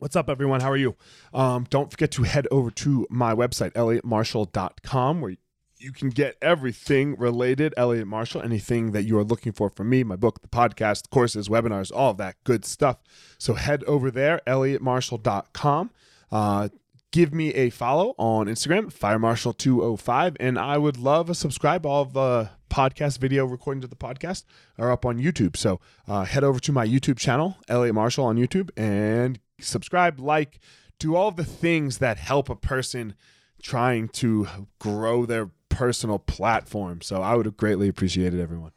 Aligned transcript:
What's 0.00 0.16
up, 0.16 0.30
everyone? 0.30 0.62
How 0.62 0.70
are 0.70 0.78
you? 0.78 0.96
Um, 1.34 1.66
don't 1.68 1.90
forget 1.90 2.10
to 2.12 2.22
head 2.22 2.48
over 2.50 2.70
to 2.70 3.06
my 3.10 3.34
website, 3.34 3.72
elliottmarshall.com, 3.72 5.20
where 5.20 5.36
you 5.76 5.92
can 5.92 6.08
get 6.08 6.36
everything 6.40 7.16
related, 7.18 7.74
Elliot 7.76 8.06
Marshall, 8.06 8.40
anything 8.40 8.92
that 8.92 9.02
you 9.02 9.18
are 9.18 9.24
looking 9.24 9.52
for 9.52 9.68
from 9.68 9.90
me, 9.90 10.02
my 10.02 10.16
book, 10.16 10.40
the 10.40 10.48
podcast, 10.48 11.10
courses, 11.10 11.50
webinars, 11.50 11.92
all 11.94 12.12
of 12.12 12.16
that 12.16 12.36
good 12.44 12.64
stuff. 12.64 12.96
So 13.36 13.52
head 13.52 13.84
over 13.84 14.10
there, 14.10 14.40
elliottmarshall.com. 14.46 15.90
Uh, 16.32 16.68
give 17.10 17.34
me 17.34 17.52
a 17.52 17.68
follow 17.68 18.14
on 18.16 18.46
Instagram, 18.46 18.86
firemarshal205, 18.86 20.36
and 20.40 20.58
I 20.58 20.78
would 20.78 20.96
love 20.96 21.28
a 21.28 21.34
subscribe. 21.34 21.84
All 21.84 22.00
of 22.00 22.14
the 22.14 22.48
podcast 22.70 23.18
video 23.18 23.44
recordings 23.44 23.84
of 23.84 23.90
the 23.90 23.96
podcast 23.96 24.44
are 24.78 24.90
up 24.90 25.04
on 25.04 25.18
YouTube. 25.18 25.58
So 25.58 25.78
uh, 26.08 26.24
head 26.24 26.42
over 26.42 26.58
to 26.60 26.72
my 26.72 26.86
YouTube 26.86 27.18
channel, 27.18 27.58
Elliot 27.68 27.94
Marshall 27.94 28.24
on 28.24 28.38
YouTube, 28.38 28.70
and 28.78 29.38
subscribe, 29.60 30.20
like, 30.20 30.58
do 30.98 31.16
all 31.16 31.30
the 31.30 31.44
things 31.44 31.98
that 31.98 32.18
help 32.18 32.48
a 32.48 32.56
person 32.56 33.14
trying 33.62 34.08
to 34.08 34.46
grow 34.78 35.26
their 35.26 35.50
personal 35.68 36.18
platform. 36.18 37.00
So 37.00 37.22
I 37.22 37.34
would 37.34 37.56
greatly 37.56 37.88
appreciate 37.88 38.34
it, 38.34 38.40
everyone. 38.40 38.72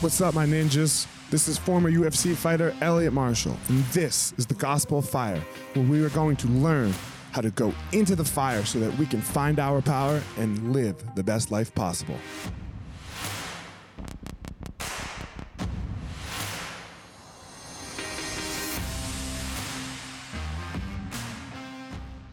What's 0.00 0.18
up, 0.22 0.34
my 0.34 0.46
ninjas? 0.46 1.06
This 1.30 1.46
is 1.46 1.56
former 1.56 1.88
UFC 1.92 2.34
fighter 2.34 2.74
Elliot 2.80 3.12
Marshall, 3.12 3.56
and 3.68 3.84
this 3.92 4.34
is 4.36 4.46
the 4.46 4.54
Gospel 4.54 4.98
of 4.98 5.08
Fire, 5.08 5.40
where 5.74 5.86
we 5.86 6.02
are 6.02 6.08
going 6.08 6.34
to 6.34 6.48
learn 6.48 6.92
how 7.30 7.40
to 7.40 7.52
go 7.52 7.72
into 7.92 8.16
the 8.16 8.24
fire 8.24 8.64
so 8.64 8.80
that 8.80 8.98
we 8.98 9.06
can 9.06 9.20
find 9.20 9.60
our 9.60 9.80
power 9.80 10.20
and 10.38 10.72
live 10.72 10.96
the 11.14 11.22
best 11.22 11.52
life 11.52 11.72
possible. 11.72 12.16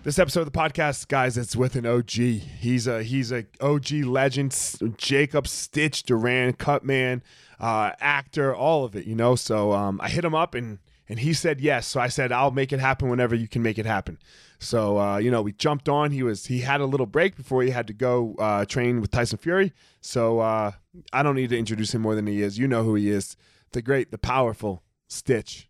This 0.01 0.17
episode 0.17 0.47
of 0.47 0.51
the 0.51 0.57
podcast, 0.57 1.07
guys, 1.09 1.37
it's 1.37 1.55
with 1.55 1.75
an 1.75 1.85
OG. 1.85 2.09
He's 2.11 2.87
a 2.87 3.03
he's 3.03 3.31
a 3.31 3.45
OG 3.61 3.91
legend, 4.05 4.57
Jacob 4.97 5.47
Stitch 5.47 6.01
Duran, 6.01 6.53
Cutman, 6.53 7.21
uh, 7.59 7.91
actor, 7.99 8.55
all 8.55 8.83
of 8.83 8.95
it, 8.95 9.05
you 9.05 9.15
know. 9.15 9.35
So 9.35 9.73
um, 9.73 9.99
I 10.01 10.09
hit 10.09 10.25
him 10.25 10.35
up 10.35 10.55
and 10.55 10.79
and 11.09 11.19
he 11.19 11.33
said 11.33 11.61
yes. 11.61 11.87
So 11.87 11.99
I 11.99 12.07
said 12.07 12.31
I'll 12.31 12.51
make 12.51 12.73
it 12.73 12.79
happen 12.79 13.09
whenever 13.09 13.35
you 13.35 13.47
can 13.47 13.61
make 13.61 13.77
it 13.77 13.85
happen. 13.85 14.17
So 14.59 14.99
uh, 14.99 15.17
you 15.17 15.31
know 15.31 15.41
we 15.41 15.53
jumped 15.53 15.89
on. 15.89 16.11
He 16.11 16.23
was 16.23 16.45
he 16.45 16.61
had 16.61 16.81
a 16.81 16.85
little 16.85 17.05
break 17.05 17.35
before 17.35 17.63
he 17.63 17.69
had 17.69 17.87
to 17.87 17.93
go 17.93 18.35
uh, 18.39 18.65
train 18.65 19.01
with 19.01 19.11
Tyson 19.11 19.37
Fury. 19.37 19.73
So 20.01 20.39
uh, 20.39 20.71
I 21.13 21.23
don't 21.23 21.35
need 21.35 21.49
to 21.49 21.57
introduce 21.57 21.93
him 21.93 22.01
more 22.01 22.15
than 22.15 22.27
he 22.27 22.41
is. 22.41 22.57
You 22.57 22.67
know 22.67 22.83
who 22.83 22.95
he 22.95 23.09
is. 23.09 23.35
The 23.71 23.81
great, 23.81 24.11
the 24.11 24.17
powerful 24.17 24.83
Stitch 25.07 25.69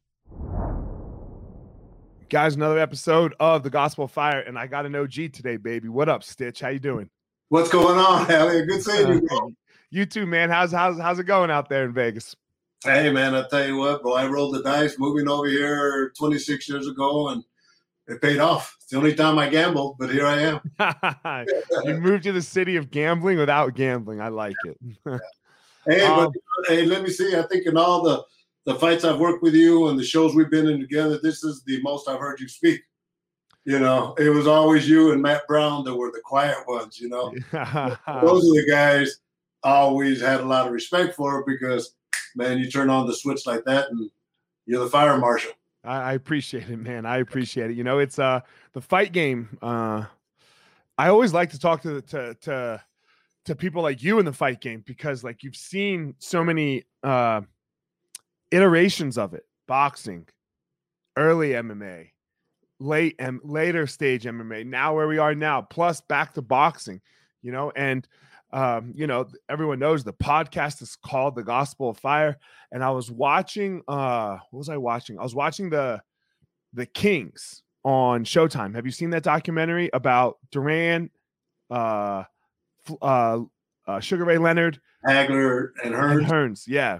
guys 2.30 2.55
another 2.55 2.77
episode 2.77 3.33
of 3.39 3.63
the 3.63 3.69
gospel 3.69 4.03
of 4.03 4.11
fire 4.11 4.41
and 4.41 4.59
i 4.59 4.67
got 4.67 4.85
an 4.85 4.93
og 4.95 5.13
today 5.13 5.55
baby 5.55 5.88
what 5.88 6.09
up 6.09 6.21
stitch 6.21 6.59
how 6.59 6.67
you 6.67 6.80
doing 6.80 7.09
what's 7.47 7.69
going 7.69 7.97
on 7.97 8.30
Elliot? 8.30 8.67
good 8.67 8.83
seeing 8.83 9.08
you 9.08 9.21
bro. 9.21 9.49
You 9.89 10.05
too 10.05 10.25
man. 10.25 10.49
How's 10.49 10.71
how's 10.71 10.99
how's 10.99 11.19
it 11.19 11.25
going 11.25 11.52
out 11.52 11.69
there 11.69 11.85
in 11.85 11.93
vegas? 11.93 12.35
Hey 12.83 13.09
man 13.09 13.33
i 13.33 13.43
tell 13.47 13.66
you 13.66 13.77
what 13.77 14.03
bro 14.03 14.13
i 14.13 14.27
rolled 14.27 14.53
the 14.53 14.61
dice 14.61 14.99
moving 14.99 15.27
over 15.27 15.47
here 15.47 16.13
26 16.16 16.69
years 16.69 16.88
ago 16.88 17.30
and 17.30 17.43
it 18.08 18.21
paid 18.21 18.39
off. 18.39 18.75
It's 18.80 18.91
the 18.91 18.97
only 18.97 19.15
time 19.15 19.39
i 19.39 19.49
gamble 19.49 19.95
but 19.99 20.11
here 20.11 20.27
i 20.27 20.39
am. 20.41 20.61
You 21.83 21.95
moved 21.95 22.23
to 22.23 22.31
the 22.31 22.41
city 22.41 22.75
of 22.75 22.91
gambling 22.91 23.38
without 23.38 23.73
gambling. 23.75 24.21
I 24.21 24.30
like 24.30 24.55
it. 24.65 24.77
Hey 25.89 26.02
um, 26.02 26.33
but 26.33 26.67
hey 26.67 26.85
let 26.85 27.02
me 27.02 27.09
see. 27.09 27.37
I 27.37 27.43
think 27.43 27.65
in 27.65 27.77
all 27.77 28.04
the 28.04 28.21
the 28.65 28.75
fights 28.75 29.05
I've 29.05 29.19
worked 29.19 29.42
with 29.42 29.54
you 29.54 29.87
and 29.87 29.98
the 29.98 30.04
shows 30.04 30.36
we've 30.36 30.49
been 30.49 30.67
in 30.67 30.81
together, 30.81 31.17
this 31.23 31.45
is 31.45 31.64
the 31.64 31.81
most 31.81 32.09
I've 32.09 32.19
heard 32.19 32.42
you 32.42 32.49
speak. 32.49 32.81
You 33.64 33.80
know, 33.80 34.14
it 34.17 34.30
was 34.30 34.48
always 34.48 34.89
you 34.89 35.14
and 35.14 35.21
Matt 35.21 35.48
Brown 35.48 35.86
that 35.86 35.95
were 35.95 36.11
the 36.11 36.19
quiet 36.25 36.58
ones, 36.67 36.99
you 36.99 37.08
know. 37.08 37.31
Those 37.54 38.43
are 38.43 38.55
the 38.55 38.65
guys 38.69 39.21
I 39.63 39.71
always 39.71 40.21
had 40.21 40.39
a 40.39 40.45
lot 40.45 40.67
of 40.67 40.73
respect 40.73 41.15
for 41.15 41.43
because, 41.45 41.95
man, 42.35 42.57
you 42.57 42.69
turn 42.69 42.89
on 42.89 43.07
the 43.07 43.15
switch 43.15 43.45
like 43.45 43.63
that 43.65 43.89
and 43.89 44.09
you're 44.65 44.83
the 44.83 44.89
fire 44.89 45.17
marshal. 45.17 45.51
I, 45.83 46.13
appreciate 46.13 46.69
it, 46.69 46.77
man. 46.77 47.05
I 47.05 47.17
appreciate 47.17 47.71
it. 47.71 47.77
You 47.77 47.83
know, 47.83 47.99
it's 47.99 48.19
uh 48.19 48.41
the 48.73 48.81
fight 48.81 49.13
game. 49.13 49.57
Uh 49.61 50.05
I 50.97 51.09
always 51.09 51.33
like 51.33 51.51
to 51.51 51.59
talk 51.59 51.81
to 51.83 51.93
the, 51.95 52.01
to 52.01 52.33
to 52.41 52.83
to 53.45 53.55
people 53.55 53.81
like 53.81 54.03
you 54.03 54.19
in 54.19 54.25
the 54.25 54.33
fight 54.33 54.59
game 54.59 54.83
because 54.85 55.23
like 55.23 55.43
you've 55.43 55.55
seen 55.55 56.15
so 56.19 56.43
many 56.43 56.83
uh 57.03 57.41
iterations 58.51 59.17
of 59.17 59.33
it 59.33 59.45
boxing 59.67 60.25
early 61.17 61.49
mma 61.51 62.09
late 62.79 63.15
and 63.19 63.39
later 63.43 63.87
stage 63.87 64.25
mma 64.25 64.65
now 64.65 64.93
where 64.93 65.07
we 65.07 65.17
are 65.17 65.33
now 65.33 65.61
plus 65.61 66.01
back 66.01 66.33
to 66.33 66.41
boxing 66.41 67.01
you 67.41 67.51
know 67.51 67.71
and 67.75 68.07
um, 68.53 68.93
you 68.95 69.08
know 69.08 69.27
everyone 69.49 69.80
knows 69.80 70.03
the 70.03 70.13
podcast 70.13 70.81
is 70.81 70.95
called 70.95 71.35
the 71.35 71.43
gospel 71.43 71.89
of 71.89 71.97
fire 71.97 72.37
and 72.71 72.83
i 72.83 72.89
was 72.89 73.11
watching 73.11 73.81
uh 73.87 74.37
what 74.52 74.58
was 74.58 74.69
i 74.69 74.77
watching 74.77 75.19
i 75.19 75.23
was 75.23 75.35
watching 75.35 75.69
the 75.69 76.02
the 76.73 76.86
kings 76.86 77.63
on 77.83 78.23
showtime 78.23 78.73
have 78.75 78.86
you 78.86 78.91
seen 78.91 79.09
that 79.09 79.23
documentary 79.23 79.89
about 79.93 80.37
duran 80.52 81.09
uh 81.69 82.23
uh, 83.02 83.39
uh 83.86 83.99
sugar 83.99 84.23
ray 84.23 84.37
leonard 84.37 84.80
hagler 85.05 85.71
and 85.83 85.93
hearns, 85.93 86.17
and 86.17 86.25
hearns 86.25 86.63
yeah 86.67 86.99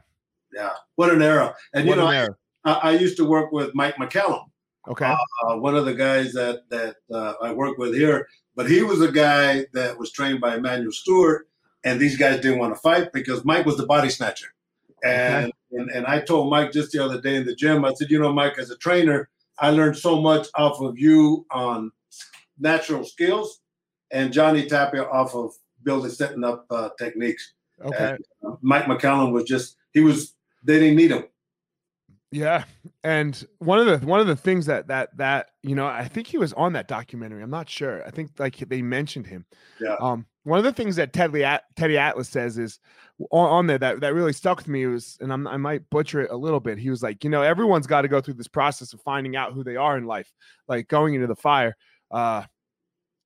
yeah. 0.53 0.72
What 0.96 1.12
an 1.12 1.22
era. 1.22 1.56
And 1.74 1.88
what 1.88 1.97
you 1.97 2.03
know, 2.03 2.28
I, 2.66 2.74
I, 2.74 2.91
used 2.91 3.18
to 3.18 3.25
work 3.25 3.52
with 3.52 3.74
Mike 3.74 3.96
McCallum. 3.96 4.46
Okay. 4.88 5.14
Uh, 5.44 5.58
one 5.58 5.75
of 5.75 5.86
the 5.86 5.94
guys 5.94 6.34
that 6.34 6.70
that 6.70 6.96
uh, 7.12 7.34
I 7.42 7.52
work 7.52 7.78
with 7.78 7.94
here, 7.94 8.28
but 8.56 8.70
he 8.70 8.84
was 8.84 9.02
a 9.02 9.12
guy 9.12 9.66
that 9.74 9.98
was 9.98 10.12
trained 10.12 10.40
by 10.40 10.56
Emanuel 10.56 10.92
Steward, 10.92 11.46
and 11.84 12.00
these 12.00 12.18
guys 12.18 12.40
didn't 12.40 12.59
want 12.59 12.74
to 12.74 12.80
fight 12.80 13.12
because 13.12 13.44
Mike 13.44 13.66
was 13.66 13.78
the 13.78 13.86
body 13.86 14.09
snatcher. 14.09 14.48
And, 15.03 15.46
okay. 15.46 15.53
and 15.72 15.92
and 15.92 16.06
I 16.08 16.22
told 16.22 16.50
Mike 16.50 16.72
just 16.72 16.92
the 16.92 17.03
other 17.03 17.20
day 17.22 17.36
in 17.36 17.46
the 17.46 17.56
gym, 17.56 17.84
I 17.84 17.94
said, 17.94 18.09
you 18.09 18.20
know, 18.20 18.31
Mike, 18.31 18.58
as 18.58 18.72
a 18.72 18.78
trainer, 18.78 19.30
I 19.59 19.72
learned 19.72 19.98
so 19.98 20.22
much 20.22 20.48
off 20.56 20.80
of 20.80 20.98
you 20.98 21.46
on 21.52 21.92
natural 22.58 23.04
skills, 23.04 23.59
and 24.12 24.31
Johnny 24.31 24.68
Tapia 24.68 25.04
off 25.04 25.36
of 25.36 25.52
building 25.84 26.12
setting 26.12 26.44
up 26.44 26.66
uh, 26.69 26.90
techniques. 26.98 27.54
Okay. 27.84 28.12
And, 28.12 28.25
uh, 28.46 28.56
Mike 28.62 28.86
McCallum 28.86 29.34
was 29.34 29.44
just 29.44 29.75
he 29.94 30.00
was 30.00 30.34
they 30.64 30.80
didn't 30.80 30.98
need 30.98 31.12
him. 31.12 31.25
Yeah, 32.30 32.66
and 33.04 33.42
one 33.60 33.80
of 33.80 33.86
the 33.86 34.06
one 34.06 34.20
of 34.20 34.28
the 34.28 34.36
things 34.36 34.66
that 34.66 34.88
that 34.88 35.16
that 35.18 35.52
you 35.64 35.76
know, 35.76 35.88
I 35.88 36.10
think 36.10 36.28
he 36.28 36.38
was 36.38 36.52
on 36.54 36.74
that 36.74 36.90
documentary. 36.90 37.42
I'm 37.42 37.50
not 37.50 37.70
sure. 37.70 38.06
I 38.06 38.12
think 38.12 38.32
like 38.38 38.58
they 38.58 38.82
mentioned 38.82 39.28
him. 39.28 39.46
Yeah. 39.80 39.96
Um, 40.02 40.26
one 40.44 40.58
of 40.58 40.66
the 40.66 40.74
things 40.74 40.98
that 40.98 41.14
Teddy 41.14 41.46
Teddy 41.78 41.98
Atlas 41.98 42.28
says 42.28 42.58
is 42.58 42.80
on, 43.32 43.50
on 43.50 43.68
there 43.68 43.78
that 43.78 44.02
that 44.02 44.14
really 44.14 44.34
stuck 44.34 44.58
with 44.58 44.68
me 44.68 44.86
was, 44.88 45.18
and 45.22 45.32
I'm, 45.32 45.48
I 45.48 45.56
might 45.56 45.90
butcher 45.90 46.22
it 46.22 46.32
a 46.32 46.36
little 46.36 46.60
bit. 46.60 46.78
He 46.78 46.90
was 46.90 47.02
like, 47.02 47.24
you 47.24 47.30
know, 47.30 47.44
everyone's 47.44 47.88
got 47.88 48.02
to 48.02 48.10
go 48.10 48.20
through 48.20 48.34
this 48.34 48.50
process 48.50 48.92
of 48.92 49.02
finding 49.02 49.38
out 49.38 49.54
who 49.54 49.64
they 49.64 49.78
are 49.78 49.98
in 49.98 50.04
life, 50.04 50.32
like 50.68 50.90
going 50.90 51.14
into 51.14 51.28
the 51.28 51.36
fire. 51.36 51.78
Uh, 52.12 52.44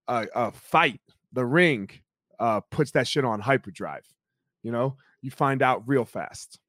a, 0.07 0.27
a 0.35 0.51
fight, 0.51 0.99
the 1.31 1.45
ring, 1.45 1.89
uh, 2.39 2.61
puts 2.69 2.91
that 2.91 3.07
shit 3.07 3.25
on 3.25 3.39
hyperdrive. 3.39 4.05
You 4.63 4.71
know, 4.71 4.97
you 5.21 5.31
find 5.31 5.61
out 5.61 5.87
real 5.87 6.05
fast. 6.05 6.59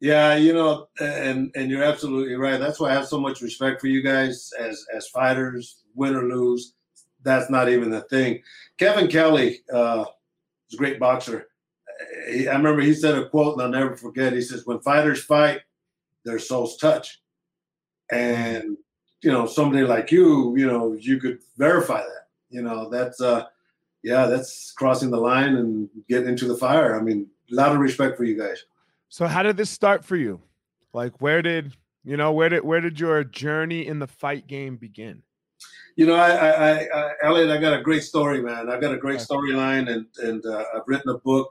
Yeah, 0.00 0.34
you 0.36 0.52
know, 0.52 0.88
and 1.00 1.50
and 1.54 1.70
you're 1.70 1.82
absolutely 1.82 2.34
right. 2.34 2.60
That's 2.60 2.78
why 2.78 2.90
I 2.90 2.94
have 2.94 3.08
so 3.08 3.18
much 3.18 3.40
respect 3.40 3.80
for 3.80 3.86
you 3.86 4.02
guys 4.02 4.50
as 4.58 4.84
as 4.94 5.08
fighters, 5.08 5.82
win 5.94 6.14
or 6.14 6.24
lose. 6.24 6.74
That's 7.22 7.48
not 7.50 7.68
even 7.68 7.90
the 7.90 8.02
thing. 8.02 8.42
Kevin 8.78 9.08
Kelley 9.08 9.62
uh, 9.72 10.04
is 10.68 10.74
a 10.74 10.76
great 10.76 11.00
boxer. 11.00 11.48
I 12.28 12.44
remember 12.52 12.82
he 12.82 12.92
said 12.92 13.16
a 13.16 13.28
quote, 13.28 13.54
and 13.54 13.62
I'll 13.62 13.80
never 13.80 13.96
forget. 13.96 14.34
He 14.34 14.42
says, 14.42 14.66
"When 14.66 14.80
fighters 14.80 15.24
fight, 15.24 15.62
their 16.24 16.38
souls 16.38 16.76
touch." 16.76 17.22
And 18.10 18.76
you 19.22 19.32
know, 19.32 19.46
somebody 19.46 19.82
like 19.84 20.12
you, 20.12 20.56
you 20.58 20.66
know, 20.66 20.92
you 20.92 21.18
could 21.18 21.38
verify 21.56 22.02
that. 22.02 22.28
You 22.50 22.62
know, 22.62 22.90
that's 22.90 23.20
uh, 23.22 23.46
yeah, 24.02 24.26
that's 24.26 24.72
crossing 24.72 25.10
the 25.10 25.16
line 25.16 25.56
and 25.56 25.88
getting 26.06 26.28
into 26.28 26.46
the 26.46 26.56
fire. 26.56 26.98
I 26.98 27.02
mean, 27.02 27.28
a 27.50 27.54
lot 27.54 27.72
of 27.72 27.78
respect 27.78 28.18
for 28.18 28.24
you 28.24 28.38
guys. 28.38 28.62
So 29.08 29.26
how 29.26 29.42
did 29.42 29.56
this 29.56 29.70
start 29.70 30.04
for 30.04 30.16
you? 30.16 30.40
Like 30.92 31.20
where 31.20 31.42
did 31.42 31.76
you 32.04 32.16
know 32.16 32.32
where 32.32 32.48
did 32.48 32.64
where 32.64 32.80
did 32.80 32.98
your 32.98 33.22
journey 33.24 33.86
in 33.86 33.98
the 33.98 34.06
fight 34.06 34.46
game 34.46 34.76
begin? 34.76 35.22
You 35.96 36.06
know, 36.06 36.14
I, 36.14 36.30
I, 36.30 36.72
I 36.94 37.12
Elliot, 37.22 37.50
I 37.50 37.58
got 37.58 37.78
a 37.78 37.82
great 37.82 38.02
story, 38.02 38.42
man. 38.42 38.68
I 38.68 38.78
got 38.78 38.92
a 38.92 38.98
great 38.98 39.20
storyline, 39.20 39.90
and 39.90 40.06
and 40.22 40.44
uh, 40.44 40.64
I've 40.74 40.82
written 40.86 41.10
a 41.10 41.18
book 41.18 41.48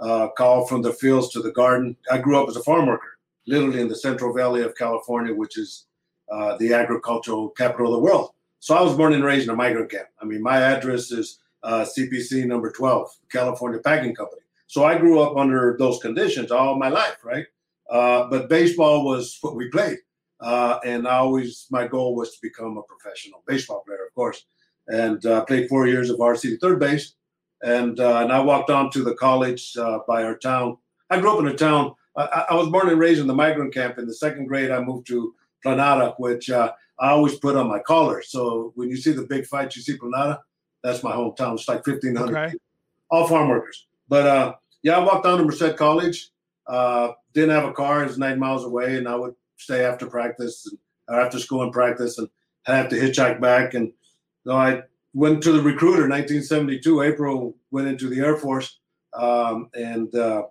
uh, 0.00 0.28
called 0.36 0.68
"From 0.68 0.82
the 0.82 0.92
Fields 0.92 1.30
to 1.30 1.40
the 1.40 1.52
Garden." 1.52 1.96
I 2.10 2.18
grew 2.18 2.38
up 2.38 2.48
as 2.48 2.56
a 2.56 2.62
farm 2.62 2.86
worker, 2.86 3.18
literally 3.46 3.80
in 3.80 3.88
the 3.88 3.96
Central 3.96 4.34
Valley 4.34 4.62
of 4.62 4.76
California, 4.76 5.34
which 5.34 5.58
is 5.58 5.86
uh, 6.30 6.56
the 6.58 6.74
agricultural 6.74 7.50
capital 7.50 7.86
of 7.86 8.00
the 8.00 8.04
world. 8.04 8.30
So 8.60 8.74
I 8.74 8.82
was 8.82 8.94
born 8.94 9.12
and 9.12 9.24
raised 9.24 9.44
in 9.44 9.50
a 9.50 9.56
migrant 9.56 9.90
camp. 9.90 10.08
I 10.20 10.24
mean, 10.24 10.42
my 10.42 10.58
address 10.58 11.10
is 11.10 11.38
uh, 11.62 11.84
CPC 11.84 12.46
number 12.46 12.70
12, 12.70 13.08
California 13.30 13.78
Packing 13.80 14.14
Company. 14.14 14.42
So 14.66 14.84
I 14.84 14.98
grew 14.98 15.20
up 15.20 15.36
under 15.36 15.76
those 15.78 16.00
conditions 16.00 16.50
all 16.50 16.78
my 16.78 16.88
life, 16.88 17.18
right? 17.24 17.46
Uh, 17.88 18.28
but 18.28 18.48
baseball 18.48 19.04
was 19.04 19.38
what 19.40 19.54
we 19.54 19.68
played. 19.68 19.98
Uh, 20.40 20.78
and 20.84 21.06
I 21.06 21.16
always, 21.16 21.66
my 21.70 21.86
goal 21.86 22.14
was 22.14 22.32
to 22.32 22.38
become 22.42 22.76
a 22.76 22.82
professional 22.82 23.42
baseball 23.46 23.82
player, 23.86 24.06
of 24.06 24.14
course. 24.14 24.44
And 24.88 25.24
uh, 25.24 25.44
played 25.44 25.68
four 25.68 25.86
years 25.86 26.10
of 26.10 26.18
varsity 26.18 26.56
third 26.56 26.78
base. 26.78 27.14
And, 27.62 27.98
uh, 27.98 28.18
and 28.18 28.32
I 28.32 28.40
walked 28.40 28.70
on 28.70 28.90
to 28.90 29.02
the 29.02 29.14
college 29.14 29.76
uh, 29.76 30.00
by 30.06 30.22
our 30.24 30.36
town. 30.36 30.76
I 31.10 31.20
grew 31.20 31.32
up 31.32 31.40
in 31.40 31.48
a 31.48 31.54
town. 31.56 31.94
I, 32.16 32.46
I, 32.50 32.54
was 32.54 32.68
born 32.68 32.88
and 32.88 32.98
raised 32.98 33.20
in 33.20 33.26
the 33.26 33.34
migrant 33.34 33.72
camp. 33.72 33.98
In 33.98 34.06
the 34.06 34.14
second 34.14 34.46
grade, 34.46 34.70
I 34.70 34.80
moved 34.80 35.06
to 35.08 35.34
Planada, 35.64 36.14
which 36.18 36.50
uh, 36.50 36.72
I 36.98 37.10
always 37.10 37.38
put 37.38 37.56
on 37.56 37.68
my 37.68 37.78
collar. 37.78 38.22
So 38.22 38.72
when 38.74 38.90
you 38.90 38.96
see 38.96 39.12
the 39.12 39.26
big 39.26 39.46
fights, 39.46 39.76
you 39.76 39.82
see 39.82 39.96
Planada, 39.96 40.40
that's 40.82 41.02
my 41.02 41.12
hometown. 41.12 41.54
It's 41.54 41.68
like 41.68 41.86
1,500 41.86 42.36
okay. 42.36 42.56
all 43.10 43.26
farm 43.26 43.48
workers. 43.48 43.86
But 44.08 44.26
uh, 44.26 44.54
yeah, 44.82 44.96
I 44.96 45.04
walked 45.04 45.24
down 45.24 45.38
to 45.38 45.44
Merced 45.44 45.76
College. 45.76 46.30
Uh, 46.66 47.12
didn't 47.32 47.50
have 47.50 47.64
a 47.64 47.72
car. 47.72 48.04
It's 48.04 48.18
nine 48.18 48.38
miles 48.38 48.64
away, 48.64 48.96
and 48.96 49.08
I 49.08 49.16
would 49.16 49.34
stay 49.56 49.84
after 49.84 50.06
practice 50.06 50.66
and 50.66 50.78
or 51.08 51.20
after 51.20 51.38
school 51.38 51.62
and 51.62 51.72
practice, 51.72 52.18
and 52.18 52.28
I 52.66 52.76
have 52.76 52.88
to 52.90 52.96
hitchhike 52.96 53.40
back. 53.40 53.74
And 53.74 53.92
so 54.44 54.56
I 54.56 54.82
went 55.14 55.42
to 55.44 55.52
the 55.52 55.62
recruiter. 55.62 56.08
1972, 56.08 57.02
April 57.02 57.56
went 57.70 57.88
into 57.88 58.08
the 58.08 58.20
Air 58.20 58.36
Force, 58.36 58.78
um, 59.14 59.70
and 59.74 60.14
uh, 60.14 60.46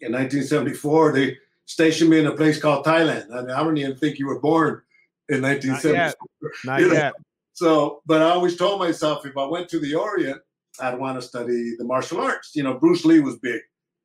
in 0.00 0.12
1974 0.12 1.12
they 1.12 1.38
stationed 1.66 2.10
me 2.10 2.18
in 2.18 2.26
a 2.26 2.36
place 2.36 2.60
called 2.60 2.84
Thailand. 2.84 3.32
I, 3.32 3.42
mean, 3.42 3.50
I 3.50 3.62
don't 3.62 3.76
even 3.76 3.96
think 3.96 4.18
you 4.18 4.26
were 4.26 4.40
born 4.40 4.82
in 5.28 5.42
1974. 5.42 5.92
Not 5.92 6.00
yet. 6.02 6.64
Not 6.64 6.80
you 6.80 6.88
know? 6.88 6.94
yet. 6.94 7.12
So, 7.54 8.02
but 8.06 8.22
I 8.22 8.30
always 8.30 8.56
told 8.56 8.80
myself 8.80 9.26
if 9.26 9.36
I 9.36 9.44
went 9.44 9.68
to 9.70 9.78
the 9.78 9.94
Orient, 9.94 10.40
I'd 10.80 10.98
want 10.98 11.20
to 11.20 11.26
study 11.26 11.74
the 11.76 11.84
martial 11.84 12.20
arts. 12.20 12.52
You 12.54 12.62
know, 12.62 12.74
Bruce 12.74 13.04
Lee 13.04 13.20
was 13.20 13.38
big 13.38 13.60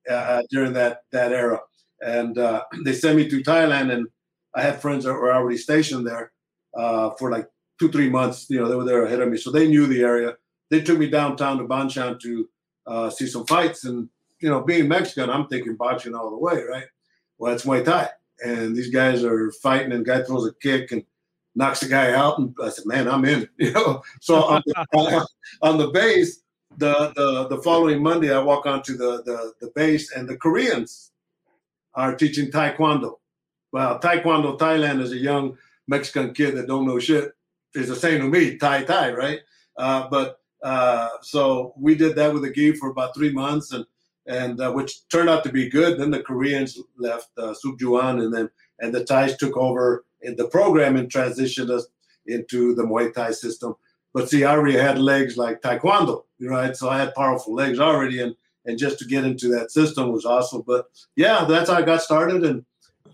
uh, 0.10 0.14
uh, 0.14 0.42
during 0.50 0.74
that 0.74 1.02
that 1.12 1.32
era, 1.32 1.60
and 2.02 2.38
uh, 2.38 2.64
they 2.84 2.94
sent 2.94 3.18
me 3.18 3.30
to 3.30 3.44
Thailand, 3.44 3.92
and 3.92 4.08
I 4.56 4.62
had 4.62 4.82
friends 4.82 5.06
that 5.06 5.14
were 5.14 5.34
already 5.34 5.58
stationed 5.58 6.06
there 6.06 6.32
uh, 6.76 7.12
for 7.12 7.32
like 7.32 7.48
two 7.80 7.90
three 7.90 8.10
months. 8.10 8.48
You 8.50 8.60
know, 8.60 8.68
they 8.68 8.76
were 8.76 8.86
there 8.86 9.06
ahead 9.06 9.22
of 9.22 9.30
me, 9.30 9.38
so 9.38 9.52
they 9.52 9.68
knew 9.68 9.88
the 9.88 10.02
area. 10.02 10.36
They 10.70 10.82
took 10.82 11.00
me 11.00 11.10
downtown 11.10 11.58
to 11.60 11.64
Banchan 11.64 12.20
to 12.22 12.50
uh, 12.86 13.10
see 13.10 13.28
some 13.28 13.46
fights, 13.46 13.86
and 13.86 14.10
you 14.40 14.50
know, 14.50 14.62
being 14.62 14.88
Mexican, 14.88 15.30
I'm 15.30 15.48
thinking 15.48 15.76
boxing 15.76 16.16
all 16.16 16.30
the 16.30 16.38
way, 16.38 16.62
right? 16.64 16.86
Well, 17.38 17.54
it's 17.54 17.66
Muay 17.66 17.84
Thai, 17.84 18.10
and 18.44 18.76
these 18.76 18.90
guys 18.90 19.24
are 19.24 19.52
fighting, 19.52 19.92
and 19.92 20.06
guy 20.06 20.24
throws 20.24 20.48
a 20.48 20.54
kick 20.62 20.92
and 20.92 21.04
knocks 21.56 21.80
the 21.80 21.88
guy 21.88 22.14
out, 22.14 22.38
and 22.40 22.56
I 22.64 22.70
said, 22.70 22.86
"Man, 22.86 23.08
I'm 23.08 23.26
in." 23.26 23.48
You 23.58 23.72
know, 23.72 24.04
so 24.22 24.44
on 24.44 24.64
the, 24.66 25.28
on 25.62 25.78
the 25.78 25.88
base, 25.90 26.42
the, 26.78 27.12
the 27.16 27.48
the 27.56 27.62
following 27.64 28.02
Monday, 28.02 28.34
I 28.34 28.40
walk 28.40 28.66
onto 28.66 28.96
the, 28.96 29.24
the 29.24 29.54
the 29.60 29.72
base, 29.76 30.12
and 30.12 30.30
the 30.30 30.38
Koreans 30.38 31.12
are 31.96 32.16
teaching 32.16 32.52
Taekwondo. 32.52 33.16
Well, 33.72 34.00
Taekwondo 34.00 34.58
Thailand 34.58 35.02
is 35.02 35.12
a 35.12 35.18
young 35.18 35.58
Mexican 35.88 36.34
kid 36.34 36.56
that 36.56 36.68
don't 36.68 36.88
know 36.88 37.00
shit. 37.00 37.34
Is 37.74 37.90
the 37.90 37.96
same 37.96 38.22
to 38.22 38.28
me, 38.28 38.58
Thai 38.58 38.84
Thai, 38.84 39.12
right? 39.12 39.40
Uh, 39.78 40.08
but 40.10 40.40
uh, 40.64 41.10
so 41.22 41.74
we 41.78 41.96
did 41.96 42.16
that 42.16 42.34
with 42.34 42.44
the 42.44 42.52
gi 42.52 42.74
for 42.74 42.90
about 42.90 43.16
three 43.16 43.32
months, 43.32 43.74
and 43.74 43.86
and 44.28 44.62
uh, 44.62 44.72
which 44.72 45.08
turned 45.10 45.30
out 45.30 45.44
to 45.44 45.52
be 45.52 45.70
good. 45.70 46.00
Then 46.00 46.12
the 46.12 46.22
Koreans 46.22 46.80
left 46.98 47.30
uh, 47.38 47.54
Sukjuan, 47.64 48.24
and 48.24 48.34
then 48.34 48.50
and 48.80 48.94
the 48.94 49.04
Thais 49.04 49.36
took 49.38 49.58
over 49.58 50.06
in 50.22 50.36
the 50.36 50.48
program 50.48 50.96
and 50.96 51.10
transitioned 51.10 51.72
us 51.72 51.88
into 52.28 52.76
the 52.76 52.84
Muay 52.84 53.14
Thai 53.14 53.32
system. 53.32 53.76
But 54.14 54.30
see, 54.30 54.44
I 54.44 54.52
already 54.52 54.78
had 54.78 55.00
legs 55.00 55.38
like 55.38 55.62
Taekwondo, 55.62 56.24
right? 56.42 56.76
So 56.76 56.90
I 56.90 56.98
had 56.98 57.14
powerful 57.14 57.54
legs 57.54 57.80
already, 57.80 58.22
and 58.22 58.36
and 58.66 58.78
just 58.78 59.00
to 59.00 59.06
get 59.06 59.24
into 59.24 59.48
that 59.50 59.72
system 59.72 60.12
was 60.12 60.26
awesome. 60.26 60.64
But 60.66 60.88
yeah, 61.16 61.46
that's 61.46 61.70
how 61.70 61.78
I 61.78 61.82
got 61.84 62.02
started 62.02 62.44
and 62.44 62.66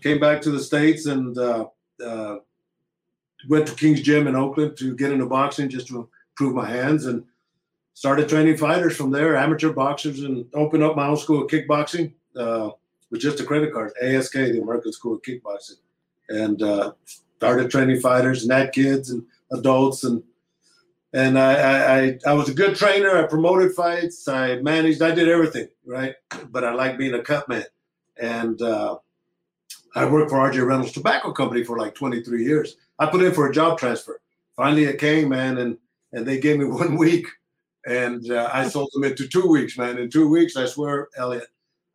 came 0.02 0.18
back 0.18 0.40
to 0.42 0.50
the 0.50 0.60
states 0.60 1.06
and 1.06 1.36
uh, 1.38 1.66
uh, 2.04 2.36
went 3.48 3.66
to 3.68 3.74
King's 3.74 4.02
Gym 4.02 4.26
in 4.26 4.34
Oakland 4.34 4.76
to 4.78 4.96
get 4.96 5.12
into 5.12 5.26
boxing 5.26 5.68
just 5.68 5.86
to 5.88 6.08
improve 6.32 6.54
my 6.54 6.68
hands 6.68 7.06
and 7.06 7.24
started 7.94 8.28
training 8.28 8.56
fighters 8.56 8.96
from 8.96 9.12
there, 9.12 9.36
amateur 9.36 9.72
boxers, 9.72 10.20
and 10.22 10.46
opened 10.54 10.82
up 10.82 10.96
my 10.96 11.06
own 11.06 11.16
school 11.16 11.44
of 11.44 11.50
kickboxing 11.50 12.12
uh, 12.36 12.70
with 13.10 13.20
just 13.20 13.38
a 13.38 13.44
credit 13.44 13.72
card, 13.72 13.92
ASK, 14.02 14.32
the 14.32 14.60
American 14.60 14.92
School 14.92 15.14
of 15.14 15.22
Kickboxing 15.22 15.78
and 16.28 16.62
uh, 16.62 16.92
started 17.36 17.70
training 17.70 18.00
fighters 18.00 18.42
and 18.42 18.52
had 18.52 18.72
kids 18.72 19.10
and 19.10 19.24
adults 19.52 20.04
and 20.04 20.22
and 21.14 21.38
I, 21.38 21.98
I 21.98 22.18
I 22.26 22.32
was 22.34 22.48
a 22.48 22.54
good 22.54 22.74
trainer. 22.74 23.16
I 23.16 23.26
promoted 23.28 23.72
fights. 23.72 24.26
I 24.26 24.56
managed. 24.56 25.00
I 25.00 25.14
did 25.14 25.28
everything 25.28 25.68
right. 25.86 26.14
But 26.50 26.64
I 26.64 26.74
like 26.74 26.98
being 26.98 27.14
a 27.14 27.22
cut 27.22 27.48
man, 27.48 27.64
and 28.20 28.60
uh, 28.60 28.98
I 29.94 30.06
worked 30.06 30.30
for 30.30 30.38
RJ 30.38 30.66
Reynolds 30.66 30.92
Tobacco 30.92 31.32
Company 31.32 31.62
for 31.62 31.78
like 31.78 31.94
23 31.94 32.44
years. 32.44 32.76
I 32.98 33.06
put 33.06 33.22
in 33.22 33.32
for 33.32 33.48
a 33.48 33.52
job 33.52 33.78
transfer. 33.78 34.20
Finally, 34.56 34.84
it 34.84 34.98
came, 34.98 35.28
man, 35.28 35.58
and 35.58 35.78
and 36.12 36.26
they 36.26 36.40
gave 36.40 36.58
me 36.58 36.64
one 36.82 36.96
week, 36.96 37.28
and 37.86 38.28
uh, 38.32 38.50
I 38.52 38.68
sold 38.68 38.90
them 38.92 39.04
into 39.04 39.28
two 39.28 39.46
weeks, 39.46 39.78
man. 39.78 39.98
In 39.98 40.10
two 40.10 40.28
weeks, 40.28 40.56
I 40.56 40.66
swear, 40.66 41.08
Elliot, 41.16 41.46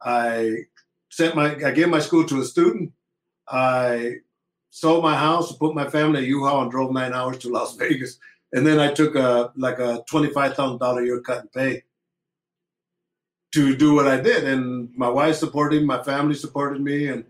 I 0.01 0.59
sent 1.09 1.35
my 1.35 1.55
I 1.65 1.71
gave 1.71 1.89
my 1.89 1.99
school 1.99 2.25
to 2.25 2.39
a 2.39 2.45
student. 2.45 2.93
I 3.49 4.13
sold 4.69 5.03
my 5.03 5.17
house, 5.17 5.57
put 5.57 5.75
my 5.75 5.89
family 5.89 6.19
in 6.19 6.25
a 6.25 6.27
U-Haul, 6.27 6.61
and 6.61 6.71
drove 6.71 6.93
nine 6.93 7.11
hours 7.11 7.39
to 7.39 7.49
Las 7.49 7.75
Vegas. 7.79 8.17
And 8.53 8.65
then 8.65 8.79
I 8.79 8.91
took 8.91 9.15
a 9.15 9.51
like 9.55 9.79
a 9.79 10.03
twenty-five 10.09 10.55
thousand 10.55 10.79
dollar 10.79 11.03
year 11.03 11.21
cut 11.21 11.41
and 11.41 11.51
pay 11.51 11.83
to 13.51 13.75
do 13.75 13.93
what 13.93 14.07
I 14.07 14.19
did. 14.19 14.43
And 14.43 14.89
my 14.95 15.09
wife 15.09 15.35
supported 15.35 15.81
me, 15.81 15.87
my 15.87 16.03
family 16.03 16.35
supported 16.35 16.81
me, 16.81 17.07
and 17.07 17.25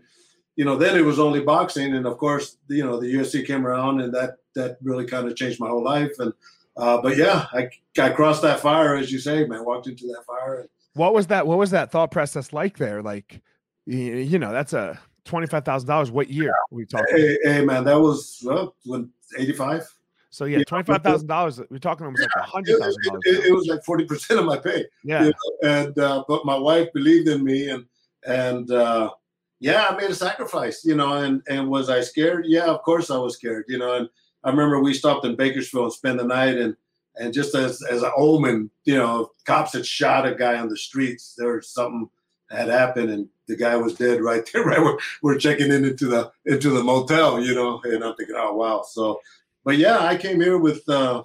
you 0.56 0.64
know, 0.64 0.76
then 0.76 0.96
it 0.96 1.04
was 1.04 1.18
only 1.18 1.40
boxing. 1.40 1.94
And 1.94 2.06
of 2.06 2.18
course, 2.18 2.56
you 2.68 2.84
know, 2.84 3.00
the 3.00 3.12
UFC 3.12 3.46
came 3.46 3.66
around, 3.66 4.00
and 4.00 4.12
that 4.14 4.36
that 4.54 4.78
really 4.82 5.06
kind 5.06 5.28
of 5.28 5.36
changed 5.36 5.60
my 5.60 5.68
whole 5.68 5.84
life. 5.84 6.12
And 6.18 6.32
uh, 6.76 7.00
but 7.02 7.16
yeah, 7.16 7.46
I 7.52 7.70
I 7.98 8.10
crossed 8.10 8.42
that 8.42 8.60
fire, 8.60 8.96
as 8.96 9.12
you 9.12 9.18
say, 9.18 9.46
man. 9.46 9.64
Walked 9.64 9.86
into 9.86 10.06
that 10.06 10.24
fire. 10.26 10.60
And, 10.60 10.68
what 10.94 11.14
was 11.14 11.28
that? 11.28 11.46
What 11.46 11.58
was 11.58 11.70
that 11.70 11.90
thought 11.90 12.10
process 12.10 12.52
like 12.52 12.76
there? 12.76 13.02
Like, 13.02 13.40
you 13.86 14.38
know, 14.38 14.52
that's 14.52 14.72
a 14.72 14.98
twenty 15.24 15.46
five 15.46 15.64
thousand 15.64 15.88
dollars. 15.88 16.10
What 16.10 16.30
year 16.30 16.50
are 16.50 16.66
we 16.70 16.86
talking? 16.86 17.16
Hey, 17.16 17.38
hey, 17.42 17.64
man, 17.64 17.84
that 17.84 17.98
was 17.98 18.42
well, 18.44 18.74
when 18.84 19.10
eighty 19.38 19.52
five. 19.52 19.86
So 20.30 20.44
yeah, 20.44 20.62
twenty 20.64 20.84
five 20.84 21.02
thousand 21.02 21.26
dollars. 21.26 21.60
We're 21.70 21.78
talking 21.78 22.06
almost 22.06 22.22
yeah, 22.22 22.40
like 22.40 22.48
a 22.48 22.50
hundred 22.52 22.78
thousand 22.78 23.02
dollars. 23.04 23.22
It, 23.24 23.46
it, 23.46 23.52
was 23.52 23.66
like 23.66 23.84
forty 23.84 24.04
percent 24.04 24.38
of 24.38 24.46
my 24.46 24.58
pay. 24.58 24.86
Yeah, 25.04 25.24
you 25.24 25.32
know? 25.62 25.68
and 25.68 25.98
uh, 25.98 26.24
but 26.28 26.44
my 26.46 26.56
wife 26.56 26.92
believed 26.94 27.28
in 27.28 27.42
me, 27.42 27.68
and 27.68 27.84
and 28.24 28.70
uh, 28.70 29.10
yeah, 29.58 29.86
I 29.88 29.96
made 29.96 30.10
a 30.10 30.14
sacrifice, 30.14 30.84
you 30.84 30.94
know. 30.94 31.14
And 31.14 31.42
and 31.48 31.68
was 31.68 31.90
I 31.90 32.00
scared? 32.00 32.46
Yeah, 32.46 32.66
of 32.66 32.82
course 32.82 33.10
I 33.10 33.18
was 33.18 33.34
scared, 33.34 33.64
you 33.68 33.78
know. 33.78 33.96
And 33.96 34.08
I 34.44 34.50
remember 34.50 34.80
we 34.80 34.94
stopped 34.94 35.26
in 35.26 35.36
Bakersfield 35.36 35.84
and 35.84 35.92
spent 35.92 36.18
the 36.18 36.24
night, 36.24 36.56
and 36.56 36.76
and 37.16 37.34
just 37.34 37.54
as 37.56 37.82
as 37.82 38.02
an 38.02 38.12
omen, 38.16 38.70
you 38.84 38.96
know, 38.96 39.30
cops 39.44 39.72
had 39.72 39.84
shot 39.84 40.26
a 40.26 40.34
guy 40.34 40.58
on 40.58 40.68
the 40.68 40.76
streets. 40.76 41.34
There 41.36 41.56
was 41.56 41.68
something 41.68 42.08
had 42.50 42.68
happened, 42.68 43.10
and 43.10 43.28
the 43.48 43.56
guy 43.56 43.76
was 43.76 43.94
dead 43.94 44.22
right 44.22 44.48
there. 44.52 44.64
Right, 44.64 44.80
we're, 44.80 44.98
we're 45.22 45.38
checking 45.38 45.72
in 45.72 45.84
into 45.84 46.06
the 46.06 46.30
into 46.46 46.70
the 46.70 46.82
motel, 46.82 47.40
you 47.40 47.54
know, 47.54 47.80
and 47.84 48.02
I'm 48.04 48.14
thinking, 48.14 48.36
oh 48.38 48.54
wow. 48.54 48.84
So, 48.88 49.20
but 49.64 49.76
yeah, 49.76 49.98
I 49.98 50.16
came 50.16 50.40
here 50.40 50.58
with 50.58 50.88
uh, 50.88 51.22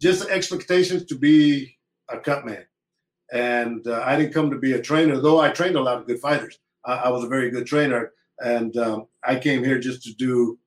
just 0.00 0.28
expectations 0.28 1.04
to 1.06 1.14
be 1.14 1.76
a 2.08 2.18
cut 2.18 2.44
man, 2.44 2.64
and 3.32 3.86
uh, 3.86 4.02
I 4.04 4.16
didn't 4.16 4.34
come 4.34 4.50
to 4.50 4.58
be 4.58 4.72
a 4.72 4.82
trainer. 4.82 5.20
Though 5.20 5.40
I 5.40 5.50
trained 5.50 5.76
a 5.76 5.82
lot 5.82 5.98
of 5.98 6.06
good 6.06 6.20
fighters, 6.20 6.58
I, 6.84 6.94
I 6.94 7.08
was 7.10 7.24
a 7.24 7.28
very 7.28 7.50
good 7.50 7.66
trainer, 7.66 8.12
and 8.38 8.76
um, 8.76 9.06
I 9.24 9.36
came 9.36 9.64
here 9.64 9.78
just 9.78 10.02
to 10.04 10.14
do 10.14 10.58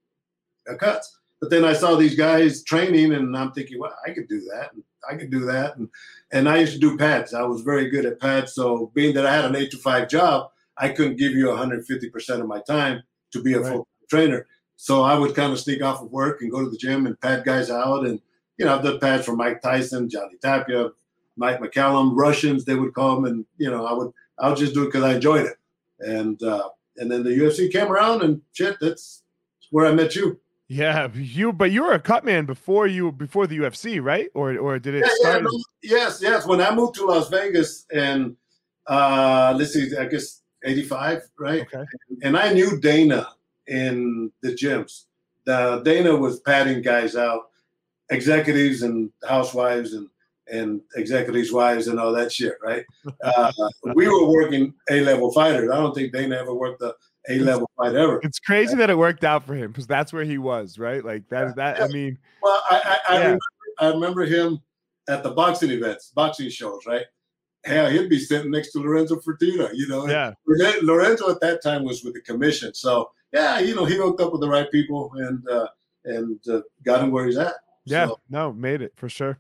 a 0.67 0.75
cuts. 0.75 1.19
But 1.39 1.49
then 1.49 1.65
I 1.65 1.73
saw 1.73 1.95
these 1.95 2.15
guys 2.15 2.63
training, 2.63 3.13
and 3.13 3.35
I'm 3.35 3.51
thinking, 3.51 3.79
well, 3.79 3.95
I 4.07 4.11
could 4.11 4.29
do 4.29 4.39
that. 4.53 4.71
I 5.09 5.15
could 5.15 5.29
do 5.29 5.45
that. 5.45 5.77
And 5.77 5.89
and 6.31 6.49
I 6.49 6.57
used 6.57 6.73
to 6.73 6.79
do 6.79 6.97
pads. 6.97 7.33
I 7.33 7.43
was 7.43 7.61
very 7.61 7.89
good 7.89 8.05
at 8.05 8.19
pads. 8.19 8.53
So 8.53 8.91
being 8.95 9.13
that 9.15 9.25
I 9.25 9.35
had 9.35 9.45
an 9.45 9.55
eight 9.55 9.71
to 9.71 9.77
five 9.77 10.07
job, 10.07 10.51
I 10.77 10.89
couldn't 10.89 11.17
give 11.17 11.33
you 11.33 11.49
150 11.49 12.09
percent 12.09 12.41
of 12.41 12.47
my 12.47 12.61
time 12.61 13.03
to 13.31 13.41
be 13.41 13.53
a 13.53 13.59
right. 13.59 13.73
full 13.73 13.87
trainer. 14.09 14.47
So 14.83 15.01
I 15.01 15.17
would 15.17 15.33
kind 15.33 15.53
of 15.53 15.61
sneak 15.61 15.81
off 15.81 16.01
of 16.01 16.11
work 16.11 16.41
and 16.41 16.51
go 16.51 16.61
to 16.61 16.69
the 16.69 16.75
gym 16.75 17.05
and 17.05 17.17
pad 17.21 17.45
guys 17.45 17.71
out. 17.71 18.05
And 18.05 18.19
you 18.57 18.65
know, 18.65 18.75
I've 18.75 18.83
done 18.83 18.99
pads 18.99 19.25
for 19.25 19.33
Mike 19.33 19.61
Tyson, 19.61 20.09
Johnny 20.09 20.35
Tapia, 20.41 20.89
Mike 21.37 21.61
McCallum, 21.61 22.11
Russians. 22.17 22.65
They 22.65 22.75
would 22.75 22.93
come, 22.93 23.23
and 23.23 23.45
you 23.57 23.71
know, 23.71 23.85
I 23.85 23.93
would 23.93 24.11
I 24.39 24.49
would 24.49 24.57
just 24.57 24.73
do 24.73 24.83
it 24.83 24.87
because 24.87 25.05
I 25.05 25.13
enjoyed 25.13 25.45
it. 25.45 25.55
And 25.99 26.43
uh, 26.43 26.67
and 26.97 27.09
then 27.09 27.23
the 27.23 27.29
UFC 27.29 27.71
came 27.71 27.89
around, 27.89 28.23
and 28.23 28.41
shit, 28.51 28.75
that's 28.81 29.23
where 29.71 29.85
I 29.85 29.93
met 29.93 30.17
you. 30.17 30.37
Yeah, 30.67 31.07
you 31.13 31.53
but 31.53 31.71
you 31.71 31.83
were 31.83 31.93
a 31.93 31.99
cut 32.01 32.25
man 32.25 32.45
before 32.45 32.85
you 32.85 33.13
before 33.13 33.47
the 33.47 33.59
UFC, 33.59 34.03
right? 34.03 34.27
Or 34.33 34.57
or 34.57 34.79
did 34.79 34.95
it 34.95 35.05
yeah, 35.05 35.13
start? 35.13 35.35
Yeah, 35.43 35.47
no, 35.49 35.63
yes, 35.81 36.19
yes. 36.21 36.45
When 36.45 36.59
I 36.59 36.75
moved 36.75 36.95
to 36.95 37.05
Las 37.05 37.29
Vegas 37.29 37.85
and 37.89 38.35
uh 38.87 39.55
let's 39.57 39.71
see, 39.71 39.95
I 39.95 40.07
guess 40.07 40.41
85, 40.65 41.21
right? 41.39 41.61
Okay. 41.61 41.85
And 42.21 42.35
I 42.35 42.51
knew 42.51 42.81
Dana 42.81 43.29
in 43.67 44.31
the 44.41 44.49
gyms. 44.49 45.05
The 45.45 45.81
Dana 45.83 46.15
was 46.15 46.39
patting 46.41 46.81
guys 46.81 47.15
out. 47.15 47.49
executives 48.09 48.81
and 48.83 49.11
housewives 49.27 49.93
and 49.93 50.09
and 50.51 50.81
executives' 50.95 51.51
wives 51.53 51.87
and 51.87 51.99
all 51.99 52.11
that 52.13 52.31
shit, 52.31 52.55
right? 52.63 52.85
Uh, 53.23 53.51
we 53.95 54.07
were 54.07 54.27
working 54.27 54.73
A 54.89 55.01
level 55.01 55.31
fighters. 55.31 55.69
I 55.71 55.75
don't 55.75 55.95
think 55.95 56.11
Dana 56.11 56.35
ever 56.35 56.53
worked 56.53 56.81
a 56.81 56.93
A 57.29 57.39
level 57.39 57.69
fight 57.77 57.95
ever. 57.95 58.19
It's 58.23 58.39
crazy 58.39 58.75
that 58.75 58.89
it 58.89 58.97
worked 58.97 59.23
out 59.23 59.45
for 59.45 59.55
him 59.55 59.71
because 59.71 59.87
that's 59.87 60.11
where 60.11 60.25
he 60.25 60.37
was, 60.37 60.77
right? 60.77 61.03
Like 61.03 61.27
that. 61.29 61.55
That 61.55 61.81
I 61.81 61.87
mean, 61.87 62.17
well, 62.41 62.61
I 62.69 62.99
I, 63.07 63.13
I, 63.13 63.17
remember, 63.19 63.39
I 63.79 63.87
remember 63.87 64.25
him 64.25 64.59
at 65.07 65.23
the 65.23 65.31
boxing 65.31 65.71
events, 65.71 66.11
boxing 66.13 66.49
shows, 66.49 66.81
right? 66.85 67.05
Hell, 67.65 67.89
he'd 67.89 68.09
be 68.09 68.19
sitting 68.19 68.51
next 68.51 68.71
to 68.73 68.79
Lorenzo 68.79 69.15
Fertitta, 69.17 69.69
you 69.73 69.87
know. 69.87 70.05
Yeah. 70.07 70.33
Lorenzo 70.81 71.31
at 71.31 71.39
that 71.39 71.63
time 71.63 71.85
was 71.85 72.03
with 72.03 72.13
the 72.13 72.21
commission, 72.21 72.73
so 72.73 73.09
yeah, 73.33 73.59
you 73.59 73.75
know, 73.75 73.85
he 73.85 73.95
hooked 73.95 74.21
up 74.21 74.31
with 74.31 74.41
the 74.41 74.49
right 74.49 74.71
people 74.71 75.11
and 75.15 75.47
uh, 75.49 75.67
and 76.05 76.39
uh, 76.47 76.61
got 76.83 77.01
him 77.01 77.11
where 77.11 77.25
he's 77.25 77.37
at. 77.37 77.55
Yeah, 77.85 78.07
so. 78.07 78.19
no, 78.29 78.53
made 78.53 78.81
it 78.81 78.93
for 78.95 79.09
sure. 79.09 79.39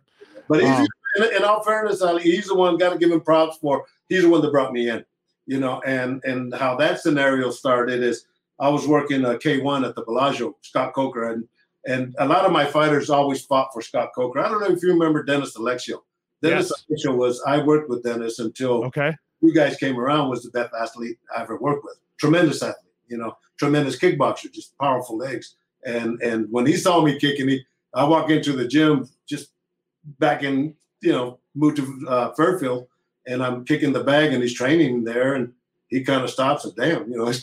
But 0.49 0.63
um, 0.63 0.85
in, 1.17 1.35
in, 1.35 1.43
all 1.43 1.63
fairness, 1.63 2.01
Ali, 2.01 2.23
he's 2.23 2.47
the 2.47 2.55
one. 2.55 2.77
Got 2.77 2.93
to 2.93 2.99
give 2.99 3.11
him 3.11 3.21
props 3.21 3.57
for. 3.57 3.85
He's 4.09 4.23
the 4.23 4.29
one 4.29 4.41
that 4.41 4.51
brought 4.51 4.73
me 4.73 4.89
in. 4.89 5.05
You 5.45 5.59
know, 5.59 5.81
and 5.85 6.23
and 6.25 6.53
how 6.53 6.75
that 6.77 6.99
scenario 7.01 7.51
started 7.51 8.01
is 8.01 8.25
I 8.59 8.69
was 8.69 8.87
working 8.87 9.25
uh, 9.25 9.33
K1 9.33 9.87
at 9.87 9.95
the 9.95 10.03
Bellagio, 10.03 10.55
Scott 10.61 10.93
Coker, 10.93 11.31
and 11.31 11.47
and 11.85 12.15
a 12.19 12.25
lot 12.25 12.45
of 12.45 12.51
my 12.51 12.65
fighters 12.65 13.09
always 13.09 13.45
fought 13.45 13.73
for 13.73 13.81
Scott 13.81 14.09
Coker. 14.15 14.39
I 14.39 14.49
don't 14.49 14.61
know 14.61 14.75
if 14.75 14.81
you 14.81 14.89
remember 14.89 15.23
Dennis 15.23 15.55
Alexio. 15.57 15.99
Dennis 16.41 16.71
yes. 16.89 17.05
Alexio 17.05 17.15
was 17.15 17.41
I 17.45 17.61
worked 17.61 17.89
with 17.89 18.03
Dennis 18.03 18.39
until 18.39 18.85
okay. 18.85 19.13
you 19.41 19.53
guys 19.53 19.75
came 19.77 19.99
around. 19.99 20.29
Was 20.29 20.43
the 20.43 20.51
best 20.51 20.73
athlete 20.79 21.17
I 21.35 21.41
ever 21.41 21.57
worked 21.57 21.83
with. 21.83 21.97
Tremendous 22.17 22.63
athlete, 22.63 22.93
you 23.07 23.17
know, 23.17 23.35
tremendous 23.63 23.97
kickboxer, 23.97 24.51
just 24.51 24.77
powerful 24.77 25.17
legs. 25.17 25.55
And 25.85 26.21
and 26.21 26.47
when 26.51 26.65
he 26.65 26.75
saw 26.77 27.01
me 27.01 27.19
kicking, 27.19 27.47
he 27.47 27.65
I 27.93 28.03
walk 28.03 28.29
into 28.29 28.53
the 28.53 28.67
gym 28.67 29.09
just 29.25 29.51
back 30.19 30.43
in 30.43 30.75
you 31.01 31.11
know 31.11 31.39
moved 31.55 31.77
to 31.77 32.07
uh, 32.09 32.33
Fairfield, 32.33 32.87
and 33.27 33.43
I'm 33.43 33.65
kicking 33.65 33.93
the 33.93 34.03
bag, 34.03 34.33
and 34.33 34.41
he's 34.41 34.53
training 34.53 35.03
there, 35.03 35.35
and 35.35 35.53
he 35.87 36.03
kind 36.03 36.23
of 36.23 36.29
stops 36.29 36.65
and 36.65 36.75
damn, 36.75 37.09
you 37.09 37.17
know, 37.17 37.25
this 37.25 37.41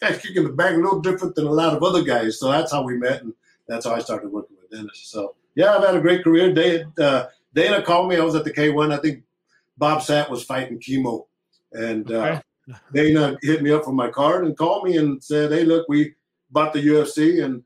guy's 0.00 0.20
kicking 0.20 0.44
the 0.44 0.52
bag 0.52 0.74
a 0.74 0.78
little 0.78 1.00
different 1.00 1.34
than 1.34 1.46
a 1.46 1.52
lot 1.52 1.76
of 1.76 1.82
other 1.82 2.02
guys. 2.02 2.38
So 2.38 2.50
that's 2.50 2.72
how 2.72 2.82
we 2.82 2.96
met, 2.96 3.22
and 3.22 3.34
that's 3.68 3.84
how 3.86 3.92
I 3.92 4.00
started 4.00 4.32
working 4.32 4.56
with 4.60 4.70
Dennis. 4.70 5.00
So 5.04 5.34
yeah, 5.54 5.74
I've 5.74 5.84
had 5.84 5.96
a 5.96 6.00
great 6.00 6.24
career. 6.24 6.52
Dana, 6.52 6.92
uh, 6.98 7.26
Dana 7.54 7.82
called 7.82 8.08
me. 8.08 8.16
I 8.16 8.24
was 8.24 8.34
at 8.34 8.44
the 8.44 8.52
K1. 8.52 8.92
I 8.92 8.98
think 8.98 9.24
Bob 9.76 10.00
Sapp 10.00 10.30
was 10.30 10.44
fighting 10.44 10.78
Kimo, 10.78 11.26
and 11.72 12.10
uh, 12.10 12.40
Dana 12.92 13.36
hit 13.42 13.62
me 13.62 13.72
up 13.72 13.84
for 13.84 13.92
my 13.92 14.10
card 14.10 14.44
and 14.44 14.56
called 14.56 14.84
me 14.84 14.96
and 14.96 15.22
said, 15.22 15.52
"Hey, 15.52 15.64
look, 15.64 15.88
we 15.88 16.14
bought 16.50 16.72
the 16.72 16.86
UFC, 16.86 17.44
and 17.44 17.62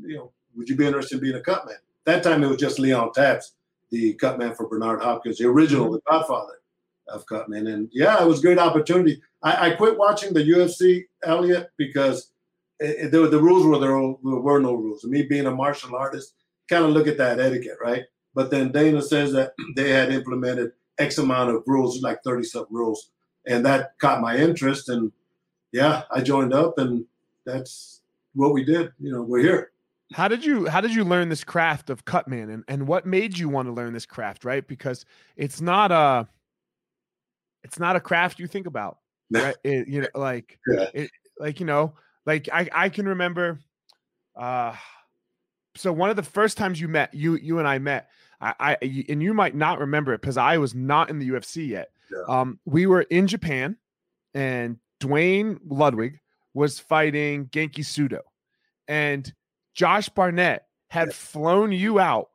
you 0.00 0.16
know, 0.16 0.32
would 0.56 0.68
you 0.68 0.76
be 0.76 0.86
interested 0.86 1.16
in 1.16 1.22
being 1.22 1.36
a 1.36 1.40
cut 1.40 1.66
man?" 1.66 1.76
That 2.04 2.22
time 2.22 2.42
it 2.44 2.48
was 2.48 2.58
just 2.58 2.78
Leon 2.78 3.12
Tabbs 3.12 3.56
the 3.90 4.14
cut 4.14 4.38
man 4.38 4.54
for 4.54 4.68
Bernard 4.68 5.02
Hopkins, 5.02 5.38
the 5.38 5.46
original, 5.46 5.92
the 5.92 6.00
Godfather 6.08 6.60
of 7.08 7.26
cutman. 7.26 7.68
And 7.68 7.88
yeah, 7.92 8.22
it 8.22 8.26
was 8.26 8.40
a 8.40 8.42
great 8.42 8.58
opportunity. 8.58 9.22
I, 9.42 9.68
I 9.68 9.70
quit 9.76 9.98
watching 9.98 10.34
the 10.34 10.42
UFC, 10.42 11.04
Elliot, 11.22 11.70
because 11.76 12.30
it, 12.80 13.06
it, 13.06 13.10
the, 13.12 13.28
the 13.28 13.40
rules 13.40 13.64
were 13.64 13.78
there, 13.78 13.90
there 13.90 14.40
were 14.40 14.60
no 14.60 14.74
rules. 14.74 15.04
And 15.04 15.12
me 15.12 15.22
being 15.22 15.46
a 15.46 15.50
martial 15.50 15.94
artist, 15.94 16.34
kind 16.68 16.84
of 16.84 16.90
look 16.90 17.06
at 17.06 17.18
that 17.18 17.38
etiquette, 17.38 17.78
right? 17.80 18.04
But 18.34 18.50
then 18.50 18.72
Dana 18.72 19.00
says 19.02 19.32
that 19.32 19.52
they 19.76 19.90
had 19.90 20.12
implemented 20.12 20.72
X 20.98 21.18
amount 21.18 21.50
of 21.50 21.62
rules, 21.66 22.02
like 22.02 22.22
30 22.24 22.44
some 22.44 22.66
rules. 22.70 23.10
And 23.46 23.64
that 23.64 23.98
caught 23.98 24.20
my 24.20 24.36
interest. 24.36 24.88
And 24.88 25.12
yeah, 25.72 26.02
I 26.10 26.20
joined 26.20 26.52
up 26.52 26.78
and 26.78 27.04
that's 27.44 28.02
what 28.34 28.52
we 28.52 28.64
did. 28.64 28.92
You 29.00 29.12
know, 29.12 29.22
we're 29.22 29.40
here. 29.40 29.72
How 30.12 30.28
did 30.28 30.44
you 30.44 30.66
how 30.68 30.80
did 30.80 30.94
you 30.94 31.04
learn 31.04 31.28
this 31.28 31.42
craft 31.42 31.90
of 31.90 32.04
cutman 32.04 32.50
and, 32.50 32.64
and 32.68 32.86
what 32.86 33.06
made 33.06 33.36
you 33.38 33.48
want 33.48 33.66
to 33.66 33.72
learn 33.72 33.92
this 33.92 34.06
craft, 34.06 34.44
right? 34.44 34.66
Because 34.66 35.04
it's 35.36 35.60
not 35.60 35.90
a 35.90 36.28
it's 37.64 37.78
not 37.78 37.96
a 37.96 38.00
craft 38.00 38.38
you 38.38 38.46
think 38.46 38.66
about. 38.66 38.98
Right? 39.28 39.56
It, 39.64 39.88
you 39.88 40.02
know, 40.02 40.08
like 40.14 40.56
yeah. 40.68 40.86
it, 40.94 41.10
like 41.40 41.58
you 41.58 41.66
know, 41.66 41.94
like 42.26 42.48
I 42.52 42.68
I 42.72 42.88
can 42.88 43.08
remember 43.08 43.58
uh 44.36 44.76
so 45.74 45.92
one 45.92 46.10
of 46.10 46.14
the 46.14 46.22
first 46.22 46.56
times 46.56 46.80
you 46.80 46.86
met 46.86 47.12
you 47.12 47.34
you 47.34 47.58
and 47.58 47.66
I 47.66 47.80
met 47.80 48.08
I, 48.40 48.54
I 48.60 48.76
and 49.08 49.20
you 49.20 49.34
might 49.34 49.56
not 49.56 49.80
remember 49.80 50.14
it 50.14 50.20
because 50.20 50.36
I 50.36 50.58
was 50.58 50.76
not 50.76 51.10
in 51.10 51.18
the 51.18 51.28
UFC 51.28 51.66
yet. 51.66 51.90
Yeah. 52.10 52.40
Um 52.40 52.60
we 52.64 52.86
were 52.86 53.02
in 53.02 53.26
Japan 53.26 53.76
and 54.34 54.78
Duane 55.00 55.58
Ludwig 55.66 56.20
was 56.54 56.78
fighting 56.78 57.46
Genki 57.46 57.80
Sudo. 57.80 58.20
And 58.88 59.32
Josh 59.74 60.08
Barnett 60.08 60.66
had 60.88 61.12
flown 61.12 61.72
you 61.72 61.98
out 61.98 62.28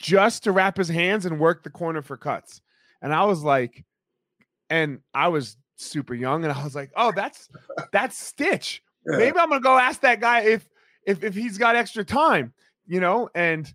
just 0.00 0.44
to 0.44 0.52
wrap 0.52 0.76
his 0.76 0.88
hands 0.88 1.26
and 1.26 1.38
work 1.38 1.62
the 1.62 1.70
corner 1.70 2.02
for 2.02 2.16
cuts. 2.16 2.62
And 3.02 3.14
I 3.14 3.24
was 3.24 3.42
like, 3.42 3.84
and 4.68 5.00
I 5.14 5.28
was 5.28 5.56
super 5.76 6.14
young, 6.14 6.44
and 6.44 6.52
I 6.52 6.64
was 6.64 6.74
like, 6.74 6.90
oh, 6.96 7.12
that's 7.14 7.48
that's 7.92 8.16
Stitch. 8.18 8.82
Yeah. 9.08 9.18
Maybe 9.18 9.38
I'm 9.38 9.48
gonna 9.48 9.60
go 9.60 9.78
ask 9.78 10.00
that 10.00 10.20
guy 10.20 10.40
if 10.40 10.68
if 11.06 11.22
if 11.22 11.34
he's 11.34 11.58
got 11.58 11.76
extra 11.76 12.04
time, 12.04 12.52
you 12.86 13.00
know, 13.00 13.28
and 13.34 13.72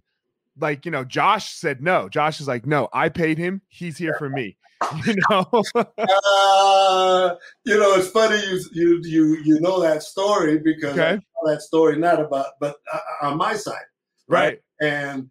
like 0.60 0.86
you 0.86 0.92
know 0.92 1.04
josh 1.04 1.54
said 1.54 1.82
no. 1.82 2.10
Josh 2.10 2.40
is 2.40 2.48
like 2.48 2.66
no 2.66 2.90
i 2.94 3.10
paid 3.10 3.38
him. 3.38 3.62
He's 3.68 3.98
here 3.98 4.16
for 4.18 4.30
me. 4.30 4.58
You 5.06 5.16
know? 5.30 5.64
Uh, 5.74 7.36
you 7.64 7.80
know 7.80 7.96
it's 7.96 8.10
funny 8.10 8.38
you 8.46 8.62
you 8.72 9.02
you 9.04 9.38
you 9.44 9.60
know 9.62 9.82
that 9.82 10.04
story 10.04 10.60
because 10.60 10.92
okay. 10.92 11.20
that 11.46 11.62
story 11.62 11.98
not 11.98 12.20
about 12.20 12.48
but 12.60 12.76
uh, 12.94 12.98
uh, 12.98 13.28
on 13.28 13.38
my 13.38 13.56
side 13.56 13.88
right, 14.28 14.60
right? 14.82 14.88
and 14.88 15.30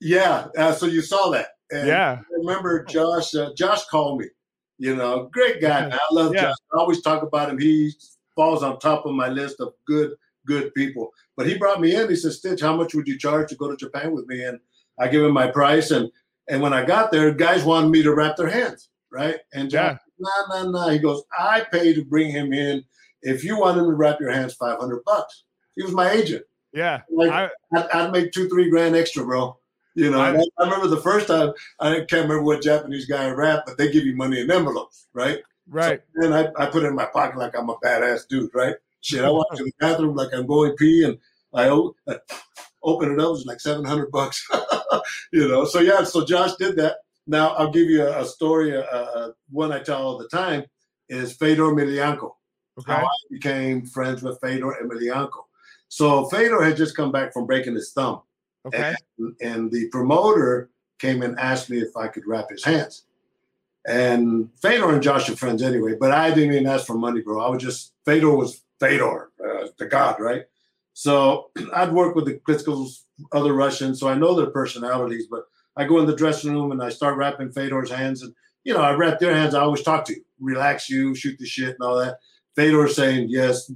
yeah 0.00 0.48
uh, 0.56 0.72
so 0.72 0.86
you 0.86 1.02
saw 1.02 1.30
that. 1.30 1.48
And 1.70 1.86
yeah. 1.86 2.18
I 2.18 2.34
remember 2.38 2.82
josh 2.84 3.34
uh, 3.34 3.52
josh 3.54 3.84
called 3.84 4.20
me 4.20 4.26
you 4.78 4.96
know 4.96 5.28
great 5.32 5.60
guy 5.60 5.86
yeah. 5.88 5.94
i 5.96 6.14
love 6.14 6.34
yeah. 6.34 6.42
josh. 6.42 6.56
I 6.72 6.78
always 6.78 7.02
talk 7.02 7.22
about 7.22 7.50
him. 7.50 7.58
He 7.58 7.92
falls 8.34 8.62
on 8.62 8.78
top 8.80 9.04
of 9.04 9.12
my 9.12 9.28
list 9.28 9.60
of 9.60 9.74
good 9.86 10.14
good 10.48 10.74
people. 10.74 11.12
But 11.36 11.46
he 11.46 11.56
brought 11.56 11.80
me 11.80 11.94
in. 11.94 12.08
He 12.08 12.16
said, 12.16 12.32
Stitch, 12.32 12.60
how 12.60 12.76
much 12.76 12.94
would 12.94 13.06
you 13.06 13.18
charge 13.18 13.50
to 13.50 13.56
go 13.56 13.70
to 13.70 13.76
Japan 13.76 14.12
with 14.12 14.26
me? 14.26 14.42
And 14.42 14.58
I 14.98 15.06
give 15.06 15.22
him 15.22 15.32
my 15.32 15.46
price. 15.46 15.92
And 15.92 16.10
and 16.48 16.62
when 16.62 16.72
I 16.72 16.84
got 16.84 17.12
there, 17.12 17.30
guys 17.32 17.62
wanted 17.62 17.90
me 17.90 18.02
to 18.02 18.14
wrap 18.14 18.36
their 18.36 18.48
hands, 18.48 18.88
right? 19.12 19.36
And 19.52 19.70
John, 19.70 19.98
yeah. 20.18 20.28
nah, 20.48 20.62
nah, 20.62 20.70
nah. 20.70 20.88
He 20.88 20.98
goes, 20.98 21.22
I 21.38 21.66
pay 21.70 21.92
to 21.92 22.04
bring 22.04 22.30
him 22.30 22.52
in. 22.52 22.82
If 23.22 23.44
you 23.44 23.60
want 23.60 23.78
him 23.78 23.84
to 23.84 23.94
wrap 23.94 24.18
your 24.18 24.32
hands, 24.32 24.54
500 24.54 25.04
bucks. 25.04 25.44
He 25.76 25.82
was 25.82 25.92
my 25.92 26.10
agent. 26.10 26.44
Yeah. 26.72 27.02
Like, 27.10 27.30
I, 27.30 27.50
would 27.72 27.90
I'd 27.90 28.12
make 28.12 28.32
two, 28.32 28.48
three 28.48 28.70
grand 28.70 28.96
extra, 28.96 29.24
bro. 29.24 29.58
You 29.94 30.10
know, 30.10 30.20
I, 30.20 30.30
I, 30.30 30.64
remember 30.64 30.86
the 30.86 31.00
first 31.00 31.26
time, 31.26 31.52
I 31.80 31.96
can't 31.96 32.12
remember 32.12 32.42
what 32.42 32.62
Japanese 32.62 33.06
guy 33.06 33.28
wrapped, 33.30 33.66
but 33.66 33.76
they 33.76 33.90
give 33.90 34.04
you 34.04 34.14
money 34.14 34.40
in 34.40 34.50
envelopes, 34.50 35.08
right? 35.12 35.40
Right. 35.68 36.00
So, 36.20 36.26
and 36.26 36.34
I, 36.34 36.48
I 36.56 36.66
put 36.66 36.84
it 36.84 36.86
in 36.86 36.94
my 36.94 37.06
pocket 37.06 37.36
like 37.36 37.58
I'm 37.58 37.68
a 37.68 37.76
badass 37.78 38.28
dude, 38.28 38.54
right? 38.54 38.76
Shit, 39.00 39.24
I 39.24 39.30
walk 39.30 39.46
to 39.54 39.64
the 39.64 39.72
bathroom 39.78 40.16
like 40.16 40.30
I'm 40.32 40.46
going 40.46 40.76
pee, 40.76 41.04
and 41.04 41.18
I, 41.54 41.68
open 42.82 43.12
it 43.12 43.20
up. 43.20 43.36
It's 43.36 43.46
like 43.46 43.60
seven 43.60 43.84
hundred 43.84 44.10
bucks, 44.10 44.46
you 45.32 45.48
know. 45.48 45.64
So 45.64 45.80
yeah, 45.80 46.04
so 46.04 46.24
Josh 46.24 46.56
did 46.56 46.76
that. 46.76 46.96
Now 47.26 47.50
I'll 47.50 47.70
give 47.70 47.88
you 47.88 48.02
a, 48.02 48.22
a 48.22 48.24
story. 48.24 48.76
Uh, 48.76 48.82
uh, 48.82 49.32
one 49.50 49.72
I 49.72 49.80
tell 49.80 50.02
all 50.02 50.18
the 50.18 50.28
time 50.28 50.64
is 51.08 51.32
Fedor 51.34 51.64
Emelianenko. 51.64 52.32
Okay. 52.78 52.92
How 52.92 53.04
I 53.06 53.10
became 53.30 53.84
friends 53.86 54.22
with 54.22 54.40
Fedor 54.40 54.76
Emelianenko. 54.82 55.44
So 55.88 56.26
Fedor 56.26 56.62
had 56.62 56.76
just 56.76 56.96
come 56.96 57.12
back 57.12 57.32
from 57.32 57.46
breaking 57.46 57.74
his 57.74 57.92
thumb. 57.92 58.22
Okay. 58.66 58.94
And, 59.18 59.34
and 59.40 59.72
the 59.72 59.88
promoter 59.88 60.70
came 60.98 61.22
and 61.22 61.38
asked 61.38 61.70
me 61.70 61.78
if 61.78 61.96
I 61.96 62.08
could 62.08 62.26
wrap 62.26 62.50
his 62.50 62.64
hands. 62.64 63.04
And 63.86 64.50
Fedor 64.60 64.92
and 64.92 65.02
Josh 65.02 65.30
are 65.30 65.36
friends 65.36 65.62
anyway, 65.62 65.94
but 65.98 66.12
I 66.12 66.30
didn't 66.30 66.54
even 66.54 66.66
ask 66.66 66.86
for 66.86 66.98
money, 66.98 67.22
bro. 67.22 67.40
I 67.40 67.48
was 67.48 67.62
just 67.62 67.94
Fedor 68.04 68.36
was 68.36 68.62
Fedor, 68.80 69.30
uh, 69.44 69.68
the 69.78 69.86
god, 69.86 70.20
right? 70.20 70.44
So 70.94 71.50
I'd 71.74 71.92
work 71.92 72.14
with 72.14 72.26
the 72.26 72.34
Klitschko's 72.34 73.04
other 73.32 73.52
Russians, 73.52 74.00
so 74.00 74.08
I 74.08 74.14
know 74.14 74.34
their 74.34 74.50
personalities. 74.50 75.26
But 75.30 75.44
I 75.76 75.84
go 75.84 75.98
in 75.98 76.06
the 76.06 76.16
dressing 76.16 76.52
room 76.52 76.72
and 76.72 76.82
I 76.82 76.88
start 76.88 77.16
wrapping 77.16 77.52
Fedor's 77.52 77.90
hands, 77.90 78.22
and 78.22 78.34
you 78.64 78.74
know 78.74 78.80
I 78.80 78.92
wrap 78.92 79.18
their 79.18 79.34
hands. 79.34 79.54
I 79.54 79.60
always 79.60 79.82
talk 79.82 80.04
to 80.06 80.14
you, 80.14 80.24
relax 80.40 80.88
you, 80.88 81.14
shoot 81.14 81.38
the 81.38 81.46
shit, 81.46 81.76
and 81.78 81.82
all 81.82 81.98
that. 81.98 82.18
Fedor 82.56 82.88
saying 82.88 83.28
yes, 83.30 83.70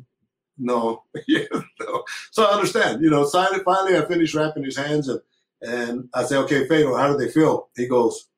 no, 0.59 1.05
yeah, 1.29 1.45
no. 1.81 2.05
So 2.31 2.45
I 2.45 2.55
understand. 2.55 3.03
You 3.03 3.11
know, 3.11 3.29
finally 3.29 3.97
I 3.97 4.05
finish 4.07 4.35
wrapping 4.35 4.65
his 4.65 4.77
hands, 4.77 5.09
and 5.09 5.21
and 5.63 6.09
I 6.13 6.25
say, 6.25 6.37
okay, 6.39 6.67
Fedor, 6.67 6.97
how 6.97 7.13
do 7.13 7.17
they 7.17 7.31
feel? 7.31 7.69
He 7.77 7.87
goes, 7.87 8.29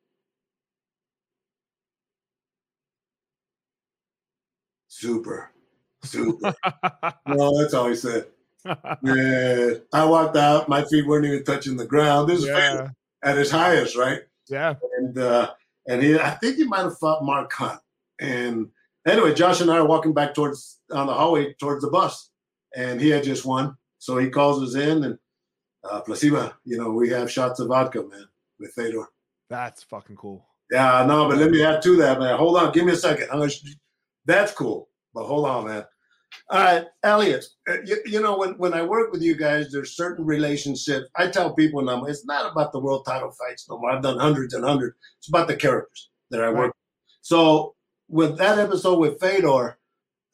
super. 4.87 5.51
Super. 6.05 6.53
no, 7.27 7.61
that's 7.61 7.73
all 7.73 7.87
he 7.87 7.95
said. 7.95 8.27
Man, 9.01 9.81
I 9.93 10.05
walked 10.05 10.37
out. 10.37 10.67
My 10.67 10.83
feet 10.83 11.05
weren't 11.05 11.25
even 11.25 11.43
touching 11.43 11.77
the 11.77 11.85
ground. 11.85 12.29
This 12.29 12.41
is 12.41 12.47
yeah. 12.47 12.89
at 13.23 13.37
his 13.37 13.51
highest, 13.51 13.95
right? 13.95 14.21
Yeah. 14.47 14.75
And 14.97 15.17
uh, 15.17 15.51
and 15.87 16.01
he, 16.01 16.17
I 16.17 16.31
think 16.31 16.57
he 16.57 16.63
might 16.63 16.79
have 16.83 16.97
fought 16.97 17.23
Mark 17.23 17.53
Hunt. 17.53 17.79
And 18.19 18.69
anyway, 19.05 19.33
Josh 19.33 19.61
and 19.61 19.69
I 19.69 19.77
are 19.77 19.87
walking 19.87 20.13
back 20.13 20.33
towards 20.33 20.79
on 20.91 21.07
the 21.07 21.13
hallway 21.13 21.53
towards 21.53 21.83
the 21.83 21.91
bus, 21.91 22.29
and 22.75 22.99
he 22.99 23.09
had 23.09 23.23
just 23.23 23.45
won. 23.45 23.77
So 23.99 24.17
he 24.17 24.29
calls 24.29 24.61
us 24.63 24.75
in, 24.81 25.03
and 25.03 25.19
uh, 25.83 26.01
Placebo. 26.01 26.53
You 26.63 26.77
know, 26.77 26.91
we 26.91 27.09
have 27.09 27.31
shots 27.31 27.59
of 27.59 27.67
vodka, 27.67 28.03
man, 28.03 28.27
with 28.59 28.71
Fedor. 28.73 29.07
That's 29.49 29.83
fucking 29.83 30.15
cool. 30.15 30.45
Yeah, 30.71 31.05
no, 31.07 31.27
but 31.27 31.37
let 31.37 31.51
me 31.51 31.63
add 31.63 31.83
to 31.83 31.95
that, 31.97 32.19
man. 32.19 32.37
Hold 32.37 32.57
on, 32.57 32.71
give 32.71 32.85
me 32.85 32.93
a 32.93 32.97
second. 32.97 33.27
Gonna, 33.29 33.49
that's 34.25 34.51
cool, 34.51 34.89
but 35.13 35.25
hold 35.25 35.45
on, 35.45 35.65
man. 35.65 35.85
All 36.49 36.63
right, 36.63 36.85
Elliot. 37.03 37.45
uh, 37.67 37.77
You, 37.85 37.97
you 38.05 38.21
know, 38.21 38.37
when, 38.37 38.51
when 38.57 38.73
I 38.73 38.83
work 38.83 39.11
with 39.11 39.21
you 39.21 39.35
guys, 39.35 39.71
there's 39.71 39.95
certain 39.95 40.25
relationships. 40.25 41.07
I 41.15 41.27
tell 41.27 41.53
people 41.55 41.81
now, 41.81 42.03
it's 42.05 42.25
not 42.25 42.51
about 42.51 42.71
the 42.71 42.79
world 42.79 43.05
title 43.05 43.31
fights 43.31 43.67
no 43.69 43.79
more. 43.79 43.91
I've 43.91 44.03
done 44.03 44.19
hundreds 44.19 44.53
and 44.53 44.63
hundreds. 44.63 44.95
It's 45.17 45.29
about 45.29 45.47
the 45.47 45.55
characters 45.55 46.09
that 46.29 46.43
I 46.43 46.49
work. 46.51 46.67
With. 46.67 46.73
So 47.21 47.75
with 48.07 48.37
that 48.37 48.59
episode 48.59 48.99
with 48.99 49.19
Fedor, 49.19 49.77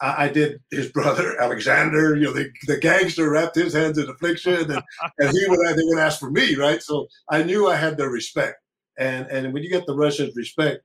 I, 0.01 0.25
I 0.25 0.29
did 0.29 0.59
his 0.71 0.91
brother 0.97 1.39
Alexander. 1.39 2.15
You 2.15 2.25
know, 2.25 2.33
the, 2.33 2.49
the 2.67 2.77
gangster 2.77 3.29
wrapped 3.29 3.55
his 3.55 3.73
hands 3.73 3.97
in 3.97 4.09
affliction, 4.09 4.71
and, 4.71 4.83
and 5.19 5.29
he 5.29 5.45
would 5.47 5.59
they 5.77 5.83
would 5.83 5.99
ask 5.99 6.19
for 6.19 6.31
me, 6.31 6.55
right? 6.55 6.81
So 6.81 7.07
I 7.29 7.43
knew 7.43 7.67
I 7.67 7.75
had 7.75 7.97
their 7.97 8.09
respect, 8.09 8.57
and 8.97 9.27
and 9.27 9.53
when 9.53 9.63
you 9.63 9.69
get 9.69 9.85
the 9.85 9.95
Russians' 9.95 10.35
respect, 10.35 10.81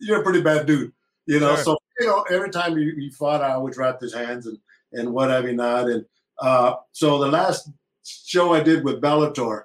you're 0.00 0.20
a 0.20 0.24
pretty 0.24 0.40
bad 0.42 0.66
dude, 0.66 0.92
you 1.26 1.38
know. 1.40 1.54
Sure. 1.54 1.64
So 1.64 1.78
you 1.98 2.06
know, 2.06 2.22
every 2.30 2.50
time 2.50 2.78
you 2.78 3.10
fought, 3.10 3.42
I 3.42 3.52
always 3.52 3.76
wrapped 3.76 4.02
his 4.02 4.14
hands 4.14 4.46
and 4.46 4.58
and 4.92 5.12
what 5.12 5.30
have 5.30 5.44
you 5.44 5.54
not. 5.54 5.88
And 5.88 6.04
uh, 6.40 6.76
so 6.92 7.18
the 7.18 7.28
last 7.28 7.70
show 8.04 8.54
I 8.54 8.62
did 8.62 8.84
with 8.84 9.00
Bellator, 9.00 9.64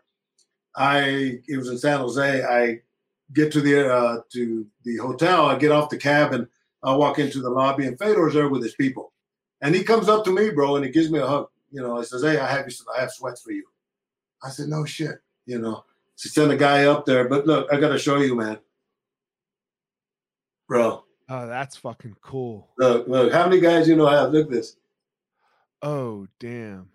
I 0.76 1.40
it 1.48 1.58
was 1.58 1.70
in 1.70 1.78
San 1.78 2.00
Jose. 2.00 2.44
I 2.44 2.82
get 3.34 3.52
to 3.54 3.62
the 3.62 3.94
uh, 3.94 4.22
to 4.34 4.66
the 4.84 4.98
hotel. 4.98 5.46
I 5.46 5.58
get 5.58 5.72
off 5.72 5.90
the 5.90 5.98
cab 5.98 6.34
and 6.34 6.48
I 6.84 6.96
walk 6.96 7.20
into 7.20 7.42
the 7.42 7.50
lobby, 7.50 7.88
and 7.88 7.98
Fedor's 7.98 8.34
there 8.34 8.50
with 8.50 8.64
his 8.64 8.76
people, 8.76 9.14
and 9.62 9.74
he 9.74 9.84
comes 9.84 10.10
up 10.10 10.26
to 10.26 10.32
me, 10.32 10.50
bro, 10.50 10.76
and 10.76 10.86
he 10.86 10.92
gives 10.92 11.10
me 11.10 11.20
a 11.20 11.28
hug. 11.28 11.48
You 11.72 11.82
know, 11.82 11.98
he 12.00 12.06
says, 12.06 12.24
"Hey, 12.24 12.38
I 12.38 12.48
have. 12.48 12.70
I 12.96 13.02
have 13.02 13.12
sweats 13.12 13.42
for 13.42 13.52
you." 13.52 13.66
I 14.44 14.50
said, 14.50 14.68
"No 14.68 14.84
shit." 14.86 15.20
You 15.46 15.60
know, 15.60 15.84
to 16.18 16.30
send 16.30 16.52
a 16.52 16.58
guy 16.58 16.86
up 16.86 17.06
there, 17.06 17.28
but 17.28 17.48
look, 17.48 17.72
I 17.72 17.80
got 17.80 17.90
to 17.90 18.00
show 18.00 18.18
you, 18.18 18.36
man, 18.36 18.58
bro. 20.68 21.03
Oh, 21.30 21.48
that's 21.48 21.76
fucking 21.78 22.16
cool. 22.22 22.70
Look, 22.78 23.08
look. 23.08 23.32
How 23.32 23.48
many 23.48 23.62
guys 23.62 23.88
you 23.88 23.96
know 23.96 24.08
have? 24.08 24.32
Look 24.32 24.46
at 24.48 24.52
this. 24.52 24.76
Oh, 25.82 26.28
damn. 26.40 26.90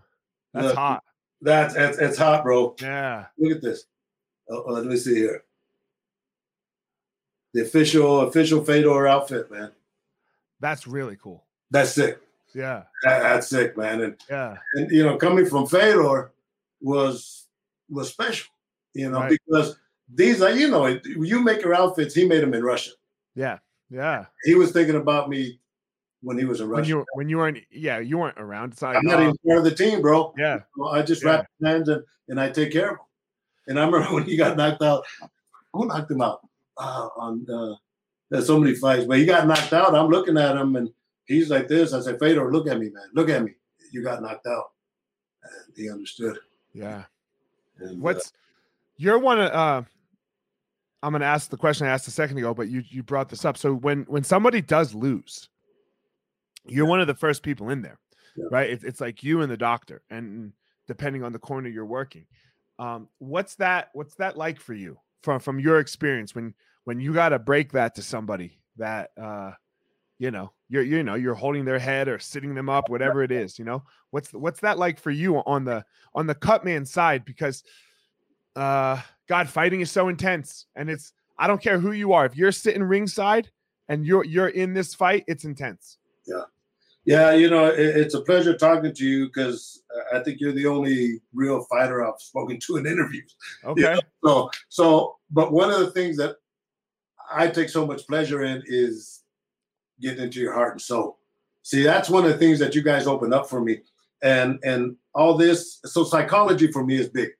That's 0.54 0.66
Look. 0.68 0.76
hot. 0.76 1.04
That's 1.40 1.74
it's, 1.74 1.98
it's 1.98 2.18
hot, 2.18 2.42
bro. 2.42 2.74
Yeah. 2.80 3.26
Look 3.38 3.56
at 3.56 3.62
this. 3.62 3.84
Oh, 4.50 4.64
oh, 4.66 4.72
let 4.72 4.84
me 4.86 4.96
see 4.96 5.14
here. 5.14 5.44
The 7.54 7.62
official 7.62 8.22
official 8.22 8.64
Fedor 8.64 9.06
outfit, 9.08 9.50
man. 9.50 9.72
That's 10.60 10.86
really 10.86 11.16
cool. 11.16 11.44
That's 11.70 11.92
sick. 11.92 12.20
Yeah. 12.54 12.84
That- 13.04 13.22
that's 13.22 13.48
sick, 13.48 13.76
man. 13.76 14.00
And 14.02 14.16
Yeah. 14.28 14.56
and 14.74 14.90
you 14.90 15.04
know, 15.04 15.16
coming 15.16 15.46
from 15.46 15.66
Fedor 15.66 16.32
was 16.80 17.46
was 17.88 18.10
special. 18.10 18.50
You 18.94 19.10
know, 19.10 19.20
Right. 19.20 19.38
because 19.46 19.76
these 20.12 20.42
are 20.42 20.50
you 20.50 20.68
know, 20.68 20.86
you 20.86 21.40
make 21.42 21.62
your 21.62 21.74
outfits. 21.74 22.14
He 22.14 22.26
made 22.26 22.42
them 22.42 22.54
in 22.54 22.62
Russia. 22.64 22.92
Yeah. 23.34 23.58
Yeah. 23.90 24.26
He 24.44 24.54
was 24.54 24.72
thinking 24.72 24.96
about 24.96 25.28
me 25.28 25.58
when 26.22 26.38
he 26.38 26.44
was 26.44 26.60
in 26.60 26.68
When 26.68 26.84
you 26.84 27.04
when 27.14 27.28
you 27.28 27.38
weren't 27.38 27.58
yeah, 27.70 27.98
you 27.98 28.18
weren't 28.18 28.38
around. 28.38 28.72
It's 28.72 28.82
like, 28.82 28.96
I'm 28.96 29.04
not 29.04 29.20
oh, 29.20 29.22
even 29.22 29.36
part 29.46 29.58
of 29.58 29.64
the 29.64 29.74
team, 29.74 30.02
bro. 30.02 30.34
yeah. 30.36 30.60
Well, 30.76 30.90
I 30.94 31.02
just 31.02 31.22
Yeah. 31.22 31.30
wrap 31.30 31.46
his 31.58 31.68
hands 31.68 31.88
and, 31.88 32.02
and 32.28 32.40
I 32.40 32.50
take 32.50 32.72
care 32.72 32.90
of 32.90 32.96
him. 32.96 33.04
And 33.68 33.80
I 33.80 33.84
remember 33.84 34.06
when 34.14 34.24
he 34.24 34.36
got 34.36 34.56
knocked 34.56 34.82
out. 34.82 35.04
Who 35.72 35.86
knocked 35.86 36.10
him 36.10 36.22
out? 36.22 36.40
Uh, 36.76 37.08
on 37.16 37.46
uh, 37.50 37.74
there's 38.30 38.46
so 38.46 38.58
many 38.58 38.74
fights, 38.74 39.04
but 39.04 39.18
he 39.18 39.24
got 39.26 39.46
knocked 39.46 39.72
out. 39.72 39.94
I'm 39.94 40.08
looking 40.08 40.36
at 40.36 40.56
him 40.56 40.76
and 40.76 40.90
he's 41.26 41.50
like 41.50 41.68
this. 41.68 41.92
I 41.92 42.00
said, 42.00 42.18
Fedor, 42.18 42.52
look 42.52 42.66
at 42.68 42.78
me, 42.78 42.90
man. 42.90 43.08
Look 43.14 43.28
at 43.28 43.42
me. 43.42 43.54
You 43.92 44.02
got 44.02 44.22
knocked 44.22 44.46
out. 44.46 44.72
And 45.42 45.76
he 45.76 45.90
understood. 45.90 46.38
Yeah. 46.72 47.04
And, 47.78 47.90
uh, 47.90 48.00
What's 48.00 48.32
you're 48.96 49.18
one 49.18 49.40
of 49.40 49.50
uh 49.52 49.82
I'm 51.02 51.12
gonna 51.12 51.24
ask 51.24 51.50
the 51.50 51.56
question 51.56 51.86
I 51.86 51.90
asked 51.90 52.08
a 52.08 52.12
second 52.12 52.38
ago, 52.38 52.54
but 52.54 52.68
you 52.68 52.82
you 52.88 53.02
brought 53.02 53.28
this 53.28 53.44
up. 53.44 53.56
So 53.56 53.74
when 53.74 54.02
when 54.04 54.24
somebody 54.24 54.60
does 54.60 54.94
lose, 54.94 55.48
you're 56.66 56.86
one 56.86 57.00
of 57.00 57.06
the 57.06 57.14
first 57.14 57.42
people 57.42 57.70
in 57.70 57.82
there, 57.82 57.98
Yeah. 58.36 58.44
right? 58.50 58.70
It's 58.70 58.84
it's 58.84 59.00
like 59.00 59.22
you 59.22 59.42
and 59.42 59.50
the 59.50 59.56
doctor, 59.56 60.02
and 60.10 60.52
depending 60.86 61.22
on 61.22 61.32
the 61.32 61.38
corner 61.38 61.68
you're 61.68 61.86
working. 61.86 62.26
Um, 62.78 63.08
what's 63.18 63.54
that 63.56 63.90
what's 63.92 64.14
that 64.16 64.36
like 64.36 64.60
for 64.60 64.74
you 64.74 64.98
from 65.22 65.40
from 65.40 65.58
your 65.60 65.78
experience 65.80 66.34
when 66.34 66.54
when 66.84 67.00
you 67.00 67.12
gotta 67.12 67.38
break 67.38 67.72
that 67.72 67.94
to 67.96 68.02
somebody 68.02 68.58
that 68.76 69.10
uh 69.20 69.50
you 70.18 70.30
know 70.30 70.52
you're 70.68 70.82
you 70.84 71.02
know 71.02 71.14
you're 71.14 71.34
holding 71.34 71.64
their 71.64 71.78
head 71.80 72.06
or 72.08 72.18
sitting 72.20 72.54
them 72.54 72.68
up 72.68 72.88
whatever 72.88 73.22
it 73.24 73.32
is 73.32 73.58
you 73.58 73.64
know 73.64 73.82
what's 74.10 74.32
what's 74.32 74.60
that 74.60 74.78
like 74.78 74.98
for 75.00 75.10
you 75.10 75.38
on 75.38 75.64
the 75.64 75.84
on 76.14 76.26
the 76.28 76.34
cut 76.36 76.64
man 76.64 76.86
side 76.86 77.24
because 77.24 77.64
uh 78.56 79.00
god 79.28 79.48
fighting 79.48 79.80
is 79.80 79.90
so 79.90 80.08
intense 80.08 80.66
and 80.76 80.90
it's 80.90 81.12
i 81.38 81.46
don't 81.46 81.62
care 81.62 81.78
who 81.78 81.92
you 81.92 82.12
are 82.12 82.26
if 82.26 82.36
you're 82.36 82.52
sitting 82.52 82.82
ringside 82.82 83.50
and 83.88 84.04
you're 84.04 84.24
you're 84.24 84.48
in 84.48 84.74
this 84.74 84.94
fight 84.94 85.24
it's 85.26 85.44
intense 85.44 85.98
yeah, 87.08 87.30
yeah. 87.30 87.32
you 87.32 87.48
know, 87.48 87.66
it, 87.66 87.78
it's 87.78 88.14
a 88.14 88.20
pleasure 88.20 88.56
talking 88.56 88.94
to 88.94 89.04
you 89.04 89.26
because 89.26 89.82
I 90.12 90.20
think 90.20 90.40
you're 90.40 90.52
the 90.52 90.66
only 90.66 91.20
real 91.32 91.64
fighter 91.64 92.06
I've 92.06 92.20
spoken 92.20 92.58
to 92.66 92.76
in 92.76 92.86
interviews. 92.86 93.34
okay 93.64 93.98
So, 94.24 94.50
so, 94.68 95.16
but 95.30 95.52
one 95.52 95.70
of 95.70 95.80
the 95.80 95.90
things 95.90 96.18
that 96.18 96.36
I 97.32 97.48
take 97.48 97.70
so 97.70 97.86
much 97.86 98.06
pleasure 98.06 98.44
in 98.44 98.62
is 98.66 99.22
getting 100.00 100.24
into 100.24 100.40
your 100.40 100.52
heart 100.52 100.72
and 100.72 100.80
soul. 100.80 101.18
See, 101.62 101.82
that's 101.82 102.10
one 102.10 102.24
of 102.24 102.30
the 102.30 102.38
things 102.38 102.58
that 102.60 102.74
you 102.74 102.82
guys 102.82 103.06
open 103.06 103.32
up 103.32 103.48
for 103.48 103.60
me, 103.60 103.80
and 104.22 104.58
and 104.62 104.96
all 105.14 105.34
this. 105.34 105.80
So, 105.84 106.02
psychology 106.04 106.72
for 106.72 106.82
me 106.82 106.96
is 106.96 107.10
big. 107.10 107.30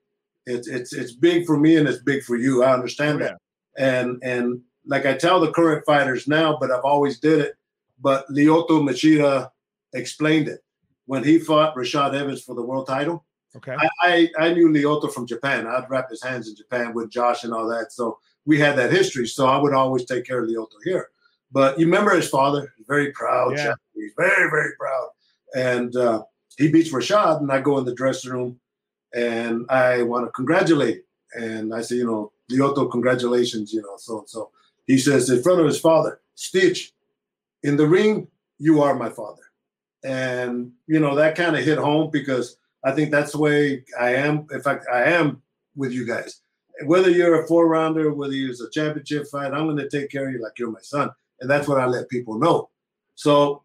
It's 0.48 0.66
it's 0.68 0.92
it's 0.92 1.12
big 1.12 1.46
for 1.46 1.56
me 1.58 1.76
and 1.76 1.88
it's 1.88 2.02
big 2.02 2.22
for 2.22 2.36
you. 2.36 2.62
I 2.64 2.72
understand 2.72 3.20
Oh, 3.22 3.24
that, 3.24 3.38
and 3.76 4.18
and 4.22 4.60
like 4.86 5.04
I 5.06 5.14
tell 5.14 5.38
the 5.40 5.52
current 5.52 5.84
fighters 5.86 6.26
now, 6.26 6.56
but 6.60 6.70
I've 6.70 6.84
always 6.84 7.18
did 7.20 7.38
it. 7.40 7.54
But 8.00 8.26
Lyoto 8.30 8.80
Machida 8.88 9.50
explained 9.94 10.48
it 10.48 10.60
when 11.06 11.22
he 11.24 11.38
fought 11.38 11.74
Rashad 11.76 12.14
Evans 12.14 12.42
for 12.42 12.54
the 12.54 12.62
world 12.62 12.86
title. 12.86 13.24
okay 13.56 13.74
I, 13.78 13.88
I, 14.38 14.46
I 14.46 14.52
knew 14.54 14.68
Lyoto 14.68 15.12
from 15.12 15.26
Japan. 15.26 15.66
I'd 15.66 15.90
wrap 15.90 16.08
his 16.10 16.22
hands 16.22 16.48
in 16.48 16.56
Japan 16.56 16.94
with 16.94 17.10
Josh 17.10 17.44
and 17.44 17.52
all 17.52 17.66
that. 17.68 17.92
So 17.92 18.18
we 18.46 18.58
had 18.58 18.76
that 18.78 18.92
history. 18.92 19.26
So 19.26 19.46
I 19.46 19.58
would 19.58 19.74
always 19.74 20.04
take 20.04 20.24
care 20.26 20.42
of 20.42 20.48
Lyoto 20.48 20.78
here. 20.84 21.08
But 21.50 21.78
you 21.78 21.86
remember 21.86 22.14
his 22.14 22.28
father, 22.28 22.72
very 22.86 23.10
proud, 23.12 23.52
Yeah. 23.52 23.64
Japanese, 23.72 24.12
very, 24.16 24.50
very 24.50 24.72
proud. 24.78 25.08
And 25.54 25.96
uh, 25.96 26.22
he 26.58 26.68
beats 26.70 26.92
Rashad, 26.92 27.40
and 27.40 27.50
I 27.50 27.60
go 27.60 27.78
in 27.78 27.84
the 27.86 27.94
dressing 27.94 28.32
room 28.32 28.60
and 29.14 29.66
I 29.70 30.02
want 30.02 30.26
to 30.26 30.32
congratulate. 30.32 31.04
And 31.34 31.74
I 31.74 31.82
say, 31.82 31.96
you 31.96 32.06
know, 32.06 32.32
Lyoto, 32.50 32.90
congratulations, 32.90 33.72
you 33.72 33.82
know, 33.82 33.96
so 33.96 34.20
and 34.20 34.28
so. 34.28 34.50
He 34.86 34.98
says 34.98 35.28
in 35.28 35.42
front 35.42 35.60
of 35.60 35.66
his 35.66 35.80
father, 35.80 36.20
Stitch, 36.34 36.92
in 37.62 37.76
the 37.76 37.86
ring, 37.86 38.28
you 38.58 38.82
are 38.82 38.94
my 38.94 39.10
father. 39.10 39.42
And, 40.04 40.72
you 40.86 41.00
know, 41.00 41.14
that 41.16 41.36
kind 41.36 41.56
of 41.56 41.64
hit 41.64 41.78
home 41.78 42.10
because 42.10 42.56
I 42.84 42.92
think 42.92 43.10
that's 43.10 43.32
the 43.32 43.38
way 43.38 43.84
I 44.00 44.14
am. 44.14 44.46
In 44.50 44.62
fact, 44.62 44.86
I 44.92 45.04
am 45.04 45.42
with 45.76 45.92
you 45.92 46.06
guys. 46.06 46.40
Whether 46.86 47.10
you're 47.10 47.42
a 47.42 47.46
four 47.46 47.66
rounder, 47.66 48.14
whether 48.14 48.32
it's 48.34 48.60
a 48.60 48.70
championship 48.70 49.26
fight, 49.26 49.52
I'm 49.52 49.66
going 49.66 49.76
to 49.76 49.88
take 49.88 50.10
care 50.10 50.28
of 50.28 50.32
you 50.32 50.40
like 50.40 50.58
you're 50.58 50.70
my 50.70 50.80
son. 50.80 51.10
And 51.40 51.50
that's 51.50 51.68
what 51.68 51.80
I 51.80 51.86
let 51.86 52.08
people 52.08 52.38
know. 52.38 52.70
So, 53.14 53.64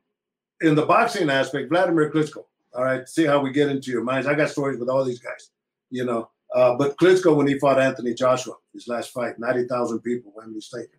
in 0.62 0.76
the 0.76 0.86
boxing 0.86 1.30
aspect, 1.30 1.70
Vladimir 1.70 2.12
Klitschko, 2.12 2.46
all 2.76 2.84
right, 2.84 3.08
see 3.08 3.26
how 3.26 3.40
we 3.40 3.52
get 3.52 3.70
into 3.70 3.92
your 3.92 4.04
minds. 4.04 4.28
I 4.28 4.34
got 4.34 4.50
stories 4.50 4.80
with 4.80 4.90
all 4.90 5.04
these 5.04 5.20
guys, 5.20 5.52
you 5.90 6.06
know. 6.06 6.30
Uh, 6.54 6.76
but 6.76 6.98
Klitschko, 6.98 7.36
when 7.36 7.48
he 7.48 7.58
fought 7.58 7.80
Anthony 7.80 8.14
Joshua, 8.14 8.54
his 8.74 8.88
last 8.88 9.12
fight, 9.12 9.40
90,000 9.40 10.00
people, 10.02 10.34
Wembley 10.36 10.62
Stadium. 10.62 10.90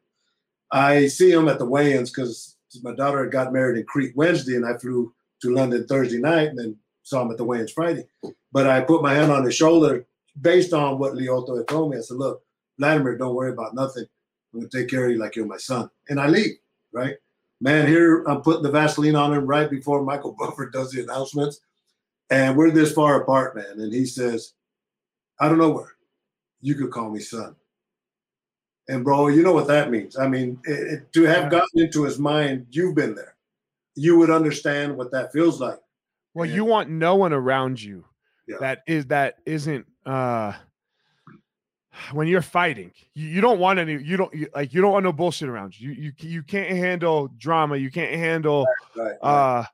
I 0.71 1.07
see 1.07 1.31
him 1.31 1.49
at 1.49 1.59
the 1.59 1.67
weigh 1.67 1.95
ins 1.97 2.11
because 2.11 2.57
my 2.83 2.95
daughter 2.95 3.23
had 3.23 3.33
got 3.33 3.53
married 3.53 3.79
in 3.79 3.87
Crete 3.87 4.17
Wednesday, 4.17 4.57
and 4.57 4.67
I 4.67 4.77
flew 4.79 5.15
to 5.43 5.55
London 5.55 5.87
Thursday 5.87 6.19
night 6.19 6.49
and 6.49 6.59
then 6.59 6.77
saw 7.03 7.23
him 7.23 7.31
at 7.31 7.37
the 7.37 7.45
weigh-ins 7.45 7.71
Friday. 7.71 8.07
But 8.51 8.67
I 8.67 8.81
put 8.81 9.03
my 9.03 9.15
hand 9.15 9.31
on 9.31 9.45
his 9.45 9.55
shoulder 9.55 10.07
based 10.41 10.73
on 10.73 10.99
what 10.99 11.15
Lyoto 11.15 11.57
had 11.57 11.69
told 11.69 11.91
me. 11.91 11.99
I 11.99 12.01
said, 12.01 12.17
look, 12.17 12.43
Vladimir, 12.79 13.17
don't 13.17 13.35
worry 13.35 13.53
about 13.53 13.75
nothing. 13.75 14.05
I'm 14.53 14.61
going 14.61 14.71
to 14.71 14.79
take 14.79 14.89
care 14.89 15.05
of 15.05 15.13
you 15.13 15.19
like 15.19 15.37
you're 15.37 15.47
my 15.47 15.59
son. 15.59 15.91
And 16.09 16.19
I 16.19 16.29
leave, 16.29 16.57
right? 16.93 17.17
Man, 17.65 17.87
here 17.89 18.23
I'm 18.25 18.43
putting 18.43 18.63
the 18.63 18.71
Vaseline 18.71 19.17
on 19.17 19.33
him 19.33 19.47
right 19.47 19.71
before 19.71 20.05
Michael 20.05 20.33
Buffer 20.39 20.69
does 20.69 20.91
the 20.93 21.03
announcements. 21.03 21.61
And 22.29 22.57
we're 22.59 22.71
this 22.71 22.93
far 22.93 23.23
apart, 23.23 23.57
man. 23.57 23.81
And 23.81 23.91
he 23.93 24.05
says, 24.05 24.53
I 25.41 25.49
don't 25.49 25.57
know 25.59 25.71
where. 25.71 25.93
You 26.61 26.75
could 26.75 26.91
call 26.91 27.11
me 27.11 27.21
son. 27.21 27.57
And 28.89 29.03
bro, 29.03 29.29
you 29.29 29.43
know 29.43 29.53
what 29.55 29.67
that 29.69 29.91
means. 29.91 30.19
I 30.19 30.29
mean, 30.29 30.61
it, 30.65 30.73
it- 30.93 31.13
to 31.15 31.23
have 31.25 31.51
gotten 31.51 31.81
into 31.81 32.05
his 32.05 32.19
mind, 32.19 32.67
you've 32.71 32.95
been 32.95 33.15
there. 33.15 33.35
You 33.95 34.19
would 34.19 34.31
understand 34.31 34.95
what 34.97 35.11
that 35.13 35.33
feels 35.33 35.59
like. 35.61 35.79
well 36.35 36.45
you 36.49 36.65
want 36.67 36.91
no 36.91 37.15
one 37.17 37.33
around 37.33 37.81
you 37.81 38.05
Yeah. 38.47 38.57
that 38.61 38.83
is 38.87 39.07
that 39.07 39.37
isn't 39.47 39.87
uh 40.05 40.53
when 42.13 42.27
you're 42.27 42.43
fighting 42.43 42.91
you, 43.15 43.29
you 43.29 43.41
don't 43.41 43.59
want 43.59 43.79
any 43.79 44.03
you 44.03 44.17
don't 44.17 44.35
you, 44.35 44.49
like 44.55 44.75
you 44.75 44.81
don't 44.81 44.93
want 44.93 45.05
no 45.05 45.13
bullshit 45.13 45.49
around 45.49 45.79
you 45.79 45.91
you 45.93 46.13
you 46.19 46.29
you 46.29 46.43
can't 46.43 46.71
handle 46.71 47.29
drama 47.39 47.77
you 47.77 47.91
can't 47.91 48.15
handle 48.15 48.67
Right. 48.97 49.17
uh 49.23 49.65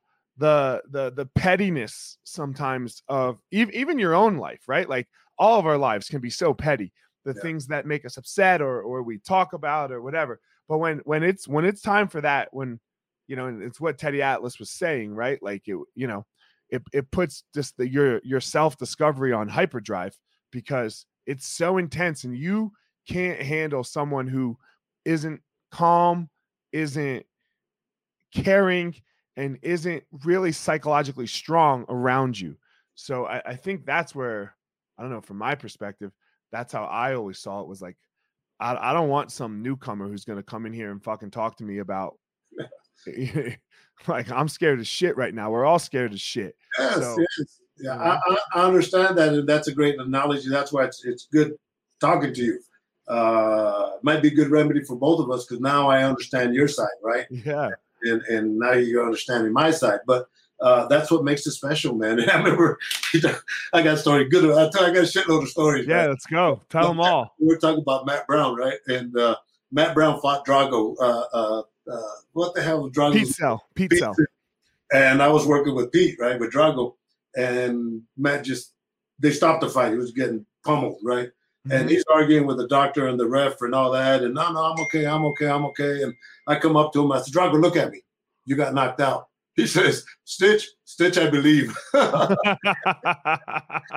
the 0.41 0.83
the 0.91 1.11
the 1.13 1.27
pettiness 1.27 2.19
sometimes 2.25 3.03
of 3.09 3.39
even 3.51 3.75
even 3.75 3.99
your 3.99 4.15
own 4.15 4.39
life, 4.39 4.63
right? 4.67 4.89
Like 4.89 5.07
all 5.39 5.59
of 5.59 5.67
our 5.67 5.77
lives 5.79 6.09
can 6.09 6.21
be 6.21 6.31
so 6.31 6.55
petty. 6.55 6.93
The 7.25 7.35
Yeah. 7.35 7.43
things 7.43 7.67
that 7.67 7.87
make 7.87 8.07
us 8.07 8.17
upset 8.17 8.63
or 8.63 8.81
or 8.83 9.03
we 9.03 9.19
talk 9.19 9.53
about 9.53 9.93
or 9.93 10.01
whatever. 10.01 10.41
But 10.67 10.79
when 10.79 10.99
when 11.05 11.23
it's 11.23 11.47
when 11.47 11.67
it's 11.67 11.83
time 11.83 12.09
for 12.09 12.23
that, 12.23 12.49
when 12.53 12.81
you 13.27 13.37
know, 13.37 13.47
and 13.47 13.63
it's 13.63 13.81
what 13.81 13.99
Teddy 13.99 14.23
Atlas 14.23 14.59
was 14.59 14.71
saying, 14.71 15.15
right? 15.15 15.41
Like 15.43 15.69
it, 15.69 15.77
you 15.95 16.07
know, 16.07 16.25
it 16.71 16.83
it 16.93 17.11
puts 17.11 17.45
just 17.55 17.77
the 17.77 17.87
your 17.87 18.21
your 18.25 18.41
self 18.41 18.79
discovery 18.79 19.35
on 19.35 19.47
hyperdrive 19.47 20.17
because 20.51 21.05
it's 21.27 21.47
so 21.47 21.79
intense 21.79 22.25
and 22.25 22.37
you 22.37 22.73
can't 23.09 23.41
handle 23.41 23.85
someone 23.85 24.27
who 24.27 24.57
isn't 25.05 25.41
calm, 25.71 26.29
isn't 26.73 27.25
caring, 28.35 28.95
and 29.37 29.59
isn't 29.63 30.05
really 30.25 30.53
psychologically 30.53 31.27
strong 31.27 31.85
around 31.89 32.39
you. 32.39 32.57
So 32.95 33.27
I, 33.27 33.43
I 33.47 33.55
think 33.57 33.87
that's 33.87 34.15
where 34.15 34.55
I 34.99 35.03
don't 35.03 35.11
know 35.11 35.21
from 35.21 35.39
my 35.39 35.55
perspective, 35.55 36.13
that's 36.53 36.73
how 36.73 36.85
I 36.85 37.15
always 37.15 37.39
saw 37.39 37.61
it 37.61 37.69
was 37.69 37.81
like 37.81 37.97
I, 38.59 38.91
I 38.91 38.93
don't 38.93 39.09
want 39.09 39.33
some 39.33 39.63
newcomer 39.63 40.09
who's 40.09 40.25
gonna 40.25 40.43
come 40.43 40.67
in 40.67 40.73
here 40.73 40.91
and 40.91 41.03
fucking 41.03 41.31
talk 41.31 41.57
to 41.59 41.65
me 41.65 41.79
about 41.79 42.19
like 44.09 44.31
I'm 44.31 44.49
scared 44.49 44.81
of 44.81 44.87
shit 44.87 45.17
right 45.17 45.35
now. 45.35 45.51
We're 45.51 45.65
all 45.65 45.79
scared 45.79 46.13
of 46.13 46.21
shit. 46.21 46.55
Yes, 46.79 46.95
So, 46.97 47.17
yes. 47.19 47.61
Yeah. 47.81 47.97
I, 47.97 48.16
I, 48.16 48.37
I 48.55 48.66
understand 48.66 49.19
that, 49.19 49.35
and 49.35 49.49
that's 49.49 49.69
a 49.69 49.75
great 49.75 49.99
analogy. 49.99 50.49
That's 50.49 50.73
why 50.73 50.85
it's 50.85 51.05
it's 51.05 51.27
good 51.27 51.57
talking 52.01 52.35
to 52.35 52.43
you. 52.43 52.61
Uh, 53.09 53.97
might 54.03 54.23
be 54.23 54.29
a 54.29 54.35
good 54.35 54.51
remedy 54.51 54.85
for 54.85 54.97
both 54.97 55.21
of 55.21 55.31
us 55.31 55.45
because 55.45 55.61
now 55.61 55.88
I 55.88 56.05
understand 56.05 56.55
your 56.55 56.69
side, 56.69 56.88
right? 57.03 57.27
Yeah. 57.31 57.71
And 58.03 58.23
and 58.23 58.59
now 58.59 58.73
you're 58.73 59.05
understanding 59.05 59.53
my 59.53 59.71
side. 59.71 60.01
But 60.07 60.27
uh, 60.61 60.87
that's 60.87 61.11
what 61.11 61.25
makes 61.25 61.47
it 61.47 61.53
special, 61.53 61.95
man. 61.95 62.21
I 62.31 62.37
remember 62.37 62.79
I 63.73 63.83
got 63.83 63.95
a 63.95 63.97
story. 63.97 64.29
Good. 64.29 64.45
I 64.45 64.71
tell 64.71 64.85
I 64.85 64.93
got 64.93 65.05
a 65.05 65.07
shitload 65.07 65.43
of 65.43 65.49
stories. 65.49 65.87
Yeah, 65.87 66.03
man. 66.03 66.09
let's 66.11 66.27
go. 66.27 66.61
Tell 66.71 66.88
them 66.88 67.01
all. 67.01 67.35
We're 67.38 67.59
talking 67.59 67.83
about 67.83 68.07
Matt 68.07 68.27
Brown, 68.27 68.57
right? 68.57 68.79
And 68.87 69.16
uh, 69.16 69.37
Matt 69.73 69.95
Brown 69.95 70.21
fought 70.21 70.47
Drago. 70.47 70.95
Uh, 71.01 71.25
uh, 71.33 71.62
uh, 71.90 72.03
what 72.33 72.55
the 72.55 72.62
hell 72.62 72.83
was 72.83 72.93
Drago? 72.93 73.14
Pete 73.14 73.29
Sell. 73.29 73.64
Pete 73.75 73.93
Sell. 73.95 74.14
And 74.93 75.23
I 75.23 75.29
was 75.29 75.47
working 75.47 75.75
with 75.75 75.93
Pete, 75.93 76.16
right, 76.19 76.38
with 76.38 76.53
Drago, 76.53 76.95
and 77.37 78.03
Matt 78.16 78.45
just 78.45 78.73
they 79.19 79.31
stopped 79.31 79.61
the 79.61 79.69
fight. 79.69 79.93
He 79.93 79.99
was 79.99 80.12
getting 80.12 80.47
pummeled, 80.64 80.99
right? 81.05 81.31
And 81.71 81.88
Mhm. 81.88 81.90
he's 81.90 82.05
arguing 82.11 82.47
with 82.47 82.57
the 82.57 82.69
doctor 82.69 83.09
and 83.09 83.21
the 83.21 83.29
ref 83.29 83.61
and 83.61 83.75
all 83.75 83.90
that. 83.93 84.23
And 84.23 84.35
no, 84.35 84.51
no, 84.51 84.61
I'm 84.61 84.81
okay, 84.85 85.07
I'm 85.07 85.25
okay, 85.27 85.47
I'm 85.49 85.66
okay. 85.66 86.03
And 86.03 86.14
I 86.47 86.59
come 86.59 86.75
up 86.77 86.93
to 86.95 87.03
him, 87.03 87.12
I 87.12 87.21
said, 87.21 87.35
Drago, 87.35 87.61
look 87.61 87.77
at 87.77 87.90
me. 87.90 88.03
You 88.47 88.57
got 88.57 88.73
knocked 88.73 89.01
out. 89.03 89.27
He 89.57 89.66
says, 89.66 90.07
Stitch, 90.25 90.66
Stitch, 90.87 91.19
I 91.19 91.29
believe. 91.29 91.77
That 91.93 92.37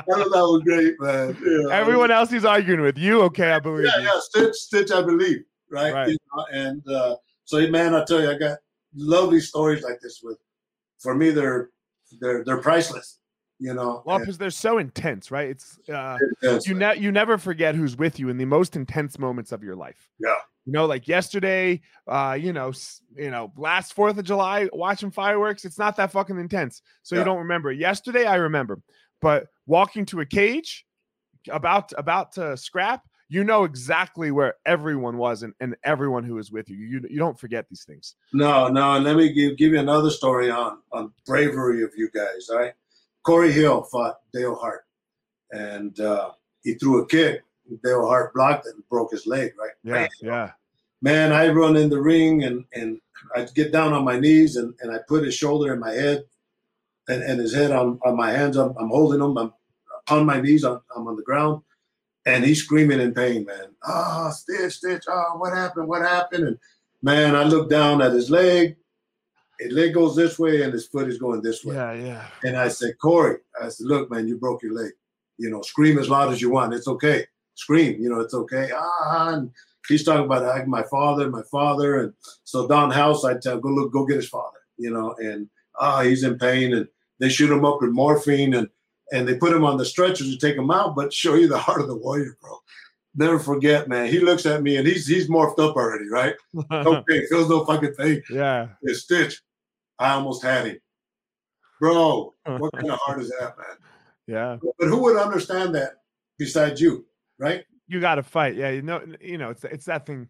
was 0.07 0.61
great, 0.63 0.95
man. 0.99 1.37
Yeah. 1.43 1.73
Everyone 1.75 2.11
else 2.11 2.29
he's 2.29 2.45
arguing 2.45 2.81
with. 2.81 2.97
You 2.97 3.21
okay, 3.23 3.51
I 3.51 3.59
believe. 3.59 3.85
yeah, 3.85 3.97
you. 3.99 4.03
yeah, 4.05 4.19
Stitch, 4.19 4.55
Stitch, 4.55 4.91
I 4.91 5.01
believe, 5.01 5.39
right? 5.71 5.93
Right. 5.93 6.09
You 6.09 6.17
know, 6.35 6.45
and 6.51 6.87
uh, 6.89 7.15
so, 7.45 7.65
man, 7.69 7.95
I 7.95 8.03
tell 8.05 8.21
you, 8.21 8.29
I 8.29 8.37
got 8.37 8.57
lovely 8.95 9.39
stories 9.39 9.83
like 9.83 9.99
this. 10.01 10.21
With 10.23 10.37
for 10.99 11.15
me, 11.15 11.31
they're 11.31 11.69
they're 12.19 12.43
they're 12.43 12.61
priceless. 12.61 13.19
You 13.59 13.73
know, 13.73 14.03
Well, 14.05 14.19
because 14.19 14.37
they're 14.37 14.49
so 14.49 14.77
intense, 14.77 15.31
right? 15.31 15.49
It's 15.49 15.79
uh 15.89 16.17
it's- 16.41 16.67
you 16.67 16.73
ne- 16.73 16.97
you 16.97 17.11
never 17.11 17.37
forget 17.37 17.75
who's 17.75 17.95
with 17.95 18.19
you 18.19 18.29
in 18.29 18.37
the 18.37 18.45
most 18.45 18.75
intense 18.75 19.17
moments 19.17 19.51
of 19.51 19.63
your 19.63 19.75
life. 19.75 20.09
Yeah. 20.19 20.35
You 20.65 20.71
know, 20.73 20.85
like 20.85 21.07
yesterday, 21.07 21.81
uh, 22.07 22.37
you 22.39 22.53
know, 22.53 22.71
you 23.15 23.29
know, 23.31 23.51
last 23.57 23.93
Fourth 23.93 24.17
of 24.17 24.23
July, 24.25 24.69
watching 24.73 25.11
fireworks. 25.11 25.65
It's 25.65 25.77
not 25.77 25.95
that 25.97 26.11
fucking 26.11 26.39
intense, 26.39 26.81
so 27.03 27.15
Yeah. 27.15 27.21
you 27.21 27.25
don't 27.25 27.39
remember. 27.39 27.71
Yesterday, 27.71 28.25
I 28.25 28.35
remember, 28.35 28.79
but 29.21 29.47
walking 29.65 30.05
to 30.07 30.21
a 30.21 30.25
cage, 30.25 30.85
about 31.49 31.91
about 31.97 32.31
to 32.33 32.55
scrap, 32.57 33.03
you 33.29 33.43
know 33.43 33.65
exactly 33.65 34.31
where 34.31 34.55
everyone 34.65 35.17
was 35.17 35.43
and, 35.43 35.53
and 35.59 35.75
everyone 35.83 36.23
who 36.23 36.35
was 36.35 36.51
with 36.51 36.69
you. 36.69 36.77
You 36.77 37.01
you 37.09 37.19
don't 37.19 37.37
forget 37.39 37.65
these 37.69 37.83
things. 37.83 38.15
no, 38.33 38.67
no. 38.69 38.93
And 38.93 39.03
let 39.05 39.15
me 39.17 39.31
give 39.33 39.57
give 39.57 39.73
you 39.73 39.79
another 39.79 40.09
story 40.09 40.49
on 40.49 40.79
on 40.91 41.11
bravery 41.25 41.83
of 41.83 41.91
you 41.97 42.09
guys. 42.11 42.49
All 42.49 42.57
right, 42.59 42.73
Corey 43.23 43.51
Hill 43.51 43.83
fought 43.83 44.19
Dale 44.33 44.55
Hartt, 44.55 44.83
and 45.51 45.97
uh, 45.99 46.31
he 46.63 46.75
threw 46.75 47.01
a 47.01 47.07
kick. 47.07 47.43
Dale 47.83 48.07
Hartt 48.07 48.33
blocked 48.33 48.67
it 48.67 48.75
and 48.75 48.87
broke 48.89 49.11
his 49.11 49.25
leg. 49.25 49.53
Right. 49.57 49.71
Yeah, 49.83 50.07
yeah. 50.21 50.51
man, 51.01 51.31
I 51.31 51.49
run 51.49 51.75
in 51.75 51.89
the 51.89 52.01
ring 52.01 52.43
and 52.43 52.65
and 52.73 52.99
I 53.35 53.45
get 53.45 53.71
down 53.71 53.93
on 53.93 54.03
my 54.03 54.19
knees 54.19 54.55
and, 54.55 54.73
and 54.81 54.91
I 54.91 54.99
put 55.07 55.23
his 55.23 55.35
shoulder 55.35 55.73
in 55.73 55.79
my 55.79 55.91
head 55.91 56.23
and, 57.07 57.23
and 57.23 57.39
his 57.39 57.53
head 57.53 57.71
on, 57.71 57.99
on 58.05 58.17
my 58.17 58.31
hands. 58.31 58.57
I'm, 58.57 58.75
I'm 58.77 58.89
holding 58.89 59.21
him. 59.21 59.37
I'm 59.37 59.53
on 60.09 60.25
my 60.25 60.41
knees. 60.41 60.63
I'm, 60.63 60.81
I'm 60.95 61.07
on 61.07 61.15
the 61.15 61.23
ground. 61.23 61.61
And 62.25 62.43
he's 62.43 62.63
screaming 62.63 63.01
in 63.01 63.13
pain, 63.13 63.45
man. 63.45 63.75
Ah, 63.83 64.29
Stitch, 64.29 64.73
Stitch. 64.73 65.03
Oh, 65.09 65.35
what 65.37 65.53
happened? 65.53 65.87
What 65.87 66.01
happened? 66.01 66.47
And 66.47 66.57
man, 67.01 67.35
I 67.35 67.43
look 67.43 67.69
down 67.69 68.01
at 68.01 68.13
his 68.13 68.29
leg. 68.29 68.77
His 69.59 69.71
leg 69.71 69.93
goes 69.93 70.15
this 70.15 70.39
way 70.39 70.63
and 70.63 70.73
his 70.73 70.87
foot 70.87 71.07
is 71.07 71.17
going 71.17 71.41
this 71.41 71.63
way. 71.63 71.75
Yeah, 71.75 71.93
yeah. 71.93 72.27
And 72.43 72.57
I 72.57 72.67
said, 72.67 72.97
Corey, 73.01 73.37
I 73.61 73.69
said, 73.69 73.87
look, 73.87 74.09
man, 74.11 74.27
you 74.27 74.37
broke 74.37 74.63
your 74.63 74.73
leg. 74.73 74.91
You 75.37 75.49
know, 75.49 75.61
scream 75.61 75.97
as 75.97 76.09
loud 76.09 76.31
as 76.31 76.41
you 76.41 76.49
want. 76.49 76.73
It's 76.73 76.87
okay. 76.87 77.25
Scream, 77.55 78.01
you 78.01 78.09
know, 78.09 78.19
it's 78.19 78.33
okay. 78.33 78.71
Ah, 78.75 79.33
and 79.33 79.51
he's 79.87 80.03
talking 80.03 80.25
about 80.25 80.43
like, 80.43 80.67
my 80.67 80.83
father, 80.83 81.29
my 81.29 81.43
father. 81.51 81.99
And 81.99 82.13
so 82.43 82.67
Don 82.67 82.91
House, 82.91 83.23
I 83.23 83.37
tell, 83.37 83.59
go 83.59 83.69
look, 83.69 83.93
go 83.93 84.05
get 84.05 84.17
his 84.17 84.29
father, 84.29 84.59
you 84.77 84.91
know, 84.91 85.15
and 85.19 85.49
ah, 85.79 86.01
he's 86.01 86.23
in 86.23 86.37
pain. 86.37 86.73
And 86.73 86.87
they 87.19 87.29
shoot 87.29 87.51
him 87.51 87.65
up 87.65 87.81
with 87.81 87.91
morphine 87.91 88.53
and 88.53 88.69
and 89.11 89.27
they 89.27 89.35
put 89.35 89.53
him 89.53 89.63
on 89.63 89.77
the 89.77 89.85
stretcher 89.85 90.23
to 90.23 90.37
take 90.37 90.55
him 90.55 90.71
out, 90.71 90.95
but 90.95 91.13
show 91.13 91.35
you 91.35 91.47
the 91.47 91.57
heart 91.57 91.81
of 91.81 91.87
the 91.87 91.95
warrior, 91.95 92.35
bro. 92.41 92.57
Never 93.15 93.37
forget, 93.39 93.87
man. 93.87 94.07
He 94.07 94.19
looks 94.19 94.45
at 94.45 94.63
me 94.63 94.77
and 94.77 94.87
he's 94.87 95.07
he's 95.07 95.29
morphed 95.29 95.59
up 95.59 95.75
already, 95.75 96.09
right? 96.09 96.35
Okay, 96.71 97.25
feels 97.27 97.49
no 97.49 97.63
fucking 97.65 97.93
thing. 97.93 98.21
yeah. 98.29 98.69
It's 98.81 99.01
Stitch. 99.01 99.41
I 99.99 100.13
almost 100.13 100.43
had 100.43 100.65
him. 100.65 100.77
Bro, 101.79 102.33
what 102.45 102.73
kind 102.73 102.91
of 102.91 102.99
heart 102.99 103.21
is 103.21 103.29
that, 103.39 103.55
man? 103.57 103.77
Yeah. 104.25 104.57
But 104.79 104.87
who 104.87 104.97
would 105.03 105.17
understand 105.17 105.75
that 105.75 106.01
besides 106.37 106.81
you, 106.81 107.05
right? 107.37 107.65
you 107.87 107.99
got 107.99 108.15
to 108.15 108.23
fight. 108.23 108.55
Yeah, 108.55 108.69
you 108.69 108.81
know, 108.81 109.01
you 109.21 109.37
know, 109.37 109.49
it's 109.49 109.63
it's 109.63 109.85
that 109.85 110.05
thing, 110.05 110.27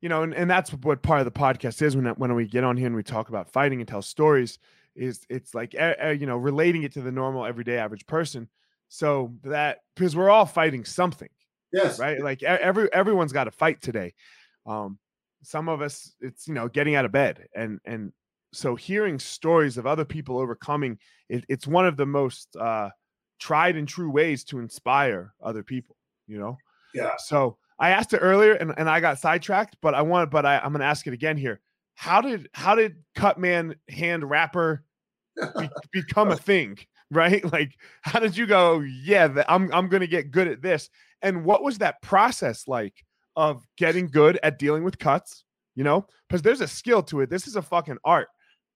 you 0.00 0.08
know, 0.08 0.22
and, 0.22 0.34
and 0.34 0.50
that's 0.50 0.70
what 0.70 1.02
part 1.02 1.20
of 1.20 1.24
the 1.24 1.38
podcast 1.38 1.82
is 1.82 1.96
when 1.96 2.06
when 2.06 2.34
we 2.34 2.46
get 2.46 2.64
on 2.64 2.76
here 2.76 2.86
and 2.86 2.96
we 2.96 3.02
talk 3.02 3.28
about 3.28 3.50
fighting 3.50 3.80
and 3.80 3.88
tell 3.88 4.02
stories. 4.02 4.58
Is 4.94 5.24
it's 5.28 5.54
like 5.54 5.74
eh, 5.74 5.94
eh, 5.98 6.10
you 6.12 6.26
know 6.26 6.36
relating 6.36 6.82
it 6.82 6.92
to 6.92 7.00
the 7.00 7.12
normal 7.12 7.46
everyday 7.46 7.78
average 7.78 8.06
person, 8.06 8.48
so 8.88 9.32
that 9.44 9.82
because 9.94 10.16
we're 10.16 10.30
all 10.30 10.46
fighting 10.46 10.84
something, 10.84 11.28
Yes. 11.72 11.98
right? 11.98 12.20
Like 12.20 12.42
every 12.42 12.92
everyone's 12.92 13.32
got 13.32 13.44
to 13.44 13.50
fight 13.50 13.80
today. 13.80 14.14
Um, 14.66 14.98
some 15.42 15.68
of 15.68 15.80
us, 15.80 16.14
it's 16.20 16.46
you 16.48 16.54
know 16.54 16.68
getting 16.68 16.94
out 16.94 17.04
of 17.04 17.12
bed, 17.12 17.46
and 17.54 17.80
and 17.84 18.12
so 18.52 18.74
hearing 18.74 19.18
stories 19.18 19.76
of 19.78 19.86
other 19.86 20.04
people 20.04 20.38
overcoming, 20.38 20.98
it, 21.28 21.44
it's 21.48 21.66
one 21.66 21.86
of 21.86 21.96
the 21.96 22.06
most 22.06 22.56
uh, 22.56 22.90
tried 23.38 23.76
and 23.76 23.86
true 23.86 24.10
ways 24.10 24.44
to 24.44 24.58
inspire 24.58 25.32
other 25.42 25.62
people. 25.62 25.96
You 26.26 26.38
know. 26.38 26.58
Yeah. 26.94 27.14
So 27.18 27.56
I 27.78 27.90
asked 27.90 28.12
it 28.12 28.18
earlier 28.18 28.52
and, 28.52 28.74
and 28.76 28.88
I 28.88 29.00
got 29.00 29.18
sidetracked, 29.18 29.76
but 29.80 29.94
I 29.94 30.02
want, 30.02 30.30
but 30.30 30.44
I, 30.44 30.58
I'm 30.58 30.72
gonna 30.72 30.84
ask 30.84 31.06
it 31.06 31.14
again 31.14 31.36
here. 31.36 31.60
How 31.94 32.20
did 32.20 32.48
how 32.52 32.74
did 32.74 32.96
Cutman 33.14 33.76
hand 33.88 34.28
wrapper 34.28 34.84
be, 35.58 35.68
become 35.92 36.30
a 36.30 36.36
thing? 36.36 36.78
Right? 37.12 37.44
Like, 37.52 37.72
how 38.02 38.20
did 38.20 38.36
you 38.36 38.46
go? 38.46 38.78
Yeah, 38.78 39.42
I'm 39.48 39.68
I'm 39.74 39.88
gonna 39.88 40.06
get 40.06 40.30
good 40.30 40.46
at 40.46 40.62
this. 40.62 40.88
And 41.22 41.44
what 41.44 41.62
was 41.62 41.78
that 41.78 42.00
process 42.02 42.66
like 42.68 43.04
of 43.36 43.64
getting 43.76 44.06
good 44.06 44.38
at 44.42 44.58
dealing 44.58 44.84
with 44.84 44.98
cuts? 44.98 45.44
You 45.74 45.84
know, 45.84 46.06
because 46.28 46.42
there's 46.42 46.60
a 46.60 46.66
skill 46.66 47.02
to 47.04 47.20
it. 47.20 47.30
This 47.30 47.46
is 47.46 47.56
a 47.56 47.62
fucking 47.62 47.98
art, 48.04 48.28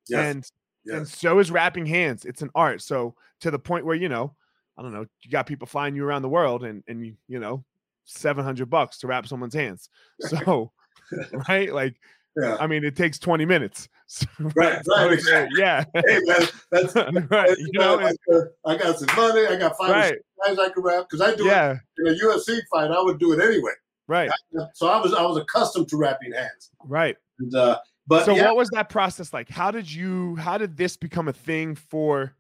Yes. 0.08 0.20
and 0.34 0.50
and 0.96 1.08
so 1.08 1.38
is 1.38 1.50
wrapping 1.50 1.86
hands. 1.86 2.24
It's 2.24 2.42
an 2.42 2.50
art. 2.54 2.82
So 2.82 3.14
to 3.40 3.50
the 3.50 3.58
point 3.58 3.84
where 3.84 3.96
you 3.96 4.08
know, 4.08 4.34
I 4.78 4.82
don't 4.82 4.92
know, 4.92 5.06
you 5.22 5.30
got 5.30 5.46
people 5.46 5.66
flying 5.66 5.94
you 5.96 6.04
around 6.04 6.22
the 6.22 6.28
world, 6.28 6.64
and 6.64 6.82
and 6.88 7.04
you 7.04 7.16
you 7.28 7.40
know, 7.40 7.64
seven 8.04 8.44
hundred 8.44 8.70
bucks 8.70 8.98
to 8.98 9.06
wrap 9.06 9.26
someone's 9.26 9.54
hands. 9.54 9.88
So, 10.28 10.72
right, 11.48 11.72
like 11.72 11.96
yeah. 12.36 12.56
I 12.60 12.66
mean, 12.66 12.84
it 12.84 12.96
takes 12.96 13.18
twenty 13.18 13.44
minutes. 13.44 13.88
So, 14.06 14.26
Right, 14.38 14.82
right, 14.86 15.18
uh, 15.32 15.46
yeah, 15.56 15.82
Hey 15.94 16.18
man, 16.24 16.42
that's 16.70 16.94
right. 17.30 17.58
You 17.58 17.70
know, 17.72 17.98
I, 18.00 18.12
got, 18.30 18.42
I 18.66 18.76
got 18.76 18.98
some 18.98 19.16
money. 19.16 19.46
I 19.46 19.56
got 19.56 19.78
five 19.78 19.90
right, 19.90 20.18
guys 20.46 20.58
I 20.58 20.68
can 20.68 20.82
wrap 20.82 21.06
because 21.08 21.26
I 21.26 21.34
do 21.34 21.44
yeah, 21.46 21.78
it 21.96 22.06
in 22.06 22.14
a 22.14 22.18
UFC 22.18 22.60
fight. 22.70 22.90
I 22.90 23.00
would 23.00 23.18
do 23.18 23.32
it 23.32 23.42
anyway. 23.42 23.72
right, 24.06 24.30
So 24.74 24.88
I 24.88 25.00
was 25.00 25.14
I 25.14 25.22
was 25.22 25.38
accustomed 25.38 25.88
to 25.88 25.96
wrapping 25.96 26.32
hands. 26.32 26.70
right. 26.84 27.16
And, 27.40 27.54
uh, 27.54 27.78
but 28.06 28.26
So 28.26 28.36
yeah, 28.36 28.44
what 28.44 28.56
was 28.56 28.68
that 28.70 28.90
process 28.90 29.32
like? 29.32 29.48
How 29.48 29.70
did 29.70 29.90
you? 29.90 30.36
How 30.36 30.58
did 30.58 30.76
this 30.76 30.98
become 30.98 31.28
a 31.28 31.32
thing 31.32 31.74
for 31.74 32.36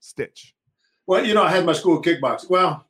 Stitch? 0.00 0.54
Well, 1.06 1.24
you 1.26 1.34
know, 1.34 1.42
I 1.42 1.50
had 1.50 1.66
my 1.66 1.74
school 1.74 2.00
kickboxing. 2.00 2.48
Well, 2.48 2.86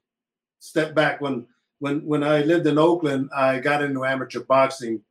step 0.61 0.95
back 0.95 1.21
when 1.21 1.47
when 1.81 2.07
when 2.07 2.23
I 2.23 2.43
lived 2.43 2.69
in 2.69 2.79
Oakland, 2.79 3.31
I 3.35 3.59
got 3.59 3.83
into 3.83 4.05
amateur 4.05 4.45
boxing. 4.45 5.03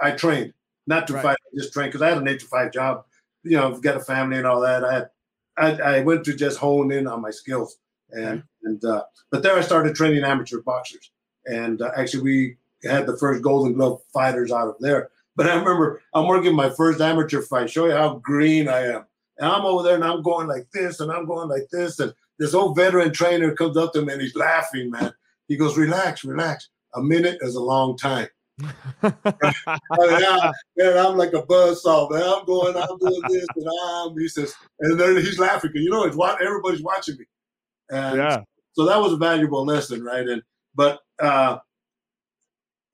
I 0.00 0.10
trained 0.10 0.52
not 0.86 1.06
to 1.06 1.14
Right. 1.14 1.22
fight, 1.22 1.38
just 1.56 1.72
train 1.72 1.88
because 1.88 2.02
I 2.02 2.08
had 2.08 2.18
an 2.18 2.28
eight 2.28 2.40
to 2.40 2.46
five 2.46 2.72
job 2.72 3.04
you 3.42 3.56
know, 3.56 3.72
I've 3.72 3.82
got 3.82 3.96
a 3.96 4.00
family 4.00 4.38
and 4.38 4.46
all 4.46 4.60
that. 4.60 4.84
I 4.84 4.94
had, 4.94 5.10
I, 5.56 5.96
I 5.96 6.00
went 6.00 6.24
to 6.24 6.34
just 6.34 6.58
hone 6.58 6.92
in 6.92 7.06
on 7.06 7.20
my 7.20 7.30
skills, 7.30 7.76
and 8.10 8.24
okay. 8.24 8.42
and 8.64 8.84
uh, 8.84 9.04
but 9.30 9.42
there 9.42 9.56
I 9.56 9.60
started 9.60 9.94
training 9.94 10.24
amateur 10.24 10.60
boxers, 10.62 11.10
and 11.46 11.82
uh, 11.82 11.90
actually 11.96 12.22
we 12.22 12.56
had 12.88 13.06
the 13.06 13.16
first 13.18 13.42
Golden 13.42 13.74
Glove 13.74 14.00
fighters 14.12 14.52
out 14.52 14.68
of 14.68 14.76
there. 14.80 15.10
But 15.34 15.48
I 15.48 15.54
remember 15.54 16.02
I'm 16.14 16.26
working 16.26 16.54
my 16.54 16.70
first 16.70 17.00
amateur 17.00 17.42
fight. 17.42 17.70
Show 17.70 17.86
you 17.86 17.92
how 17.92 18.16
green 18.16 18.68
I 18.68 18.86
am. 18.86 19.04
And 19.38 19.50
I'm 19.50 19.64
over 19.64 19.82
there 19.82 19.94
and 19.94 20.04
I'm 20.04 20.22
going 20.22 20.46
like 20.46 20.66
this 20.74 21.00
and 21.00 21.10
I'm 21.10 21.26
going 21.26 21.48
like 21.48 21.68
this. 21.72 21.98
And 22.00 22.12
this 22.38 22.52
old 22.52 22.76
veteran 22.76 23.12
trainer 23.12 23.54
comes 23.54 23.78
up 23.78 23.94
to 23.94 24.02
me 24.02 24.12
and 24.12 24.20
he's 24.20 24.36
laughing, 24.36 24.90
man. 24.90 25.14
He 25.48 25.56
goes, 25.56 25.78
relax, 25.78 26.22
relax. 26.22 26.68
A 26.94 27.02
minute 27.02 27.38
is 27.40 27.54
a 27.54 27.62
long 27.62 27.96
time. 27.96 28.28
I 28.60 30.52
man, 30.76 30.98
I'm 30.98 31.16
like 31.16 31.32
a 31.32 31.42
buzzsaw, 31.42 32.10
man. 32.10 32.22
I'm 32.22 32.44
going, 32.44 32.76
I'm 32.76 32.98
doing 32.98 33.22
this, 33.28 33.46
and 33.56 33.68
I'm. 33.86 34.18
He 34.18 34.28
says, 34.28 34.54
and 34.80 34.98
then 35.00 35.16
he's 35.16 35.38
laughing 35.38 35.70
because 35.72 35.84
you 35.84 35.90
know 35.90 36.04
it's 36.04 36.16
everybody's 36.40 36.82
watching 36.82 37.16
me. 37.16 37.24
And 37.90 38.18
yeah. 38.18 38.42
So 38.74 38.86
that 38.86 39.00
was 39.00 39.12
a 39.12 39.16
valuable 39.16 39.64
lesson, 39.64 40.02
right? 40.02 40.26
And 40.26 40.42
but 40.74 41.00
uh, 41.20 41.58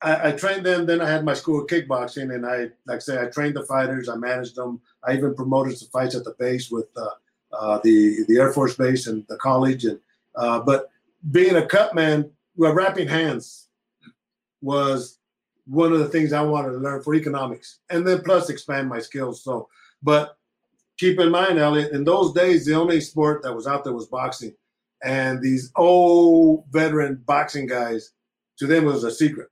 I, 0.02 0.28
I, 0.28 0.32
trained 0.32 0.66
them. 0.66 0.86
Then 0.86 1.00
I 1.00 1.08
had 1.08 1.24
my 1.24 1.34
school 1.34 1.60
of 1.60 1.66
kickboxing, 1.68 2.34
and 2.34 2.46
I, 2.46 2.70
like 2.86 2.96
I 2.96 2.98
say, 2.98 3.20
I 3.20 3.26
trained 3.26 3.56
the 3.56 3.64
fighters. 3.64 4.08
I 4.08 4.16
managed 4.16 4.56
them. 4.56 4.80
I 5.04 5.16
even 5.16 5.34
promoted 5.34 5.78
some 5.78 5.88
fights 5.88 6.14
at 6.14 6.24
the 6.24 6.34
base 6.38 6.70
with 6.70 6.86
uh, 6.96 7.10
uh, 7.52 7.80
the 7.84 8.24
the 8.28 8.38
Air 8.38 8.52
Force 8.52 8.74
Base 8.74 9.06
and 9.06 9.24
the 9.28 9.36
college. 9.36 9.84
And 9.84 10.00
uh, 10.34 10.60
but 10.60 10.90
being 11.30 11.56
a 11.56 11.66
cut 11.66 11.94
man, 11.94 12.30
well, 12.56 12.72
wrapping 12.72 13.08
hands 13.08 13.68
was 14.60 15.17
one 15.68 15.92
of 15.92 15.98
the 15.98 16.08
things 16.08 16.32
I 16.32 16.42
wanted 16.42 16.72
to 16.72 16.78
learn 16.78 17.02
for 17.02 17.14
economics, 17.14 17.80
and 17.90 18.06
then 18.06 18.22
plus 18.22 18.50
expand 18.50 18.88
my 18.88 18.98
skills. 18.98 19.44
So, 19.44 19.68
but 20.02 20.36
keep 20.98 21.20
in 21.20 21.30
mind, 21.30 21.58
Elliot, 21.58 21.92
in 21.92 22.04
those 22.04 22.32
days, 22.32 22.64
the 22.64 22.74
only 22.74 23.00
sport 23.00 23.42
that 23.42 23.54
was 23.54 23.66
out 23.66 23.84
there 23.84 23.92
was 23.92 24.06
boxing, 24.06 24.54
and 25.02 25.40
these 25.40 25.70
old 25.76 26.64
veteran 26.70 27.22
boxing 27.26 27.66
guys, 27.66 28.12
to 28.58 28.66
them 28.66 28.86
was 28.86 29.04
a 29.04 29.10
secret 29.10 29.50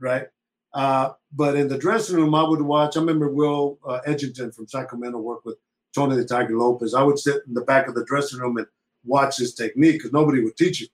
right? 0.00 0.26
Uh, 0.72 1.10
but 1.32 1.56
in 1.56 1.68
the 1.68 1.78
dressing 1.78 2.16
room, 2.16 2.34
I 2.34 2.42
would 2.42 2.62
watch. 2.62 2.96
I 2.96 3.00
remember 3.00 3.28
Will 3.28 3.78
uh, 3.86 4.00
Edgington 4.06 4.54
from 4.54 4.66
Sacramento 4.66 5.18
worked 5.18 5.46
with 5.46 5.58
Tony 5.94 6.16
the 6.16 6.24
Tiger 6.24 6.56
Lopez. 6.56 6.94
I 6.94 7.02
would 7.02 7.18
sit 7.18 7.42
in 7.46 7.54
the 7.54 7.62
back 7.62 7.86
of 7.86 7.94
the 7.94 8.04
dressing 8.04 8.40
room 8.40 8.56
and 8.56 8.66
watch 9.04 9.36
his 9.36 9.54
technique 9.54 9.96
because 9.96 10.12
nobody 10.12 10.42
would 10.42 10.56
teach 10.56 10.80
you, 10.80 10.88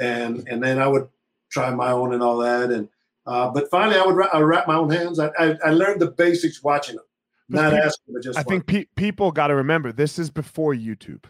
and 0.00 0.46
and 0.48 0.62
then 0.62 0.78
I 0.78 0.86
would 0.86 1.08
try 1.48 1.70
my 1.70 1.90
own 1.90 2.12
and 2.12 2.22
all 2.22 2.38
that. 2.38 2.70
And 2.70 2.88
uh, 3.26 3.50
but 3.50 3.70
finally, 3.70 3.98
I 3.98 4.04
would 4.04 4.16
ra- 4.16 4.28
I 4.32 4.40
wrap 4.40 4.66
my 4.66 4.74
own 4.74 4.90
hands. 4.90 5.18
I, 5.18 5.30
I, 5.38 5.56
I 5.64 5.70
learned 5.70 6.00
the 6.00 6.10
basics 6.10 6.62
watching 6.62 6.96
them, 6.96 7.04
not 7.48 7.70
people, 7.70 7.86
asking, 7.86 8.14
but 8.14 8.22
just. 8.22 8.38
I 8.38 8.42
think 8.42 8.66
pe- 8.66 8.86
people 8.96 9.30
got 9.30 9.48
to 9.48 9.54
remember 9.54 9.92
this 9.92 10.18
is 10.18 10.30
before 10.30 10.74
YouTube. 10.74 11.24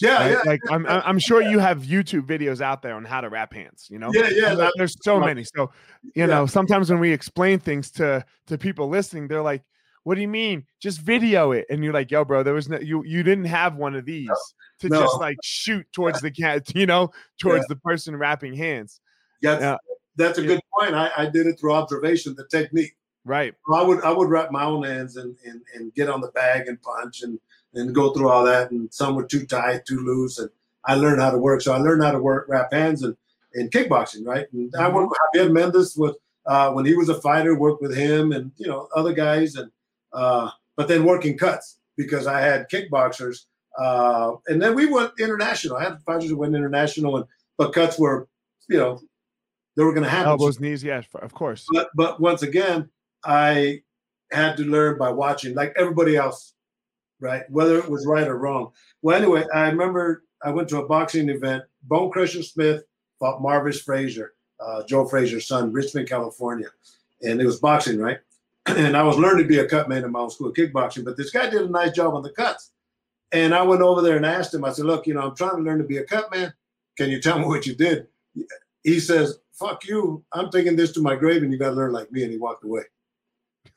Yeah, 0.00 0.16
right? 0.16 0.30
yeah. 0.30 0.50
Like 0.50 0.60
I'm, 0.70 0.86
I'm 0.86 1.18
sure 1.18 1.42
you 1.42 1.58
have 1.58 1.82
YouTube 1.82 2.26
videos 2.26 2.60
out 2.60 2.82
there 2.82 2.94
on 2.94 3.04
how 3.04 3.20
to 3.20 3.28
wrap 3.28 3.52
hands. 3.52 3.86
You 3.90 3.98
know, 3.98 4.10
yeah, 4.12 4.28
yeah. 4.30 4.70
There's 4.76 4.96
so 5.02 5.20
many. 5.20 5.44
So 5.44 5.72
you 6.02 6.12
yeah. 6.14 6.26
know, 6.26 6.46
sometimes 6.46 6.90
when 6.90 7.00
we 7.00 7.12
explain 7.12 7.58
things 7.58 7.90
to 7.92 8.24
to 8.46 8.58
people 8.58 8.88
listening, 8.88 9.28
they're 9.28 9.42
like, 9.42 9.62
"What 10.04 10.14
do 10.14 10.22
you 10.22 10.28
mean? 10.28 10.64
Just 10.80 11.00
video 11.00 11.52
it." 11.52 11.66
And 11.68 11.84
you're 11.84 11.92
like, 11.92 12.10
"Yo, 12.10 12.24
bro, 12.24 12.42
there 12.42 12.54
was 12.54 12.68
no 12.68 12.78
you 12.78 13.04
you 13.04 13.22
didn't 13.22 13.44
have 13.44 13.76
one 13.76 13.94
of 13.94 14.06
these 14.06 14.28
no. 14.28 14.34
to 14.80 14.88
no. 14.88 15.02
just 15.02 15.20
like 15.20 15.36
shoot 15.42 15.86
towards 15.92 16.20
the 16.20 16.30
cat, 16.30 16.64
you 16.74 16.86
know, 16.86 17.10
towards 17.38 17.64
yeah. 17.64 17.74
the 17.74 17.76
person 17.76 18.16
wrapping 18.16 18.54
hands." 18.54 19.00
Yeah, 19.42 19.56
that's, 19.56 19.82
that's 20.16 20.38
a 20.38 20.42
good 20.42 20.59
point. 20.78 20.94
I, 20.94 21.10
I 21.16 21.26
did 21.26 21.46
it 21.46 21.58
through 21.58 21.72
observation, 21.72 22.34
the 22.34 22.46
technique. 22.46 22.96
Right. 23.24 23.54
So 23.68 23.74
I 23.74 23.82
would 23.82 24.02
I 24.02 24.12
would 24.12 24.28
wrap 24.28 24.50
my 24.50 24.64
own 24.64 24.82
hands 24.84 25.16
and, 25.16 25.36
and 25.44 25.60
and 25.74 25.94
get 25.94 26.08
on 26.08 26.20
the 26.20 26.28
bag 26.28 26.68
and 26.68 26.80
punch 26.82 27.22
and 27.22 27.38
and 27.74 27.94
go 27.94 28.12
through 28.12 28.28
all 28.28 28.44
that. 28.44 28.70
And 28.70 28.92
some 28.92 29.14
were 29.14 29.26
too 29.26 29.46
tight, 29.46 29.84
too 29.86 30.00
loose. 30.00 30.38
And 30.38 30.50
I 30.84 30.94
learned 30.94 31.20
how 31.20 31.30
to 31.30 31.38
work. 31.38 31.60
So 31.60 31.72
I 31.72 31.78
learned 31.78 32.02
how 32.02 32.12
to 32.12 32.18
work 32.18 32.46
wrap 32.48 32.72
hands 32.72 33.02
and 33.02 33.16
in 33.54 33.68
kickboxing, 33.68 34.26
right? 34.26 34.46
And 34.52 34.72
mm-hmm. 34.72 34.80
I 34.80 34.88
worked 34.88 35.10
with 35.10 35.18
Javier 35.34 35.52
Mendez 35.52 35.96
with 35.96 36.16
uh, 36.46 36.72
when 36.72 36.84
he 36.84 36.94
was 36.94 37.08
a 37.08 37.20
fighter, 37.20 37.54
worked 37.54 37.82
with 37.82 37.96
him 37.96 38.32
and 38.32 38.52
you 38.56 38.66
know 38.66 38.88
other 38.94 39.12
guys, 39.12 39.56
and 39.56 39.70
uh, 40.12 40.50
but 40.76 40.88
then 40.88 41.04
working 41.04 41.36
cuts 41.36 41.78
because 41.96 42.26
I 42.26 42.40
had 42.40 42.70
kickboxers, 42.70 43.44
uh, 43.78 44.32
and 44.46 44.60
then 44.60 44.74
we 44.74 44.86
went 44.86 45.12
international. 45.18 45.76
I 45.76 45.84
had 45.84 46.02
fighters 46.02 46.30
who 46.30 46.38
went 46.38 46.54
international, 46.54 47.16
and 47.18 47.26
but 47.58 47.72
cuts 47.72 47.98
were, 47.98 48.26
you 48.68 48.78
know, 48.78 49.00
they 49.80 49.84
were 49.84 49.92
going 49.92 50.04
to 50.04 50.10
happen. 50.10 50.28
Elbows, 50.28 50.60
knees, 50.60 50.84
yes, 50.84 51.06
of 51.14 51.32
course. 51.32 51.66
But 51.72 51.88
but 51.94 52.20
once 52.20 52.42
again, 52.42 52.90
I 53.24 53.82
had 54.30 54.56
to 54.58 54.64
learn 54.64 54.98
by 54.98 55.10
watching, 55.10 55.54
like 55.54 55.72
everybody 55.76 56.16
else 56.16 56.52
right? 57.20 57.48
Whether 57.50 57.78
it 57.78 57.88
was 57.88 58.06
right 58.06 58.26
or 58.26 58.38
wrong. 58.38 58.72
Well, 59.02 59.16
anyway, 59.16 59.44
I 59.54 59.68
remember 59.68 60.24
I 60.42 60.50
went 60.50 60.68
to 60.70 60.78
a 60.78 60.86
boxing 60.86 61.28
event. 61.28 61.64
Bone 61.84 62.10
Crusher 62.10 62.42
Smith 62.42 62.84
fought 63.18 63.42
Marvis 63.42 63.82
Frazier, 63.82 64.34
uh, 64.58 64.82
Joe 64.84 65.06
Frazier's 65.06 65.46
son, 65.46 65.72
Richmond, 65.72 66.08
California, 66.08 66.68
and 67.22 67.40
it 67.40 67.46
was 67.46 67.60
boxing, 67.60 67.98
right? 67.98 68.18
and 68.66 68.96
I 68.96 69.02
was 69.02 69.18
learning 69.18 69.44
to 69.44 69.48
be 69.48 69.58
a 69.58 69.68
cut 69.68 69.88
man 69.88 70.04
in 70.04 70.12
my 70.12 70.20
own 70.20 70.30
school 70.30 70.48
of 70.48 70.54
kickboxing, 70.54 71.04
but 71.04 71.16
this 71.16 71.30
guy 71.30 71.48
did 71.48 71.62
a 71.62 71.68
nice 71.68 71.92
job 71.92 72.14
on 72.14 72.22
the 72.22 72.30
cuts. 72.30 72.72
And 73.32 73.54
I 73.54 73.62
went 73.62 73.82
over 73.82 74.02
there 74.02 74.16
and 74.16 74.26
asked 74.26 74.52
him, 74.52 74.64
I 74.64 74.72
said, 74.72 74.86
look, 74.86 75.06
you 75.06 75.14
know, 75.14 75.20
I'm 75.20 75.36
trying 75.36 75.56
to 75.56 75.62
learn 75.62 75.78
to 75.78 75.84
be 75.84 75.98
a 75.98 76.04
cut 76.04 76.34
man. 76.34 76.52
Can 76.96 77.10
you 77.10 77.20
tell 77.20 77.38
me 77.38 77.46
what 77.46 77.64
you 77.64 77.76
did? 77.76 78.08
He 78.82 78.98
says, 78.98 79.38
fuck 79.60 79.86
you. 79.86 80.24
I'm 80.32 80.50
taking 80.50 80.74
this 80.74 80.92
to 80.92 81.00
my 81.00 81.14
grave 81.14 81.42
and 81.42 81.52
you 81.52 81.58
got 81.58 81.70
to 81.70 81.76
learn 81.76 81.92
like 81.92 82.10
me. 82.10 82.22
And 82.22 82.32
he 82.32 82.38
walked 82.38 82.64
away. 82.64 82.82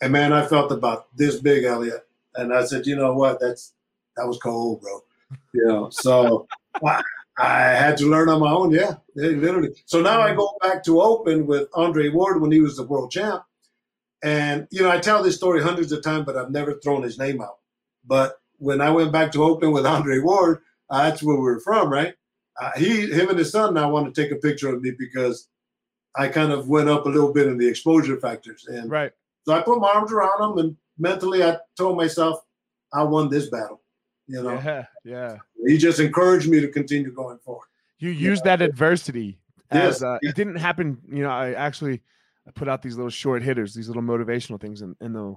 And 0.02 0.14
man, 0.14 0.34
I 0.34 0.46
felt 0.46 0.72
about 0.72 1.16
this 1.16 1.40
big, 1.40 1.66
Elliot 1.66 2.08
and 2.36 2.54
I 2.54 2.66
said, 2.66 2.86
you 2.86 2.96
know 2.96 3.14
what? 3.14 3.40
That's 3.40 3.74
that 4.18 4.28
was 4.28 4.38
cold, 4.38 4.82
bro. 4.82 5.04
You 5.54 5.66
know, 5.66 5.90
so 5.90 6.48
I, 6.86 7.02
I, 7.38 7.60
had 7.60 7.98
to 7.98 8.06
learn 8.06 8.30
on 8.30 8.42
my 8.42 8.52
own. 8.52 8.72
Yeah, 8.72 8.96
literally. 9.16 9.72
So 9.86 10.02
now 10.02 10.22
I 10.22 10.36
go 10.36 10.56
back 10.62 10.84
to 10.86 11.02
open 11.02 11.48
with 11.48 11.68
Andre 11.74 12.10
Ward 12.10 12.42
when 12.42 12.52
he 12.52 12.60
was 12.60 12.78
the 12.78 12.84
world 12.84 13.12
champ, 13.12 13.44
and 14.24 14.68
you 14.72 14.82
know 14.82 14.92
I 14.92 15.00
tell 15.00 15.24
this 15.24 15.36
story 15.36 15.62
hundreds 15.62 15.92
of 15.92 16.04
times, 16.04 16.26
but 16.26 16.38
I've 16.38 16.52
never 16.52 16.76
thrown 16.76 17.04
his 17.04 17.18
name 17.18 17.42
out. 17.42 17.58
But 18.06 18.40
when 18.58 18.82
I 18.82 18.92
went 18.92 19.12
back 19.12 19.32
to 19.34 19.44
open 19.44 19.72
with 19.72 19.86
Andre 19.86 20.20
Ward, 20.20 20.60
uh, 20.90 21.10
that's 21.10 21.24
where 21.24 21.38
we 21.38 21.50
are 21.50 21.60
from, 21.60 21.92
right? 21.92 22.14
Uh, 22.62 22.72
he, 22.78 23.08
him, 23.12 23.30
and 23.30 23.40
his 23.40 23.52
son 23.52 23.74
now 23.74 23.90
want 23.90 24.14
to 24.14 24.22
take 24.22 24.32
a 24.32 24.36
picture 24.36 24.74
of 24.74 24.82
me 24.82 24.92
because 24.98 25.50
I 26.16 26.28
kind 26.28 26.52
of 26.52 26.68
went 26.68 26.90
up 26.90 27.06
a 27.06 27.10
little 27.10 27.34
bit 27.34 27.48
in 27.48 27.58
the 27.58 27.68
exposure 27.68 28.20
factors, 28.20 28.66
and 28.68 28.90
right. 28.90 29.12
So 29.46 29.54
I 29.54 29.62
put 29.62 29.80
my 29.80 29.90
arms 29.90 30.12
around 30.12 30.42
him 30.42 30.58
and 30.58 30.78
mentally, 30.98 31.44
I 31.44 31.58
told 31.78 31.98
myself, 31.98 32.40
I 32.94 33.04
won 33.04 33.30
this 33.30 33.50
battle. 33.50 33.82
You 34.28 34.42
know, 34.42 34.54
yeah, 34.54 34.86
yeah. 35.04 35.38
He 35.68 35.78
just 35.78 36.00
encouraged 36.00 36.50
me 36.50 36.62
to 36.62 36.70
continue 36.70 37.12
going 37.12 37.40
forward. 37.40 37.68
You 38.00 38.10
used 38.10 38.46
that 38.46 38.62
adversity 38.62 39.38
as 39.70 39.96
yes, 39.96 40.04
uh, 40.04 40.18
it 40.22 40.36
didn't 40.36 40.56
happen. 40.56 40.98
You 41.12 41.24
know, 41.24 41.30
I 41.30 41.54
actually 41.54 42.02
I 42.48 42.52
put 42.52 42.70
out 42.70 42.82
these 42.82 42.96
little 42.96 43.10
short 43.10 43.44
hitters, 43.44 43.74
these 43.74 43.88
little 43.88 44.02
motivational 44.02 44.60
things, 44.60 44.82
and, 44.82 44.96
and 45.02 45.14
the 45.14 45.36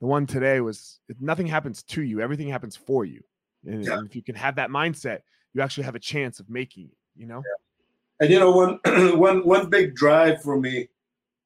the 0.00 0.06
one 0.06 0.26
today 0.26 0.60
was 0.60 1.00
nothing 1.20 1.46
happens 1.46 1.82
to 1.82 2.02
you, 2.02 2.20
everything 2.20 2.48
happens 2.48 2.76
for 2.76 3.04
you. 3.04 3.22
And, 3.66 3.84
yeah. 3.84 3.98
and, 3.98 4.06
if 4.06 4.16
you 4.16 4.22
can 4.22 4.34
have 4.36 4.56
that 4.56 4.70
mindset, 4.70 5.20
you 5.52 5.60
actually 5.60 5.84
have 5.84 5.94
a 5.94 6.00
chance 6.00 6.40
of 6.40 6.48
making 6.48 6.86
it. 6.86 6.96
You 7.16 7.26
know. 7.26 7.38
Yeah. 7.44 7.64
And 8.20 8.30
you 8.30 8.38
know, 8.38 8.50
one 8.50 8.78
one 9.18 9.46
one 9.46 9.70
big 9.70 9.94
drive 9.94 10.42
for 10.42 10.60
me 10.60 10.88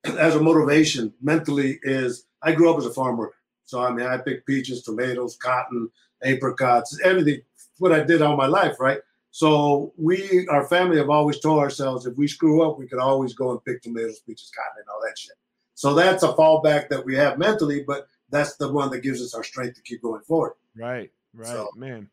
as 0.04 0.34
a 0.34 0.40
motivation 0.40 1.14
mentally 1.22 1.78
is 1.82 2.26
I 2.42 2.52
grew 2.52 2.70
up 2.70 2.78
as 2.78 2.86
a 2.86 2.92
farm 2.92 3.16
worker. 3.16 3.36
So 3.64 3.82
I 3.82 3.92
mean, 3.92 4.06
I 4.06 4.18
picked 4.18 4.46
peaches, 4.46 4.82
tomatoes, 4.82 5.36
cotton, 5.36 5.88
apricots, 6.22 6.98
everything. 7.02 7.40
What 7.78 7.92
I 7.92 8.02
did 8.02 8.22
all 8.22 8.36
my 8.36 8.46
life, 8.46 8.78
right? 8.78 8.98
So 9.30 9.92
we, 9.96 10.46
our 10.48 10.64
family, 10.64 10.96
have 10.98 11.10
always 11.10 11.40
told 11.40 11.58
ourselves 11.58 12.06
if 12.06 12.16
we 12.16 12.28
screw 12.28 12.62
up, 12.62 12.78
we 12.78 12.86
could 12.86 13.00
always 13.00 13.34
go 13.34 13.50
and 13.50 13.64
pick 13.64 13.82
tomatoes, 13.82 14.20
peaches, 14.20 14.52
cotton, 14.54 14.76
and 14.78 14.88
all 14.88 15.00
that 15.04 15.18
shit. 15.18 15.32
So 15.74 15.92
that's 15.92 16.22
a 16.22 16.34
fallback 16.34 16.88
that 16.90 17.04
we 17.04 17.16
have 17.16 17.36
mentally, 17.36 17.82
but 17.84 18.06
that's 18.30 18.54
the 18.56 18.72
one 18.72 18.90
that 18.90 19.00
gives 19.00 19.20
us 19.20 19.34
our 19.34 19.42
strength 19.42 19.74
to 19.74 19.82
keep 19.82 20.02
going 20.02 20.22
forward. 20.22 20.52
Right, 20.76 21.10
right, 21.34 21.48
so, 21.48 21.68
man. 21.74 22.08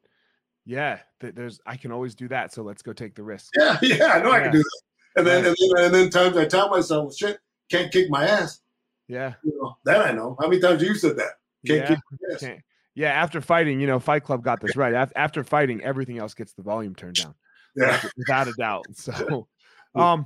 Yeah, 0.65 0.99
there's 1.19 1.59
I 1.65 1.75
can 1.75 1.91
always 1.91 2.15
do 2.15 2.27
that. 2.29 2.53
So 2.53 2.61
let's 2.63 2.81
go 2.81 2.93
take 2.93 3.15
the 3.15 3.23
risk. 3.23 3.51
Yeah, 3.57 3.77
yeah, 3.81 4.05
I 4.05 4.21
know 4.21 4.29
yeah. 4.29 4.35
I 4.35 4.39
can 4.41 4.51
do 4.51 4.59
that. 4.59 4.81
And 5.17 5.27
then, 5.27 5.45
and 5.45 5.55
then, 5.75 5.85
and 5.85 5.93
then 5.93 6.09
times 6.09 6.37
I 6.37 6.45
tell 6.45 6.69
myself, 6.69 7.15
shit, 7.15 7.39
can't 7.69 7.91
kick 7.91 8.09
my 8.09 8.25
ass. 8.25 8.61
Yeah, 9.07 9.33
you 9.43 9.53
know, 9.61 9.75
that 9.85 10.01
I 10.01 10.11
know. 10.11 10.37
How 10.39 10.47
many 10.47 10.61
times 10.61 10.81
you 10.81 10.95
said 10.95 11.17
that? 11.17 11.31
Can't 11.65 11.99
yeah. 12.41 12.55
Yeah, 12.93 13.11
after 13.11 13.39
fighting, 13.39 13.79
you 13.79 13.87
know, 13.87 13.99
Fight 13.99 14.23
Club 14.23 14.43
got 14.43 14.59
this 14.59 14.75
right. 14.75 15.09
After 15.15 15.43
fighting, 15.43 15.81
everything 15.81 16.17
else 16.17 16.33
gets 16.33 16.53
the 16.53 16.61
volume 16.61 16.93
turned 16.93 17.15
down. 17.15 17.35
Yeah. 17.75 18.01
Without 18.17 18.47
a 18.47 18.53
doubt. 18.53 18.85
So 18.95 19.47
um 19.95 20.25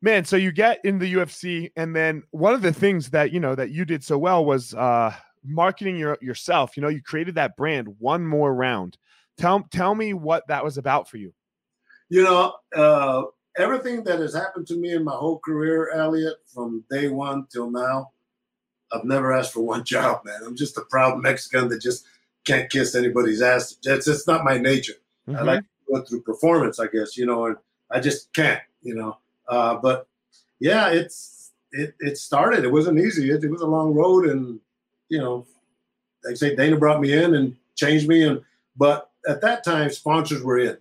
man, 0.00 0.24
so 0.24 0.36
you 0.36 0.52
get 0.52 0.78
in 0.84 0.98
the 0.98 1.14
UFC 1.14 1.70
and 1.76 1.94
then 1.94 2.22
one 2.30 2.54
of 2.54 2.62
the 2.62 2.72
things 2.72 3.10
that, 3.10 3.32
you 3.32 3.40
know, 3.40 3.54
that 3.54 3.70
you 3.70 3.84
did 3.84 4.04
so 4.04 4.18
well 4.18 4.44
was 4.44 4.74
uh 4.74 5.14
marketing 5.44 5.96
your 5.96 6.18
yourself. 6.20 6.76
You 6.76 6.82
know, 6.82 6.88
you 6.88 7.02
created 7.02 7.34
that 7.34 7.56
brand 7.56 7.88
one 7.98 8.24
more 8.26 8.54
round. 8.54 8.96
Tell 9.38 9.66
tell 9.70 9.94
me 9.94 10.14
what 10.14 10.46
that 10.48 10.64
was 10.64 10.78
about 10.78 11.08
for 11.08 11.16
you. 11.16 11.32
You 12.08 12.22
know, 12.22 12.54
uh 12.74 13.22
everything 13.56 14.04
that 14.04 14.18
has 14.18 14.34
happened 14.34 14.66
to 14.68 14.76
me 14.76 14.92
in 14.92 15.04
my 15.04 15.12
whole 15.12 15.38
career, 15.38 15.90
Elliot, 15.90 16.36
from 16.46 16.84
day 16.90 17.08
one 17.08 17.46
till 17.52 17.70
now, 17.70 18.10
I've 18.92 19.04
never 19.04 19.32
asked 19.32 19.52
for 19.52 19.60
one 19.60 19.84
job, 19.94 20.24
man. 20.24 20.40
I'm 20.44 20.56
just 20.56 20.78
a 20.78 20.82
proud 20.82 21.20
Mexican 21.20 21.68
that 21.68 21.80
just 21.80 22.06
can't 22.44 22.70
kiss 22.70 22.94
anybody's 22.94 23.42
ass. 23.42 23.76
That's 23.82 24.06
just 24.06 24.26
not 24.26 24.44
my 24.44 24.58
nature. 24.58 24.94
Mm-hmm. 25.28 25.38
I 25.38 25.42
like 25.42 25.60
to 25.60 25.92
go 25.92 26.02
through 26.02 26.20
performance, 26.22 26.78
I 26.78 26.86
guess, 26.86 27.16
you 27.16 27.26
know, 27.26 27.46
and 27.46 27.56
I 27.90 28.00
just 28.00 28.32
can't, 28.32 28.60
you 28.82 28.94
know. 28.94 29.18
Uh, 29.48 29.76
but 29.76 30.06
yeah, 30.60 30.90
it's 30.90 31.52
it 31.72 31.94
it 32.00 32.18
started. 32.18 32.64
It 32.64 32.72
wasn't 32.72 32.98
easy. 32.98 33.30
It, 33.30 33.44
it 33.44 33.50
was 33.50 33.62
a 33.62 33.66
long 33.66 33.94
road, 33.94 34.26
and 34.26 34.60
you 35.08 35.18
know, 35.18 35.46
they 36.24 36.34
say 36.34 36.54
Dana 36.54 36.76
brought 36.78 37.00
me 37.00 37.12
in 37.12 37.34
and 37.34 37.56
changed 37.74 38.08
me, 38.08 38.22
and 38.26 38.40
but 38.76 39.10
at 39.28 39.40
that 39.40 39.64
time 39.64 39.90
sponsors 39.90 40.42
were 40.42 40.58
in. 40.58 40.76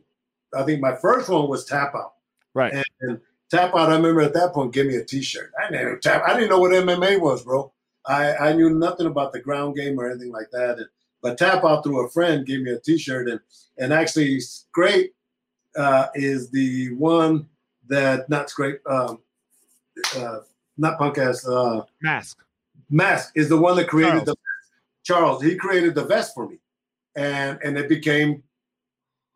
I 0.56 0.63
think 0.63 0.82
my 0.82 0.95
first 0.95 1.29
one 1.29 1.47
was 1.47 1.65
Tap 1.65 1.93
Out, 1.95 2.13
right? 2.53 2.73
And, 2.73 2.86
and 3.01 3.19
Tap 3.49 3.75
Out, 3.75 3.89
I 3.89 3.95
remember 3.95 4.21
at 4.21 4.34
that 4.34 4.53
point, 4.53 4.73
give 4.73 4.88
me 4.88 4.95
a 4.95 5.03
T-shirt. 5.03 5.51
I 5.60 5.71
didn't 5.71 6.01
tap. 6.01 6.23
I 6.27 6.34
didn't 6.34 6.49
know 6.49 6.60
what 6.60 6.71
MMA 6.71 7.19
was, 7.19 7.43
bro. 7.43 7.71
I 8.06 8.36
I 8.36 8.53
knew 8.53 8.69
nothing 8.69 9.08
about 9.08 9.34
the 9.34 9.39
ground 9.39 9.75
game 9.75 9.99
or 9.99 10.10
anything 10.10 10.32
like 10.32 10.49
that. 10.51 10.77
And, 10.77 10.88
but 11.21 11.38
Tap 11.38 11.63
Out 11.63 11.84
through 11.84 12.06
a 12.06 12.10
friend 12.10 12.45
gave 12.45 12.62
me 12.62 12.71
a 12.71 12.79
T-shirt, 12.79 13.29
and 13.29 13.39
and 13.77 13.93
actually, 13.93 14.39
great 14.71 15.13
uh, 15.75 16.08
is 16.15 16.49
the 16.51 16.93
one 16.95 17.47
that 17.88 18.29
not 18.29 18.51
great, 18.53 18.79
um, 18.86 19.19
uh, 20.17 20.39
not 20.77 20.97
punk 20.97 21.17
ass. 21.17 21.47
Uh, 21.47 21.82
Mask. 22.01 22.39
Mask 22.89 23.32
is 23.36 23.49
the 23.49 23.58
one 23.58 23.75
that 23.77 23.88
created 23.88 24.25
Charles. 24.25 24.25
the 24.25 24.36
Charles. 25.03 25.43
He 25.43 25.56
created 25.56 25.95
the 25.95 26.06
vest 26.06 26.34
for 26.34 26.47
me, 26.47 26.60
and 27.15 27.60
and 27.63 27.78
it 27.78 27.89
became 27.89 28.43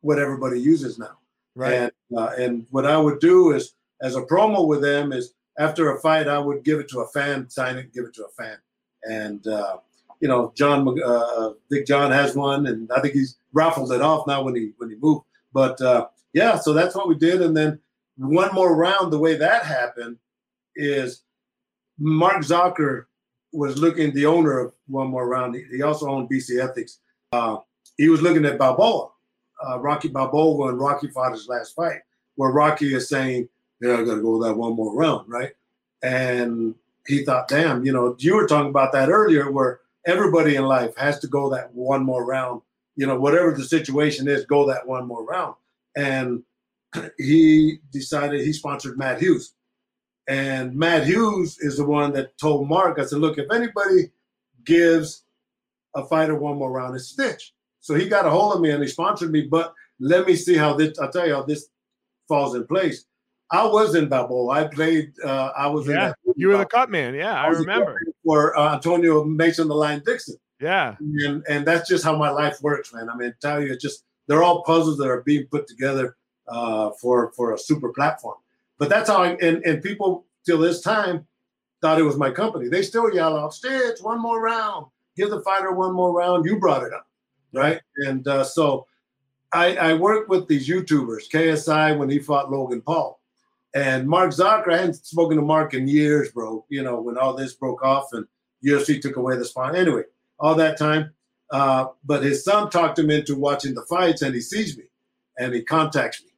what 0.02 0.20
everybody 0.20 0.60
uses 0.60 0.98
now. 0.98 1.18
Right. 1.56 1.74
And 1.74 1.92
uh, 2.16 2.32
and 2.38 2.66
what 2.70 2.86
I 2.86 2.98
would 2.98 3.20
do 3.20 3.52
is 3.52 3.74
as 4.02 4.16
a 4.16 4.22
promo 4.22 4.68
with 4.68 4.82
them 4.82 5.12
is 5.12 5.34
after 5.60 5.96
a 5.96 6.00
fight 6.00 6.28
I 6.28 6.40
would 6.40 6.63
give 6.63 6.80
it 6.80 6.88
to 6.90 7.00
a 7.00 7.08
fan, 7.08 7.50
sign 7.50 7.78
it, 7.78 7.94
give 7.94 8.06
it 8.06 8.13
to 8.16 8.26
a 8.26 8.30
fan, 8.30 8.58
and 9.04 9.46
uh, 9.48 9.78
you 10.20 10.28
know, 10.28 10.52
John, 10.56 11.00
uh, 11.04 11.52
Big 11.70 11.86
John 11.86 12.12
has 12.12 12.36
one, 12.36 12.68
and 12.68 12.90
I 12.92 13.02
think 13.02 13.13
he's 13.13 13.38
raffled 13.54 13.92
it 13.92 14.02
off 14.02 14.28
now 14.28 14.44
when 14.44 14.56
he 14.56 14.72
when 14.78 14.90
he 14.90 14.96
moved. 14.96 15.26
But 15.54 15.80
uh, 15.82 16.08
yeah, 16.34 16.58
so 16.58 16.74
that's 16.74 16.96
what 16.96 17.08
we 17.08 17.16
did, 17.16 17.42
and 17.42 17.56
then 17.56 17.80
one 18.18 18.54
more 18.54 18.76
round. 18.76 19.12
The 19.12 19.20
way 19.20 19.36
that 19.36 19.63
happened 19.63 20.18
is 20.76 21.22
Mark 22.00 22.38
Zucker 22.44 23.06
was 23.54 23.78
looking 23.78 24.13
the 24.13 24.26
owner 24.26 24.60
of 24.60 24.74
one 24.88 25.08
more 25.08 25.28
round. 25.28 25.56
He, 25.56 25.63
he 25.72 25.82
also 25.82 26.08
owned 26.10 26.30
BC 26.30 26.63
Ethics. 26.63 27.00
Uh, 27.32 27.58
he 27.98 28.10
was 28.10 28.22
looking 28.22 28.46
at 28.46 28.58
Balboa, 28.58 29.10
uh, 29.68 29.80
Rocky 29.80 30.08
Balboa, 30.08 30.70
and 30.70 30.80
Rocky 30.80 31.08
fought 31.08 31.32
his 31.32 31.48
last 31.48 31.76
fight, 31.76 32.02
where 32.36 32.52
Rocky 32.52 32.94
is 32.94 33.10
saying, 33.10 33.50
"Yeah, 33.82 33.98
I 33.98 34.04
got 34.04 34.16
to 34.16 34.22
go 34.22 34.42
that 34.44 34.54
one 34.54 34.76
more 34.76 34.96
round, 34.96 35.30
right?" 35.30 35.54
And 36.04 36.76
he 37.08 37.24
thought, 37.24 37.48
"Damn, 37.48 37.86
you 37.86 37.92
know, 37.92 38.16
you 38.20 38.36
were 38.36 38.48
talking 38.48 38.70
about 38.70 38.92
that 38.94 39.10
earlier, 39.10 39.52
where." 39.52 39.80
everybody 40.08 40.56
in 40.56 40.63
life 40.63 40.96
has 40.96 41.20
to 41.20 41.28
go 41.28 41.50
that 41.50 41.72
one 41.76 42.04
more 42.04 42.26
round. 42.26 42.62
You 42.96 43.06
know, 43.06 43.20
whatever 43.20 43.52
the 43.52 43.66
situation 43.66 44.28
is, 44.28 44.46
go 44.46 44.66
that 44.68 44.88
one 44.88 45.06
more 45.06 45.24
round. 45.24 45.56
And 45.96 46.44
he 47.20 47.80
decided 47.92 48.42
he 48.42 48.54
sponsored 48.54 48.98
Matt 48.98 49.20
Hughes. 49.22 49.54
And 50.28 50.76
Matt 50.76 51.06
Hughes 51.06 51.60
is 51.60 51.78
the 51.78 51.86
one 51.86 52.12
that 52.13 52.38
told 52.38 52.68
Mark, 52.68 52.98
I 52.98 53.06
said, 53.06 53.20
look, 53.20 53.38
if 53.38 53.52
anybody 53.52 54.10
gives 54.66 55.24
a 55.95 56.06
fighter 56.06 56.36
one 56.36 56.58
more 56.58 56.71
round, 56.71 56.95
it's 56.95 57.08
Stitch. 57.08 57.54
So 57.80 57.95
he 57.95 58.08
got 58.10 58.26
a 58.26 58.30
hold 58.30 58.54
of 58.54 58.62
me 58.62 58.71
and 58.71 58.82
he 58.82 58.89
sponsored 58.89 59.32
me. 59.32 59.41
But 59.41 59.73
let 60.00 60.28
me 60.28 60.36
see 60.36 60.56
how 60.56 60.73
this, 60.73 61.00
I'll 61.00 61.12
tell 61.12 61.28
you 61.28 61.36
how 61.36 61.43
this 61.43 61.69
falls 62.28 62.56
in 62.56 62.65
place. 62.67 63.06
I 63.50 63.65
was 63.65 63.95
in 63.95 64.10
Balboa. 64.10 64.50
I 64.50 64.67
played. 64.67 65.13
Uh, 65.23 65.52
I 65.58 65.67
was. 65.67 65.88
Yeah, 65.88 66.12
you 66.36 66.50
were 66.50 66.58
the 66.58 66.65
cut 66.65 66.89
man. 66.89 67.15
Yeah, 67.15 67.34
I, 67.34 67.45
I 67.45 67.47
remember. 67.47 67.97
For 68.26 68.58
uh, 68.58 68.76
Antonio 68.76 69.23
Mason, 69.23 69.67
the 69.69 69.76
Line 69.76 70.02
Dixon. 70.06 70.36
Yeah, 70.60 70.95
and 71.00 71.43
and 71.47 71.65
that's 71.65 71.88
just 71.88 72.04
how 72.04 72.15
my 72.17 72.30
life 72.30 72.62
works, 72.62 72.93
man. 72.93 73.10
I 73.10 73.15
mean, 73.15 73.30
I 73.30 73.34
tell 73.39 73.62
you, 73.62 73.71
it's 73.71 73.82
just 73.82 74.04
they're 74.28 74.43
all 74.43 74.63
puzzles 74.63 74.97
that 74.97 75.08
are 75.08 75.21
being 75.21 75.47
put 75.47 75.67
together 75.67 76.17
uh, 76.50 76.91
for 77.00 77.32
for 77.38 77.54
a 77.54 77.58
super 77.58 77.89
platform. 77.93 78.36
But 78.80 78.89
that's 78.89 79.10
how. 79.10 79.23
I, 79.23 79.38
and 79.41 79.63
and 79.65 79.82
people 79.82 80.26
till 80.45 80.58
this 80.58 80.82
time 80.82 81.26
thought 81.82 82.00
it 82.00 82.04
was 82.04 82.17
my 82.17 82.32
company. 82.32 82.67
They 82.67 82.82
still 82.82 83.13
yell 83.13 83.38
out, 83.38 83.54
"Stitch, 83.54 84.00
one 84.02 84.21
more 84.21 84.41
round. 84.41 84.88
Give 85.18 85.30
the 85.30 85.42
fighter 85.42 85.72
one 85.72 85.94
more 85.94 86.14
round." 86.14 86.46
You 86.46 86.60
brought 86.60 86.84
it 86.84 86.94
up, 86.94 87.08
right? 87.54 87.82
And 87.98 88.28
uh, 88.28 88.44
so. 88.44 88.88
I, 89.54 89.78
I 89.78 89.94
work 89.94 90.28
with 90.28 90.50
these 90.50 90.68
YouTubers, 90.68 91.30
KSI 91.32 91.98
when 91.98 92.10
he 92.10 92.20
fought 92.20 92.52
Logan 92.52 92.82
Paul 92.82 93.18
and 93.78 94.08
Mark 94.08 94.32
Zucker, 94.32 94.74
I 94.74 94.78
hadn't 94.78 95.06
spoken 95.06 95.38
to 95.38 95.44
Mark 95.44 95.76
in 95.76 95.88
years, 95.88 96.32
bro. 96.32 96.66
You 96.70 96.84
know, 96.84 97.00
when 97.00 97.18
all 97.18 97.36
this 97.36 97.54
broke 97.54 97.84
off 97.84 98.10
and 98.14 98.26
UFC 98.66 99.00
took 99.00 99.18
away 99.18 99.38
the 99.38 99.46
spot. 99.46 99.76
Anyway, 99.76 100.04
all 100.40 100.56
that 100.56 100.78
time. 100.78 101.14
Uh, 101.52 101.88
but 102.04 102.24
his 102.24 102.44
son 102.44 102.70
talked 102.70 102.98
him 102.98 103.12
into 103.12 103.38
watching 103.38 103.76
the 103.76 103.84
fights 103.84 104.22
and 104.22 104.34
he 104.34 104.42
sees 104.42 104.78
me 104.78 104.86
and 105.38 105.54
he 105.54 105.62
contacts 105.62 106.24
me. 106.24 106.32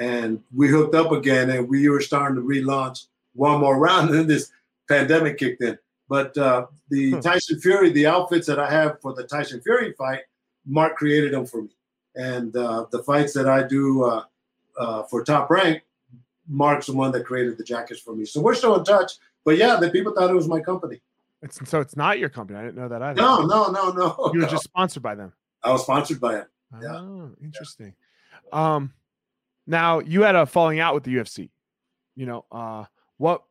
And 0.00 0.42
we 0.54 0.68
hooked 0.68 0.94
up 0.94 1.12
again 1.12 1.50
and 1.50 1.68
we 1.68 1.88
were 1.88 2.00
starting 2.00 2.36
to 2.36 2.42
relaunch 2.42 3.06
one 3.34 3.60
more 3.60 3.78
round. 3.78 4.08
And 4.08 4.18
then 4.18 4.26
this 4.26 4.50
pandemic 4.88 5.38
kicked 5.38 5.62
in. 5.62 5.78
But 6.08 6.36
uh, 6.38 6.66
the 6.88 7.12
hmm. 7.12 7.20
Tyson 7.20 7.60
Fury, 7.60 7.90
the 7.90 8.06
outfits 8.06 8.46
that 8.46 8.58
I 8.58 8.70
have 8.70 9.00
for 9.00 9.12
the 9.12 9.24
Tyson 9.24 9.60
Fury 9.60 9.92
fight, 9.92 10.20
Mark 10.64 10.96
created 10.96 11.32
them 11.32 11.46
for 11.46 11.62
me. 11.62 11.70
And 12.14 12.56
uh, 12.56 12.86
the 12.90 13.02
fights 13.02 13.32
that 13.34 13.48
I 13.48 13.66
do 13.66 14.04
uh, 14.04 14.24
uh, 14.78 15.02
for 15.04 15.24
Top 15.24 15.50
Rank, 15.50 15.82
Mark's 16.48 16.86
the 16.86 16.92
one 16.92 17.12
that 17.12 17.24
created 17.24 17.58
the 17.58 17.64
jackets 17.64 18.00
for 18.00 18.14
me. 18.14 18.24
So 18.24 18.40
we're 18.40 18.54
still 18.54 18.76
in 18.76 18.84
touch. 18.84 19.12
But 19.44 19.58
yeah, 19.58 19.76
the 19.76 19.90
people 19.90 20.12
thought 20.12 20.30
it 20.30 20.34
was 20.34 20.48
my 20.48 20.60
company. 20.60 21.00
It's, 21.42 21.58
so 21.68 21.80
it's 21.80 21.96
not 21.96 22.18
your 22.18 22.28
company. 22.28 22.58
I 22.58 22.64
didn't 22.64 22.76
know 22.76 22.88
that 22.88 23.02
either. 23.02 23.20
No, 23.20 23.42
no, 23.42 23.70
no, 23.70 23.90
no. 23.90 24.30
You 24.32 24.40
were 24.40 24.46
no. 24.46 24.50
just 24.50 24.64
sponsored 24.64 25.02
by 25.02 25.14
them. 25.14 25.32
I 25.62 25.70
was 25.70 25.82
sponsored 25.82 26.20
by 26.20 26.34
them. 26.34 26.46
Yeah. 26.82 26.96
Oh, 26.96 27.30
interesting. 27.42 27.94
Yeah. 28.52 28.74
Um, 28.74 28.92
now 29.66 30.00
you 30.00 30.22
had 30.22 30.34
a 30.34 30.46
falling 30.46 30.80
out 30.80 30.94
with 30.94 31.04
the 31.04 31.14
UFC. 31.14 31.50
You 32.14 32.26
know, 32.26 32.44
uh, 32.50 32.84
what? 33.18 33.42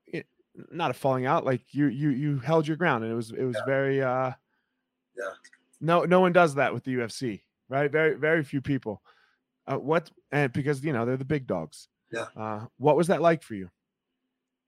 Not 0.72 0.92
a 0.92 0.94
falling 0.94 1.26
out. 1.26 1.46
Like 1.46 1.62
you, 1.72 1.88
you, 1.88 2.10
you 2.10 2.40
held 2.40 2.68
your 2.68 2.78
ground, 2.78 3.04
and 3.04 3.12
it 3.12 3.16
was, 3.16 3.32
it 3.32 3.44
was 3.44 3.56
yeah. 3.58 3.66
very. 3.66 4.02
uh 4.02 4.32
Yeah. 5.18 5.32
No, 5.82 6.04
no 6.04 6.22
one 6.22 6.32
does 6.32 6.56
that 6.56 6.74
with 6.74 6.84
the 6.84 6.96
UFC, 6.96 7.42
right? 7.70 7.92
Very, 7.92 8.16
very 8.16 8.44
few 8.44 8.62
people. 8.62 9.02
Uh, 9.68 9.78
what? 9.78 10.10
And 10.32 10.52
because 10.54 10.84
you 10.84 10.94
know 10.94 11.06
they're 11.06 11.18
the 11.18 11.26
big 11.26 11.48
dogs. 11.48 11.90
Yeah. 12.12 12.28
Uh, 12.36 12.66
what 12.78 12.96
was 12.96 13.08
that 13.08 13.22
like 13.22 13.44
for 13.44 13.56
you? 13.56 13.70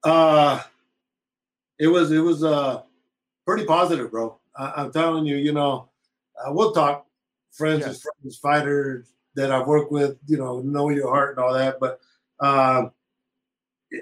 Uh, 0.04 0.62
it 1.80 1.88
was 1.88 2.12
it 2.12 2.20
was 2.20 2.44
uh 2.44 2.82
pretty 3.46 3.66
positive, 3.66 4.12
bro. 4.12 4.38
I, 4.56 4.82
am 4.82 4.92
telling 4.92 5.26
you, 5.26 5.38
you 5.38 5.54
know, 5.54 5.90
uh, 6.44 6.52
we'll 6.52 6.72
talk 6.72 7.06
friends 7.52 7.86
yes. 7.86 8.02
friends, 8.02 8.38
fighters 8.38 9.14
that 9.36 9.52
I've 9.52 9.68
worked 9.68 9.92
with, 9.92 10.18
you 10.28 10.38
know, 10.38 10.62
know 10.62 10.90
your 10.90 11.10
heart 11.10 11.38
and 11.38 11.46
all 11.46 11.54
that. 11.54 11.80
But 11.80 12.00
um, 12.40 12.92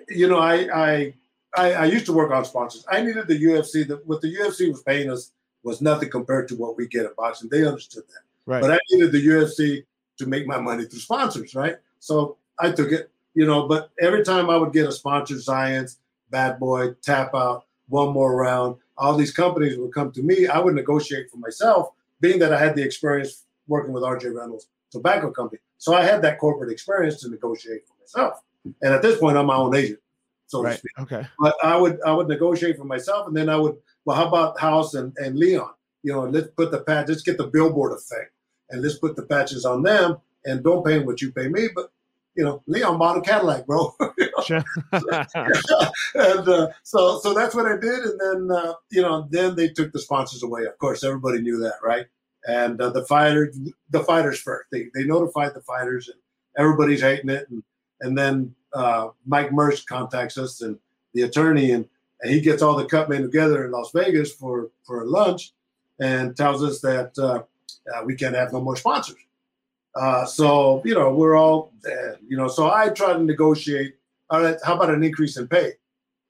you 0.10 0.28
know, 0.28 0.40
I, 0.40 0.68
I 0.74 1.14
I 1.58 1.74
I 1.74 1.86
used 1.86 2.06
to 2.08 2.14
work 2.14 2.32
on 2.32 2.46
sponsors. 2.46 2.86
I 2.90 3.02
needed 3.02 3.28
the 3.28 3.42
UFC. 3.42 3.88
That 3.88 4.06
what 4.06 4.22
the 4.22 4.36
UFC 4.36 4.70
was 4.70 4.82
paying 4.84 5.10
us 5.10 5.32
was 5.64 5.82
nothing 5.82 6.10
compared 6.10 6.48
to 6.50 6.56
what 6.56 6.78
we 6.78 6.88
get 6.88 7.06
at 7.06 7.16
boxing. 7.16 7.50
They 7.50 7.66
understood 7.66 8.04
that. 8.08 8.22
Right. 8.46 8.62
But 8.62 8.72
I 8.72 8.80
needed 8.92 9.12
the 9.12 9.26
UFC 9.26 9.86
to 10.18 10.26
make 10.28 10.46
my 10.46 10.60
money 10.60 10.86
through 10.86 11.00
sponsors, 11.00 11.56
right? 11.56 11.78
So 12.00 12.38
I 12.60 12.72
took 12.72 12.92
it 12.92 13.12
you 13.36 13.46
know, 13.46 13.68
but 13.68 13.92
every 14.00 14.24
time 14.24 14.50
I 14.50 14.58
would 14.58 14.74
get 14.74 14.88
a 14.88 14.92
sponsored 14.92 15.42
science, 15.42 16.00
bad 16.32 16.58
boy, 16.58 16.94
tap 17.04 17.36
out, 17.36 17.66
one 17.90 18.14
more 18.14 18.36
round, 18.36 18.78
all 18.98 19.16
these 19.16 19.34
companies 19.34 19.78
would 19.78 19.94
come 19.94 20.12
to 20.14 20.24
me. 20.24 20.48
I 20.48 20.58
would 20.58 20.74
negotiate 20.74 21.30
for 21.30 21.38
myself, 21.38 21.90
being 22.22 22.40
that 22.40 22.54
I 22.54 22.60
had 22.60 22.76
the 22.76 22.84
experience 22.84 23.44
working 23.68 23.94
with 23.94 24.04
RJ 24.04 24.34
Reynolds 24.34 24.70
Tobacco 24.90 25.32
Company. 25.32 25.60
So 25.78 25.94
I 25.94 26.04
had 26.04 26.22
that 26.22 26.40
corporate 26.40 26.72
experience 26.72 27.20
to 27.22 27.30
negotiate 27.30 27.86
for 27.86 27.94
myself. 28.00 28.42
And 28.82 28.94
at 28.94 29.02
this 29.02 29.20
point, 29.20 29.38
I'm 29.38 29.48
my 29.48 29.56
own 29.56 29.76
agent, 29.76 30.00
so 30.48 30.64
right. 30.64 30.74
to 30.74 30.78
speak. 30.78 31.00
Okay. 31.00 31.28
But 31.40 31.56
I 31.64 31.78
would 31.78 32.00
I 32.06 32.14
would 32.14 32.28
negotiate 32.28 32.78
for 32.78 32.86
myself, 32.86 33.28
and 33.28 33.36
then 33.36 33.50
I 33.50 33.58
would, 33.58 33.76
well, 34.06 34.18
how 34.18 34.28
about 34.28 34.60
House 34.60 34.94
and, 34.94 35.14
and 35.18 35.38
Leon? 35.38 35.72
You 36.04 36.14
know, 36.14 36.24
let's 36.24 36.50
put 36.56 36.72
the 36.72 36.82
patch, 36.82 37.08
let's 37.08 37.24
get 37.24 37.38
the 37.38 37.48
billboard 37.48 37.94
effect, 37.94 38.32
and 38.70 38.82
let's 38.82 38.98
put 38.98 39.16
the 39.16 39.24
patches 39.24 39.66
on 39.66 39.84
them, 39.84 40.18
and 40.46 40.64
don't 40.64 40.86
pay 40.86 40.98
them 40.98 41.06
what 41.06 41.22
you 41.22 41.32
pay 41.32 41.48
me, 41.48 41.68
but 41.74 41.92
you 42.36 42.44
know, 42.44 42.62
Leon 42.68 42.98
bought 42.98 43.18
a 43.18 43.22
Cadillac, 43.22 43.66
bro. 43.66 43.96
and 44.00 44.66
uh, 46.50 46.68
so, 46.84 47.20
so 47.20 47.34
that's 47.34 47.56
what 47.56 47.66
I 47.66 47.78
did. 47.78 48.00
And 48.00 48.20
then, 48.20 48.52
uh, 48.52 48.74
you 48.92 49.02
know, 49.02 49.28
then 49.30 49.56
they 49.56 49.70
took 49.70 49.94
the 49.94 50.00
sponsors 50.00 50.44
away. 50.44 50.66
Of 50.66 50.78
course, 50.78 51.04
everybody 51.04 51.42
knew 51.42 51.58
that, 51.60 51.76
right? 51.82 52.08
And 52.48 52.80
uh, 52.80 52.90
the 52.90 53.06
fighters, 53.06 53.58
the 53.90 54.04
fighters 54.04 54.40
first. 54.40 54.70
They 54.72 54.88
they 54.94 55.06
notified 55.06 55.56
the 55.56 55.62
fighters, 55.62 56.10
and 56.10 56.20
everybody's 56.58 57.02
hating 57.02 57.30
it. 57.30 57.50
And 57.50 57.64
and 58.02 58.18
then 58.18 58.54
uh, 58.76 59.10
Mike 59.26 59.52
Mersch 59.52 59.86
contacts 59.86 60.38
us 60.38 60.62
and 60.62 60.78
the 61.14 61.24
attorney, 61.24 61.72
and, 61.72 61.88
and 62.22 62.32
he 62.32 62.42
gets 62.42 62.62
all 62.62 62.76
the 62.76 62.86
cut 62.86 63.10
men 63.10 63.22
together 63.22 63.66
in 63.66 63.72
Las 63.72 63.92
Vegas 63.94 64.34
for 64.34 64.70
for 64.84 65.06
lunch, 65.06 65.54
and 66.00 66.36
tells 66.36 66.64
us 66.64 66.82
that 66.82 67.18
uh, 67.18 67.44
uh, 67.94 68.04
we 68.06 68.16
can't 68.16 68.36
have 68.36 68.54
no 68.54 68.62
more 68.62 68.76
sponsors. 68.76 69.18
Uh, 69.96 70.26
so 70.26 70.82
you 70.84 70.94
know 70.94 71.14
we're 71.14 71.38
all 71.38 71.72
you 72.28 72.38
know. 72.38 72.48
So 72.48 72.70
I 72.70 72.90
try 72.90 73.14
to 73.14 73.24
negotiate. 73.24 73.96
All 74.30 74.42
right, 74.42 74.58
how 74.64 74.76
about 74.76 74.90
an 74.90 75.04
increase 75.04 75.38
in 75.38 75.48
pay, 75.48 75.74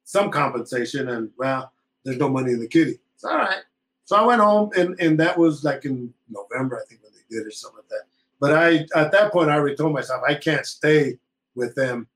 some 0.03 0.29
compensation, 0.29 1.09
and 1.09 1.31
well, 1.37 1.71
there's 2.03 2.17
no 2.17 2.29
money 2.29 2.51
in 2.51 2.59
the 2.59 2.67
kitty. 2.67 2.99
It's 3.15 3.23
all 3.23 3.37
right. 3.37 3.63
So 4.03 4.15
I 4.15 4.25
went 4.25 4.41
home, 4.41 4.69
and 4.77 4.99
and 4.99 5.19
that 5.19 5.37
was 5.37 5.63
like 5.63 5.85
in 5.85 6.13
November, 6.29 6.79
I 6.79 6.85
think, 6.87 7.01
when 7.01 7.11
they 7.13 7.35
did 7.35 7.47
or 7.47 7.51
something 7.51 7.77
like 7.77 7.89
that. 7.89 8.03
But 8.39 8.53
I 8.53 8.99
at 8.99 9.11
that 9.11 9.31
point 9.31 9.49
I 9.49 9.55
already 9.55 9.75
told 9.75 9.93
myself 9.93 10.21
I 10.27 10.35
can't 10.35 10.65
stay 10.65 11.17
with 11.55 11.73
them. 11.73 12.07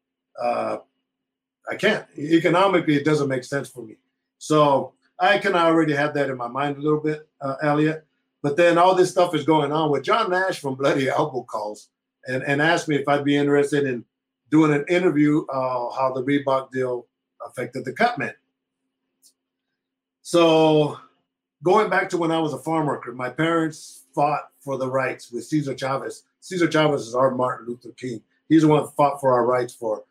Uh, 0.42 0.78
I 1.70 1.76
can't 1.76 2.06
economically; 2.18 2.96
it 2.96 3.06
doesn't 3.06 3.28
make 3.28 3.44
sense 3.44 3.70
for 3.70 3.84
me. 3.84 3.98
So 4.38 4.94
I 5.20 5.38
can 5.38 5.56
already 5.56 5.94
have 5.94 6.14
that 6.14 6.30
in 6.30 6.38
my 6.38 6.48
mind 6.48 6.78
a 6.78 6.82
little 6.82 7.02
bit, 7.02 7.28
uh, 7.42 7.56
Elliot. 7.62 8.06
But 8.42 8.56
then 8.56 8.78
all 8.78 8.96
this 8.96 9.12
stuff 9.12 9.36
is 9.36 9.44
going 9.44 9.72
on 9.72 9.92
with 9.92 10.04
John 10.04 10.30
Nash 10.30 10.60
from 10.60 10.76
Bloody 10.76 11.10
Elbow 11.10 11.44
calls 11.44 11.90
and, 12.26 12.42
and 12.44 12.62
asked 12.62 12.88
me 12.88 12.96
if 12.96 13.08
I'd 13.08 13.26
be 13.26 13.36
interested 13.36 13.86
in 13.86 14.06
doing 14.50 14.74
an 14.74 14.86
interview 14.88 15.46
uh, 15.48 15.90
how 15.92 16.14
the 16.14 16.24
Reebok 16.24 16.72
deal 16.72 17.08
affected 17.46 17.84
the 17.84 17.94
Cutman. 17.94 18.34
So 20.22 20.98
going 21.64 21.90
back 21.90 22.10
to 22.10 22.18
when 22.18 22.32
I 22.32 22.40
was 22.40 22.54
a 22.54 22.60
farm 22.60 22.88
worker, 22.88 23.12
my 23.12 23.30
parents 23.30 24.06
fought 24.16 24.50
for 24.60 24.78
the 24.78 24.90
rights 24.90 25.32
with 25.32 25.46
Cesar 25.46 25.76
Chavez. 25.76 26.24
Cesar 26.40 26.70
Chavez 26.70 27.08
is 27.08 27.16
our 27.16 27.32
Martin 27.32 27.68
Luther 27.68 27.92
King. 27.92 28.22
He's 28.48 28.62
the 28.62 28.68
one 28.68 28.84
that 28.84 28.96
fought 28.96 29.20
for 29.20 29.34
our 29.34 29.46
rights 29.46 29.74
for 29.74 30.04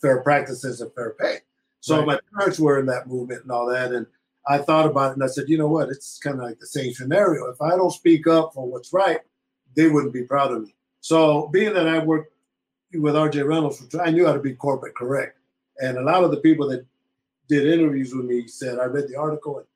fair 0.00 0.22
practices 0.22 0.80
and 0.80 0.92
fair 0.94 1.14
pay. 1.18 1.38
So 1.80 1.98
right. 1.98 2.06
my 2.06 2.20
parents 2.36 2.58
were 2.58 2.78
in 2.78 2.86
that 2.86 3.06
movement 3.06 3.42
and 3.42 3.52
all 3.52 3.66
that. 3.66 3.92
And 3.92 4.06
I 4.46 4.58
thought 4.58 4.86
about 4.86 5.10
it 5.10 5.14
and 5.14 5.24
I 5.24 5.28
said, 5.28 5.48
you 5.48 5.58
know 5.58 5.68
what? 5.68 5.88
It's 5.88 6.18
kind 6.18 6.38
of 6.38 6.44
like 6.44 6.58
the 6.58 6.66
same 6.66 6.92
scenario. 6.92 7.46
If 7.50 7.60
I 7.60 7.70
don't 7.70 7.90
speak 7.90 8.26
up 8.26 8.54
for 8.54 8.66
what's 8.66 8.92
right, 8.92 9.20
they 9.76 9.88
wouldn't 9.88 10.12
be 10.12 10.24
proud 10.24 10.52
of 10.52 10.62
me. 10.62 10.74
So 11.00 11.48
being 11.48 11.74
that 11.74 11.88
I 11.88 11.98
worked 11.98 12.32
with 12.94 13.14
RJ 13.14 13.46
Reynolds, 13.46 13.94
I 14.00 14.10
knew 14.10 14.26
how 14.26 14.32
to 14.32 14.40
be 14.40 14.54
corporate 14.54 14.94
correct. 14.94 15.38
And 15.78 15.98
a 15.98 16.02
lot 16.02 16.24
of 16.24 16.30
the 16.30 16.38
people 16.38 16.68
that 16.68 16.84
did 17.48 17.66
interviews 17.66 18.14
with 18.14 18.26
me 18.26 18.46
said, 18.48 18.78
I 18.78 18.84
read 18.84 19.08
the 19.08 19.16
article 19.16 19.58
and 19.58 19.66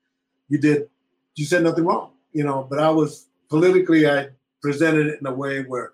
you 0.49 0.57
did, 0.57 0.89
you 1.35 1.45
said 1.45 1.63
nothing 1.63 1.85
wrong, 1.85 2.11
you 2.33 2.43
know, 2.43 2.67
but 2.69 2.79
I 2.79 2.89
was 2.89 3.27
politically, 3.49 4.07
I 4.07 4.29
presented 4.61 5.07
it 5.07 5.19
in 5.19 5.27
a 5.27 5.33
way 5.33 5.63
where 5.63 5.93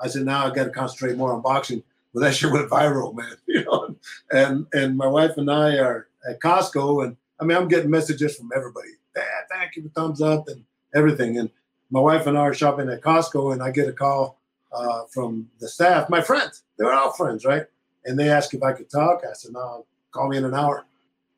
I 0.00 0.08
said, 0.08 0.24
now 0.24 0.46
I 0.46 0.54
got 0.54 0.64
to 0.64 0.70
concentrate 0.70 1.16
more 1.16 1.32
on 1.32 1.42
boxing. 1.42 1.82
But 2.12 2.20
that 2.20 2.34
shit 2.34 2.52
went 2.52 2.70
viral, 2.70 3.14
man. 3.14 3.36
You 3.46 3.64
know, 3.64 3.96
and 4.30 4.66
and 4.72 4.96
my 4.96 5.06
wife 5.06 5.36
and 5.36 5.50
I 5.50 5.76
are 5.78 6.08
at 6.28 6.40
Costco, 6.40 7.04
and 7.04 7.16
I 7.40 7.44
mean, 7.44 7.56
I'm 7.56 7.68
getting 7.68 7.90
messages 7.90 8.36
from 8.36 8.50
everybody. 8.54 8.90
Dad, 9.14 9.24
thank 9.50 9.76
you 9.76 9.82
for 9.82 9.88
thumbs 9.88 10.22
up 10.22 10.48
and 10.48 10.64
everything. 10.94 11.38
And 11.38 11.50
my 11.90 12.00
wife 12.00 12.26
and 12.26 12.38
I 12.38 12.42
are 12.42 12.54
shopping 12.54 12.88
at 12.88 13.02
Costco, 13.02 13.52
and 13.52 13.62
I 13.62 13.70
get 13.70 13.88
a 13.88 13.92
call 13.92 14.38
uh, 14.72 15.02
from 15.10 15.48
the 15.58 15.68
staff, 15.68 16.08
my 16.08 16.20
friends. 16.20 16.62
They're 16.78 16.92
all 16.92 17.12
friends, 17.12 17.44
right? 17.44 17.64
And 18.04 18.18
they 18.18 18.28
ask 18.28 18.54
if 18.54 18.62
I 18.62 18.72
could 18.72 18.88
talk. 18.88 19.22
I 19.28 19.32
said, 19.32 19.52
no, 19.52 19.84
call 20.12 20.28
me 20.28 20.36
in 20.36 20.44
an 20.44 20.54
hour. 20.54 20.84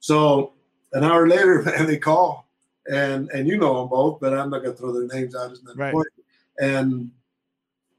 So 0.00 0.52
an 0.92 1.04
hour 1.04 1.26
later, 1.28 1.62
man, 1.66 1.86
they 1.86 1.98
call, 1.98 2.46
and 2.90 3.30
and 3.30 3.48
you 3.48 3.56
know 3.56 3.80
them 3.80 3.88
both, 3.88 4.20
but 4.20 4.34
I'm 4.36 4.50
not 4.50 4.62
gonna 4.62 4.74
throw 4.74 4.92
their 4.92 5.06
names 5.06 5.34
out. 5.34 5.50
It's 5.50 5.62
not 5.62 5.76
right. 5.76 5.88
important. 5.88 6.14
And 6.60 7.10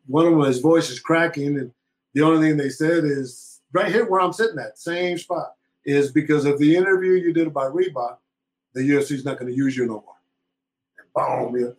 one 0.07 0.27
of 0.27 0.33
them, 0.33 0.41
his 0.41 0.59
voice 0.59 0.89
is 0.89 0.99
cracking, 0.99 1.57
and 1.57 1.71
the 2.13 2.21
only 2.21 2.47
thing 2.47 2.57
they 2.57 2.69
said 2.69 3.03
is 3.03 3.61
right 3.71 3.91
here 3.91 4.09
where 4.09 4.21
I'm 4.21 4.33
sitting 4.33 4.59
at, 4.59 4.77
same 4.77 5.17
spot, 5.17 5.53
is 5.85 6.11
because 6.11 6.45
of 6.45 6.59
the 6.59 6.75
interview 6.75 7.13
you 7.13 7.33
did 7.33 7.47
about 7.47 7.73
Reebok, 7.73 8.17
the 8.73 8.81
UFC 8.81 9.11
is 9.11 9.25
not 9.25 9.39
going 9.39 9.51
to 9.51 9.57
use 9.57 9.75
you 9.75 9.85
no 9.85 10.03
more. 10.05 10.15
And 10.97 11.07
boom, 11.13 11.55
you 11.55 11.75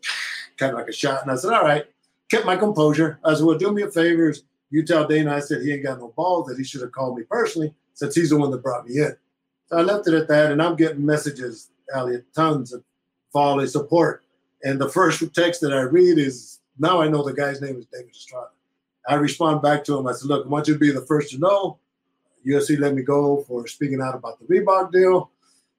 kind 0.56 0.72
of 0.72 0.78
like 0.78 0.88
a 0.88 0.92
shot. 0.92 1.22
And 1.22 1.30
I 1.30 1.36
said, 1.36 1.52
all 1.52 1.62
right, 1.62 1.84
kept 2.30 2.46
my 2.46 2.56
composure. 2.56 3.18
I 3.24 3.34
said, 3.34 3.44
well, 3.44 3.58
do 3.58 3.72
me 3.72 3.82
a 3.82 3.90
favor. 3.90 4.32
You 4.70 4.84
tell 4.84 5.06
Dana 5.06 5.34
I 5.34 5.40
said 5.40 5.62
he 5.62 5.72
ain't 5.72 5.84
got 5.84 5.98
no 5.98 6.12
balls, 6.16 6.48
that 6.48 6.58
he 6.58 6.64
should 6.64 6.82
have 6.82 6.92
called 6.92 7.16
me 7.16 7.24
personally 7.24 7.74
since 7.94 8.14
he's 8.14 8.30
the 8.30 8.36
one 8.36 8.50
that 8.50 8.62
brought 8.62 8.86
me 8.86 8.98
in. 8.98 9.16
So 9.66 9.78
I 9.78 9.82
left 9.82 10.08
it 10.08 10.14
at 10.14 10.28
that, 10.28 10.52
and 10.52 10.62
I'm 10.62 10.76
getting 10.76 11.04
messages, 11.04 11.70
Elliot, 11.94 12.26
tons 12.34 12.72
of 12.72 12.82
volley 13.32 13.66
support. 13.66 14.24
And 14.62 14.80
the 14.80 14.88
first 14.88 15.22
text 15.34 15.60
that 15.60 15.72
I 15.72 15.82
read 15.82 16.18
is 16.18 16.60
now 16.78 17.00
I 17.00 17.08
know 17.08 17.22
the 17.22 17.32
guy's 17.32 17.60
name 17.60 17.76
is 17.76 17.86
David 17.86 18.10
Estrada. 18.10 18.50
I 19.06 19.14
respond 19.14 19.62
back 19.62 19.84
to 19.84 19.98
him. 19.98 20.06
I 20.06 20.12
said, 20.12 20.28
look, 20.28 20.46
I 20.46 20.48
want 20.48 20.68
you 20.68 20.74
to 20.74 20.80
be 20.80 20.90
the 20.90 21.02
first 21.02 21.30
to 21.32 21.38
know. 21.38 21.78
UFC 22.46 22.78
let 22.78 22.94
me 22.94 23.02
go 23.02 23.42
for 23.48 23.66
speaking 23.66 24.00
out 24.00 24.14
about 24.14 24.38
the 24.38 24.46
Reebok 24.46 24.92
deal. 24.92 25.30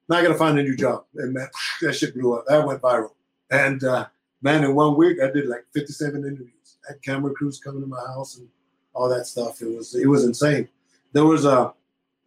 I 0.10 0.22
got 0.22 0.30
to 0.30 0.36
find 0.36 0.60
a 0.60 0.64
new 0.64 0.76
job. 0.76 1.06
And 1.16 1.34
man, 1.34 1.48
that 1.82 1.94
shit 1.94 2.14
blew 2.14 2.34
up. 2.36 2.46
That 2.48 2.66
went 2.66 2.82
viral. 2.82 3.12
And 3.52 3.84
uh, 3.84 4.08
man, 4.42 4.64
in 4.64 4.76
one 4.76 4.96
week, 4.96 5.18
I 5.22 5.32
did 5.32 5.48
like 5.48 5.66
57 5.74 6.24
interviews. 6.24 6.78
I 6.88 6.94
had 6.94 7.02
camera 7.02 7.34
crews 7.34 7.60
coming 7.60 7.82
to 7.82 7.88
my 7.88 8.00
house 8.08 8.38
and 8.38 8.48
all 8.94 9.10
that 9.10 9.28
stuff. 9.28 9.62
It 9.62 9.76
was 9.76 9.96
it 9.96 10.08
was 10.08 10.24
insane. 10.24 10.68
There 11.14 11.26
was 11.26 11.46
a 11.46 11.52
uh, 11.52 11.72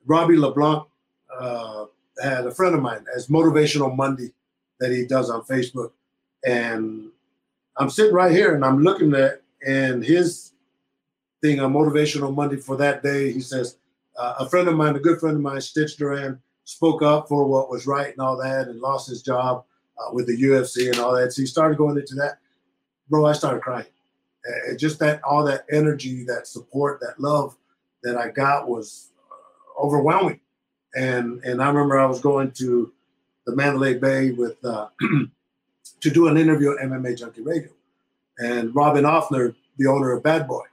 Robbie 0.07 0.36
LeBlanc 0.36 0.86
uh, 1.38 1.86
had 2.22 2.46
a 2.46 2.51
friend 2.51 2.74
of 2.74 2.82
mine 2.82 3.05
as 3.14 3.28
Motivational 3.28 3.94
Monday 3.94 4.32
that 4.80 4.90
he 4.90 5.05
does 5.05 5.30
on 5.30 5.42
Facebook, 5.42 5.92
and 6.44 7.11
I'm 7.76 7.90
sitting 7.90 8.14
right 8.14 8.32
here 8.32 8.55
and 8.55 8.64
I'm 8.64 8.82
looking 8.82 9.14
at 9.14 9.42
and 9.66 10.05
his 10.05 10.53
thing 11.43 11.61
a 11.61 11.68
Motivational 11.68 12.34
Monday 12.34 12.57
for 12.57 12.76
that 12.76 13.03
day. 13.03 13.32
He 13.32 13.41
says, 13.41 13.76
uh, 14.16 14.34
a 14.41 14.49
friend 14.49 14.68
of 14.68 14.74
mine, 14.74 14.97
a 14.97 15.01
good 15.01 15.20
friend 15.20 15.36
of 15.36 15.43
mine, 15.43 15.61
Stitch 15.61 15.97
Duran, 15.97 16.41
spoke 16.64 17.03
up 17.03 17.28
for 17.28 17.47
what 17.47 17.70
was 17.70 17.86
right 17.86 18.12
and 18.12 18.20
all 18.20 18.36
that 18.36 18.68
and 18.68 18.80
lost 18.80 19.09
his 19.09 19.22
job 19.22 19.64
uh, 19.99 20.12
with 20.12 20.26
the 20.26 20.43
UFC 20.43 20.91
and 20.91 20.99
all 20.99 21.14
that. 21.14 21.32
So 21.32 21.43
he 21.43 21.47
started 21.47 21.78
going 21.78 21.97
into 21.97 22.14
that. 22.16 22.39
Bro, 23.09 23.26
I 23.26 23.32
started 23.32 23.62
crying. 23.62 23.86
And 24.45 24.78
just 24.78 24.99
that, 24.99 25.22
all 25.24 25.45
that 25.45 25.64
energy, 25.70 26.24
that 26.24 26.47
support, 26.47 27.01
that 27.01 27.18
love 27.20 27.57
that 28.03 28.16
I 28.16 28.28
got 28.28 28.68
was 28.68 29.11
uh, 29.30 29.82
overwhelming. 29.84 30.41
And 30.95 31.43
and 31.45 31.62
I 31.62 31.68
remember 31.68 31.99
I 31.99 32.07
was 32.07 32.20
going 32.20 32.51
to 32.53 32.93
the 33.47 33.55
Mandalay 33.55 33.99
Bay 33.99 34.30
with 34.30 34.62
uh, 34.64 34.89
to 36.01 36.11
do 36.11 36.28
an 36.28 36.36
interview 36.36 36.72
at 36.72 36.78
MMA 36.78 37.18
Junkie 37.18 37.43
Radio, 37.43 37.70
and 38.39 38.74
Robin 38.74 39.05
Offner, 39.05 39.55
the 39.76 39.86
owner 39.86 40.12
of 40.12 40.22
Bad 40.22 40.49
Boy, 40.49 40.64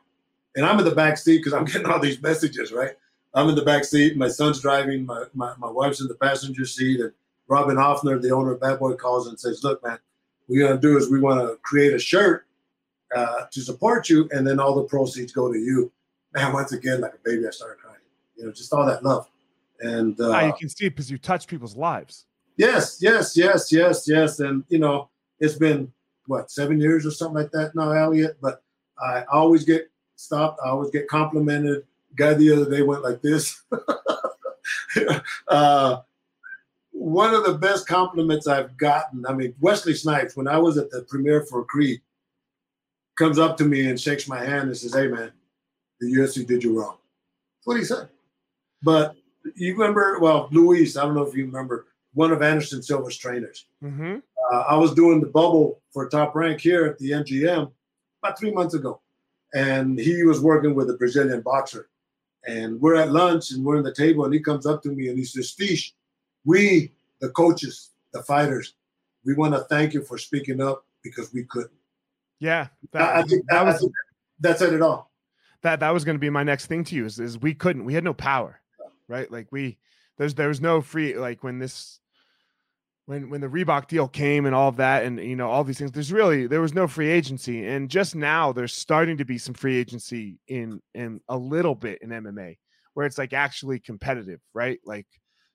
and 0.55 0.65
I'm 0.65 0.79
in 0.79 0.85
the 0.85 0.95
back 0.95 1.17
seat 1.17 1.37
because 1.37 1.53
I'm 1.53 1.65
getting 1.71 1.85
all 1.85 1.99
these 1.99 2.21
messages, 2.21 2.71
right? 2.71 2.91
I'm 3.33 3.49
in 3.49 3.55
the 3.55 3.65
back 3.65 3.83
seat, 3.83 4.15
my 4.15 4.29
son's 4.29 4.61
driving, 4.61 5.05
my, 5.05 5.25
my, 5.33 5.53
my 5.57 5.69
wife's 5.69 5.99
in 5.99 6.07
the 6.07 6.15
passenger 6.15 6.65
seat, 6.65 7.01
and 7.01 7.11
Robin 7.47 7.75
Hoffner, 7.75 8.17
the 8.17 8.31
owner 8.31 8.53
of 8.53 8.61
Bad 8.61 8.79
Boy, 8.79 8.93
calls 8.93 9.27
and 9.27 9.39
says, 9.39 9.63
Look, 9.63 9.83
man, 9.83 9.91
what 9.91 10.01
we're 10.47 10.67
gonna 10.67 10.79
do 10.79 10.97
is 10.97 11.11
we 11.11 11.19
want 11.19 11.41
to 11.41 11.57
create 11.61 11.93
a 11.93 11.99
shirt 11.99 12.45
uh, 13.15 13.45
to 13.51 13.61
support 13.61 14.09
you, 14.09 14.29
and 14.31 14.47
then 14.47 14.59
all 14.59 14.75
the 14.75 14.83
proceeds 14.83 15.31
go 15.31 15.51
to 15.51 15.59
you. 15.59 15.91
Man, 16.33 16.53
once 16.53 16.71
again, 16.71 17.01
like 17.01 17.13
a 17.13 17.19
baby, 17.23 17.45
I 17.47 17.51
started 17.51 17.79
crying. 17.79 17.99
You 18.35 18.45
know, 18.45 18.51
just 18.51 18.73
all 18.73 18.85
that 18.85 19.03
love. 19.03 19.29
And 19.81 20.19
uh, 20.19 20.39
you 20.39 20.53
can 20.53 20.69
see 20.69 20.85
it 20.85 20.91
because 20.91 21.11
you 21.11 21.17
touch 21.17 21.47
people's 21.47 21.75
lives. 21.75 22.25
Yes, 22.57 22.99
yes, 23.01 23.35
yes, 23.35 23.71
yes, 23.71 24.07
yes. 24.07 24.39
And 24.39 24.63
you 24.69 24.79
know, 24.79 25.09
it's 25.39 25.55
been 25.55 25.91
what 26.27 26.49
seven 26.49 26.79
years 26.79 27.05
or 27.05 27.11
something 27.11 27.35
like 27.35 27.51
that 27.51 27.75
now, 27.75 27.91
Elliot. 27.91 28.37
But 28.41 28.63
I 28.99 29.23
always 29.31 29.65
get 29.65 29.89
stopped. 30.15 30.59
I 30.63 30.69
always 30.69 30.91
get 30.91 31.07
complimented. 31.07 31.83
Guy 32.15 32.33
the 32.33 32.51
other 32.51 32.69
day 32.69 32.81
went 32.81 33.03
like 33.03 33.21
this. 33.21 33.61
uh, 35.47 35.97
one 36.91 37.33
of 37.33 37.45
the 37.45 37.55
best 37.55 37.87
compliments 37.87 38.47
I've 38.47 38.77
gotten. 38.77 39.25
I 39.27 39.33
mean, 39.33 39.53
Wesley 39.59 39.93
Snipes, 39.93 40.35
when 40.35 40.47
I 40.47 40.57
was 40.57 40.77
at 40.77 40.89
the 40.89 41.03
premiere 41.03 41.45
for 41.45 41.65
Creed, 41.65 42.01
comes 43.17 43.37
up 43.37 43.57
to 43.57 43.65
me 43.65 43.89
and 43.89 43.99
shakes 43.99 44.27
my 44.27 44.43
hand 44.43 44.69
and 44.69 44.77
says, 44.77 44.93
"Hey, 44.93 45.07
man, 45.07 45.31
the 45.99 46.07
UFC 46.07 46.45
did 46.45 46.63
you 46.63 46.79
wrong." 46.79 46.97
That's 47.59 47.67
what 47.67 47.77
he 47.77 47.83
said. 47.83 48.09
But 48.81 49.15
you 49.55 49.73
remember? 49.73 50.19
Well, 50.19 50.47
Luis, 50.51 50.97
I 50.97 51.03
don't 51.03 51.15
know 51.15 51.25
if 51.25 51.35
you 51.35 51.45
remember 51.45 51.87
one 52.13 52.31
of 52.31 52.41
Anderson 52.41 52.81
Silva's 52.81 53.17
trainers. 53.17 53.65
Mm-hmm. 53.83 54.17
Uh, 54.51 54.63
I 54.69 54.77
was 54.77 54.93
doing 54.93 55.19
the 55.19 55.27
bubble 55.27 55.81
for 55.91 56.07
Top 56.07 56.33
Rank 56.35 56.61
here 56.61 56.85
at 56.85 56.97
the 56.97 57.11
MGM 57.11 57.71
about 58.23 58.39
three 58.39 58.51
months 58.51 58.73
ago, 58.73 59.01
and 59.55 59.97
he 59.97 60.23
was 60.23 60.41
working 60.41 60.75
with 60.75 60.89
a 60.89 60.97
Brazilian 60.97 61.41
boxer. 61.41 61.89
And 62.45 62.79
we're 62.79 62.95
at 62.95 63.11
lunch 63.11 63.51
and 63.51 63.65
we're 63.65 63.77
in 63.77 63.83
the 63.83 63.93
table, 63.93 64.25
and 64.25 64.33
he 64.33 64.39
comes 64.39 64.67
up 64.67 64.83
to 64.83 64.89
me 64.89 65.07
and 65.07 65.17
he 65.17 65.23
says, 65.23 65.49
Fish, 65.49 65.95
we, 66.43 66.91
the 67.21 67.29
coaches, 67.29 67.91
the 68.13 68.21
fighters, 68.21 68.75
we 69.25 69.33
want 69.33 69.55
to 69.55 69.61
thank 69.61 69.93
you 69.93 70.03
for 70.03 70.19
speaking 70.19 70.61
up 70.61 70.85
because 71.01 71.33
we 71.33 71.43
couldn't. 71.45 71.71
Yeah. 72.39 72.67
That, 72.91 73.15
I, 73.15 73.23
think, 73.23 73.45
that 73.49 73.65
was 73.65 73.89
that 74.41 74.59
said 74.59 74.73
it 74.73 74.81
all. 74.81 75.11
That 75.63 75.79
that 75.79 75.89
was 75.91 76.03
going 76.03 76.15
to 76.15 76.19
be 76.19 76.29
my 76.29 76.43
next 76.43 76.67
thing 76.67 76.83
to 76.83 76.95
you 76.95 77.05
is, 77.05 77.19
is 77.19 77.39
we 77.39 77.55
couldn't, 77.55 77.85
we 77.85 77.95
had 77.95 78.03
no 78.03 78.13
power, 78.13 78.61
right? 79.07 79.31
Like 79.31 79.47
we, 79.51 79.77
there's 80.17 80.35
there 80.35 80.49
was 80.49 80.61
no 80.61 80.81
free 80.81 81.17
like 81.17 81.43
when 81.43 81.57
this 81.57 81.99
when 83.05 83.29
when 83.29 83.41
the 83.41 83.47
Reebok 83.47 83.87
deal 83.87 84.07
came 84.07 84.45
and 84.45 84.55
all 84.55 84.69
of 84.69 84.77
that 84.77 85.03
and 85.03 85.19
you 85.19 85.35
know 85.35 85.49
all 85.49 85.63
these 85.63 85.77
things 85.77 85.91
there's 85.91 86.11
really 86.11 86.47
there 86.47 86.61
was 86.61 86.73
no 86.73 86.87
free 86.87 87.09
agency. 87.09 87.65
And 87.65 87.89
just 87.89 88.15
now 88.15 88.51
there's 88.51 88.73
starting 88.73 89.17
to 89.17 89.25
be 89.25 89.37
some 89.37 89.53
free 89.53 89.77
agency 89.77 90.39
in 90.47 90.81
in 90.93 91.21
a 91.29 91.37
little 91.37 91.75
bit 91.75 91.99
in 92.01 92.09
MMA 92.09 92.57
where 92.93 93.05
it's 93.05 93.17
like 93.17 93.33
actually 93.33 93.79
competitive 93.79 94.39
right? 94.53 94.79
Like 94.85 95.07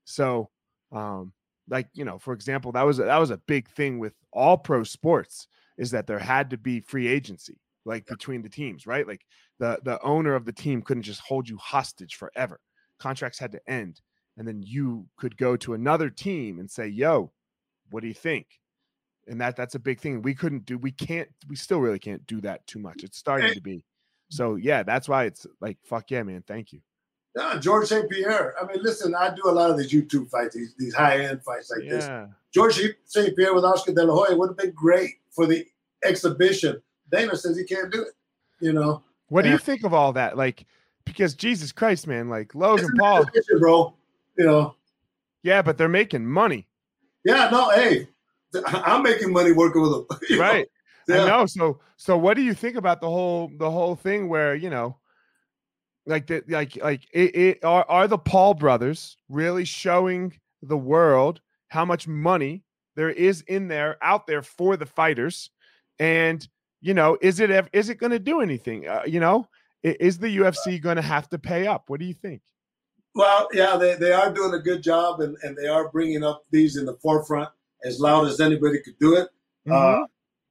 so 0.04 0.50
um 0.92 1.32
like 1.68 1.88
you 1.92 2.04
know 2.04 2.18
for 2.18 2.34
example 2.34 2.72
that 2.72 2.82
was 2.82 2.98
a, 2.98 3.04
that 3.04 3.18
was 3.18 3.30
a 3.30 3.38
big 3.38 3.68
thing 3.68 3.98
with 3.98 4.14
all 4.32 4.56
pro 4.56 4.84
sports 4.84 5.48
is 5.78 5.90
that 5.90 6.06
there 6.06 6.18
had 6.18 6.50
to 6.50 6.58
be 6.58 6.80
free 6.80 7.08
agency 7.08 7.58
like 7.84 8.06
between 8.06 8.42
the 8.42 8.48
teams 8.48 8.86
right? 8.86 9.08
Like 9.08 9.22
the 9.58 9.80
the 9.82 10.00
owner 10.02 10.34
of 10.34 10.44
the 10.44 10.52
team 10.52 10.82
couldn't 10.82 11.02
just 11.02 11.20
hold 11.20 11.48
you 11.48 11.56
hostage 11.56 12.14
forever. 12.14 12.60
Contracts 13.00 13.38
had 13.38 13.52
to 13.52 13.60
end. 13.70 14.00
And 14.36 14.46
then 14.46 14.62
you 14.62 15.06
could 15.18 15.36
go 15.36 15.56
to 15.56 15.74
another 15.74 16.08
team 16.08 16.60
and 16.60 16.70
say 16.70 16.86
yo 16.86 17.32
what 17.90 18.02
do 18.02 18.08
you 18.08 18.14
think? 18.14 18.46
and 19.30 19.40
that 19.40 19.56
that's 19.56 19.74
a 19.74 19.78
big 19.78 20.00
thing. 20.00 20.22
We 20.22 20.34
couldn't 20.34 20.66
do. 20.66 20.76
We 20.76 20.90
can't. 20.90 21.28
We 21.48 21.56
still 21.56 21.78
really 21.78 21.98
can't 21.98 22.26
do 22.26 22.40
that 22.42 22.66
too 22.66 22.78
much. 22.78 23.02
It's 23.02 23.16
starting 23.16 23.54
to 23.54 23.60
be. 23.60 23.84
So 24.28 24.56
yeah, 24.56 24.82
that's 24.82 25.08
why 25.08 25.24
it's 25.24 25.46
like 25.60 25.78
fuck 25.84 26.10
yeah, 26.10 26.22
man. 26.22 26.42
Thank 26.46 26.72
you. 26.72 26.80
Yeah, 27.36 27.58
George 27.60 27.86
St. 27.86 28.10
Pierre. 28.10 28.54
I 28.60 28.66
mean, 28.66 28.82
listen, 28.82 29.14
I 29.14 29.32
do 29.32 29.42
a 29.48 29.52
lot 29.52 29.70
of 29.70 29.78
these 29.78 29.92
YouTube 29.92 30.28
fights, 30.28 30.56
these, 30.56 30.74
these 30.76 30.92
high 30.92 31.20
end 31.20 31.44
fights 31.44 31.70
like 31.70 31.84
yeah. 31.84 31.90
this. 31.90 32.08
George 32.52 32.80
St. 33.04 33.36
Pierre 33.36 33.54
with 33.54 33.64
Oscar 33.64 33.92
De 33.92 34.02
La 34.04 34.12
Hoya 34.12 34.36
would 34.36 34.48
have 34.48 34.56
been 34.56 34.72
great 34.72 35.10
for 35.30 35.46
the 35.46 35.64
exhibition. 36.04 36.82
Dana 37.12 37.36
says 37.36 37.56
he 37.56 37.62
can't 37.62 37.92
do 37.92 38.02
it. 38.02 38.14
You 38.60 38.72
know. 38.72 39.04
What 39.28 39.42
do 39.42 39.50
you 39.50 39.58
think 39.58 39.84
of 39.84 39.94
all 39.94 40.12
that? 40.14 40.36
Like, 40.36 40.66
because 41.04 41.34
Jesus 41.34 41.70
Christ, 41.70 42.08
man, 42.08 42.28
like 42.28 42.52
Logan 42.56 42.90
Paul, 42.98 43.24
bro. 43.60 43.94
You 44.36 44.46
know. 44.46 44.74
Yeah, 45.44 45.62
but 45.62 45.78
they're 45.78 45.88
making 45.88 46.26
money. 46.26 46.66
Yeah, 47.24 47.48
no, 47.50 47.70
hey, 47.70 48.08
I'm 48.66 49.02
making 49.02 49.32
money 49.32 49.52
working 49.52 49.82
with 49.82 49.92
them. 49.92 50.06
Right. 50.38 50.66
Yeah. 51.08 51.24
I 51.24 51.26
know. 51.26 51.46
So, 51.46 51.80
so 51.96 52.16
what 52.16 52.34
do 52.34 52.42
you 52.42 52.54
think 52.54 52.76
about 52.76 53.00
the 53.00 53.08
whole 53.08 53.50
the 53.58 53.70
whole 53.70 53.96
thing 53.96 54.28
where 54.28 54.54
you 54.54 54.70
know, 54.70 54.98
like 56.06 56.26
the 56.26 56.44
like 56.48 56.76
like 56.76 57.02
it, 57.12 57.34
it 57.34 57.64
are 57.64 57.84
are 57.88 58.06
the 58.06 58.18
Paul 58.18 58.54
brothers 58.54 59.16
really 59.28 59.64
showing 59.64 60.38
the 60.62 60.76
world 60.76 61.40
how 61.68 61.84
much 61.84 62.06
money 62.06 62.62
there 62.96 63.10
is 63.10 63.42
in 63.42 63.68
there 63.68 63.96
out 64.02 64.26
there 64.26 64.42
for 64.42 64.76
the 64.76 64.86
fighters, 64.86 65.50
and 65.98 66.46
you 66.80 66.94
know, 66.94 67.18
is 67.20 67.40
it 67.40 67.50
is 67.72 67.88
it 67.88 67.98
going 67.98 68.12
to 68.12 68.18
do 68.18 68.40
anything? 68.40 68.86
Uh, 68.86 69.02
you 69.06 69.20
know, 69.20 69.48
is 69.82 70.18
the 70.18 70.36
UFC 70.38 70.80
going 70.80 70.96
to 70.96 71.02
have 71.02 71.28
to 71.30 71.38
pay 71.38 71.66
up? 71.66 71.84
What 71.88 72.00
do 72.00 72.06
you 72.06 72.14
think? 72.14 72.42
Well, 73.14 73.48
yeah, 73.52 73.76
they, 73.76 73.96
they 73.96 74.12
are 74.12 74.32
doing 74.32 74.54
a 74.54 74.58
good 74.58 74.82
job 74.82 75.20
and, 75.20 75.36
and 75.42 75.56
they 75.56 75.66
are 75.66 75.88
bringing 75.90 76.22
up 76.22 76.44
these 76.50 76.76
in 76.76 76.86
the 76.86 76.94
forefront 76.94 77.48
as 77.84 78.00
loud 78.00 78.26
as 78.28 78.40
anybody 78.40 78.80
could 78.80 78.98
do 78.98 79.16
it. 79.16 79.28
Uh, 79.68 79.72
mm-hmm. 79.72 80.02
Uh, 80.02 80.06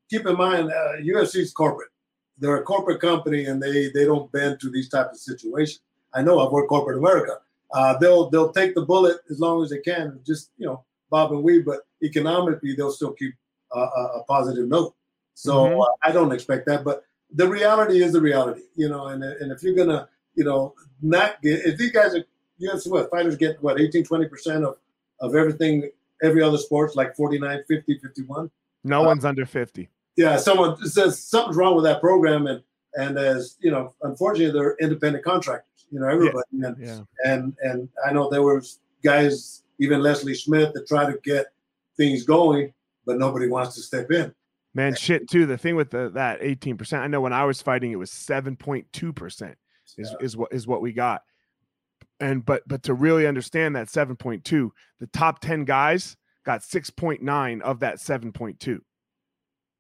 keep 0.10 0.26
in 0.26 0.36
mind, 0.36 0.72
uh, 0.72 0.97
UFC 1.01 1.38
is 1.38 1.53
corporate. 1.53 1.89
They're 2.38 2.57
a 2.57 2.64
corporate 2.64 3.01
company 3.01 3.45
and 3.45 3.62
they, 3.62 3.89
they 3.91 4.05
don't 4.05 4.32
bend 4.32 4.60
to 4.62 4.70
these 4.70 4.89
type 4.89 5.12
of 5.12 5.18
situations. 5.18 5.82
I 6.14 6.22
know 6.22 6.39
I've 6.39 6.51
worked 6.51 6.70
corporate 6.70 6.97
America. 6.97 7.38
Uh, 7.72 7.97
they'll 7.99 8.30
they'll 8.30 8.51
take 8.51 8.74
the 8.74 8.82
bullet 8.82 9.18
as 9.30 9.39
long 9.39 9.64
as 9.64 9.70
they 9.70 9.78
can, 9.80 10.20
just 10.26 10.51
you 10.57 10.66
know, 10.66 10.84
bob 11.10 11.32
and 11.32 11.43
weave. 11.43 11.66
But 11.66 11.82
economically, 12.03 12.76
they'll 12.76 12.91
still 12.91 13.14
keep 13.14 13.36
a, 13.74 13.80
a 13.80 14.24
positive 14.28 14.68
note. 14.68 14.95
So 15.36 15.53
mm-hmm. 15.53 15.80
Uh, 15.80 15.86
I 16.01 16.12
don't 16.12 16.32
expect 16.32 16.66
that. 16.66 16.84
But 16.84 17.03
the 17.34 17.47
reality 17.47 18.01
is 18.01 18.14
the 18.14 18.22
reality, 18.22 18.62
you 18.76 18.89
know. 18.89 19.07
And 19.07 19.24
and 19.24 19.51
if 19.51 19.62
you're 19.62 19.76
gonna, 19.76 20.10
you 20.36 20.43
know, 20.43 20.74
not 21.01 21.41
get 21.41 21.66
if 21.66 21.78
these 21.78 21.91
guys 21.91 22.16
are 22.16 22.24
UFC 22.62 22.89
what 22.89 23.10
fighters 23.10 23.36
get 23.36 23.62
what 23.62 23.80
18, 23.80 24.03
20 24.03 24.28
percent 24.28 24.64
of 24.64 24.78
of 25.22 25.36
everything, 25.36 25.89
every 26.24 26.41
other 26.41 26.57
sports 26.57 26.95
like 26.95 27.16
49, 27.16 27.64
50, 27.68 27.99
51. 27.99 28.49
No 28.84 29.01
uh, 29.01 29.05
one's 29.05 29.26
under 29.26 29.45
50. 29.45 29.89
Yeah, 30.16 30.38
someone 30.38 30.78
says 30.88 31.22
something's 31.22 31.57
wrong 31.57 31.76
with 31.76 31.86
that 31.86 32.01
program, 32.01 32.47
and 32.47 32.62
and 32.95 33.18
as 33.18 33.57
you 33.62 33.72
know, 33.72 33.93
unfortunately, 34.03 34.57
they're 34.57 34.76
independent 34.82 35.24
contractors. 35.24 35.86
You 35.91 35.99
know, 35.99 36.07
everybody, 36.07 36.43
yeah. 36.51 36.68
And, 36.68 36.78
yeah. 36.80 36.99
and 37.26 37.55
and 37.62 37.89
I 38.05 38.14
know 38.14 38.30
there 38.30 38.43
was 38.43 38.80
guys, 39.03 39.64
even 39.80 40.01
Leslie 40.01 40.36
Smith, 40.36 40.74
that 40.74 40.88
try 40.88 41.10
to 41.10 41.18
get 41.24 41.47
things 41.97 42.24
going, 42.24 42.74
but 43.05 43.18
nobody 43.18 43.47
wants 43.47 43.76
to 43.76 43.82
step 43.82 44.12
in. 44.12 44.34
Man, 44.74 44.95
shit 44.95 45.30
too. 45.30 45.45
The 45.45 45.57
thing 45.57 45.76
with 45.76 45.89
the, 45.89 46.10
that 46.12 46.41
18%, 46.41 46.99
I 46.99 47.07
know 47.07 47.22
when 47.22 47.34
I 47.34 47.43
was 47.43 47.62
fighting, 47.62 47.91
it 47.91 47.95
was 47.95 48.12
7.2% 48.12 49.55
is, 49.97 50.12
yeah. 50.12 50.18
is 50.22 50.38
what 50.38 50.53
is 50.53 50.68
what 50.68 50.82
we 50.82 50.93
got. 50.93 51.24
And 52.20 52.45
but 52.45 52.67
but 52.67 52.84
to 52.84 52.93
really 52.93 53.26
understand 53.28 53.76
that 53.76 53.88
7.2, 53.88 54.70
the 54.99 55.07
top 55.07 55.39
10 55.39 55.65
guys 55.65 56.17
got 56.45 56.61
6.9 56.61 57.61
of 57.61 57.80
that 57.80 57.97
7.2. 57.97 58.80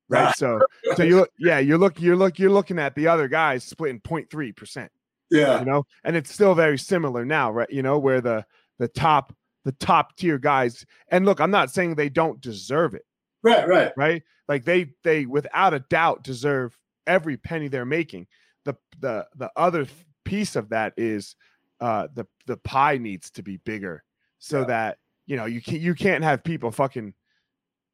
Right. 0.09 0.27
Ah. 0.27 0.33
so 0.35 0.59
so 0.95 1.03
you 1.03 1.17
look, 1.17 1.31
yeah, 1.37 1.59
you're 1.59 1.77
look 1.77 1.99
you're 1.99 2.15
look 2.15 2.39
you're 2.39 2.49
looking 2.49 2.79
at 2.79 2.95
the 2.95 3.07
other 3.07 3.27
guys 3.27 3.63
splitting 3.63 4.01
0.3 4.01 4.55
percent. 4.55 4.91
Yeah. 5.29 5.59
You 5.59 5.65
know, 5.65 5.83
and 6.03 6.15
it's 6.15 6.33
still 6.33 6.55
very 6.55 6.77
similar 6.77 7.25
now, 7.25 7.51
right? 7.51 7.69
You 7.69 7.83
know, 7.83 7.99
where 7.99 8.21
the 8.21 8.45
the 8.79 8.87
top 8.87 9.33
the 9.65 9.71
top 9.73 10.15
tier 10.15 10.39
guys 10.39 10.85
and 11.09 11.25
look, 11.25 11.39
I'm 11.39 11.51
not 11.51 11.69
saying 11.71 11.95
they 11.95 12.09
don't 12.09 12.41
deserve 12.41 12.95
it. 12.95 13.05
Right, 13.43 13.67
right. 13.67 13.91
Right? 13.95 14.23
Like 14.47 14.65
they 14.65 14.91
they 15.03 15.25
without 15.25 15.73
a 15.73 15.79
doubt 15.79 16.23
deserve 16.23 16.77
every 17.05 17.37
penny 17.37 17.67
they're 17.67 17.85
making. 17.85 18.27
The 18.65 18.75
the 18.99 19.27
the 19.35 19.51
other 19.55 19.85
piece 20.25 20.55
of 20.55 20.69
that 20.69 20.93
is 20.97 21.35
uh 21.81 22.07
the 22.13 22.25
the 22.45 22.57
pie 22.57 22.97
needs 22.97 23.29
to 23.29 23.41
be 23.41 23.57
bigger 23.57 24.03
so 24.39 24.59
yeah. 24.59 24.65
that 24.65 24.97
you 25.25 25.37
know 25.37 25.45
you 25.45 25.61
can't 25.61 25.81
you 25.81 25.95
can't 25.95 26.23
have 26.23 26.43
people 26.43 26.71
fucking 26.71 27.13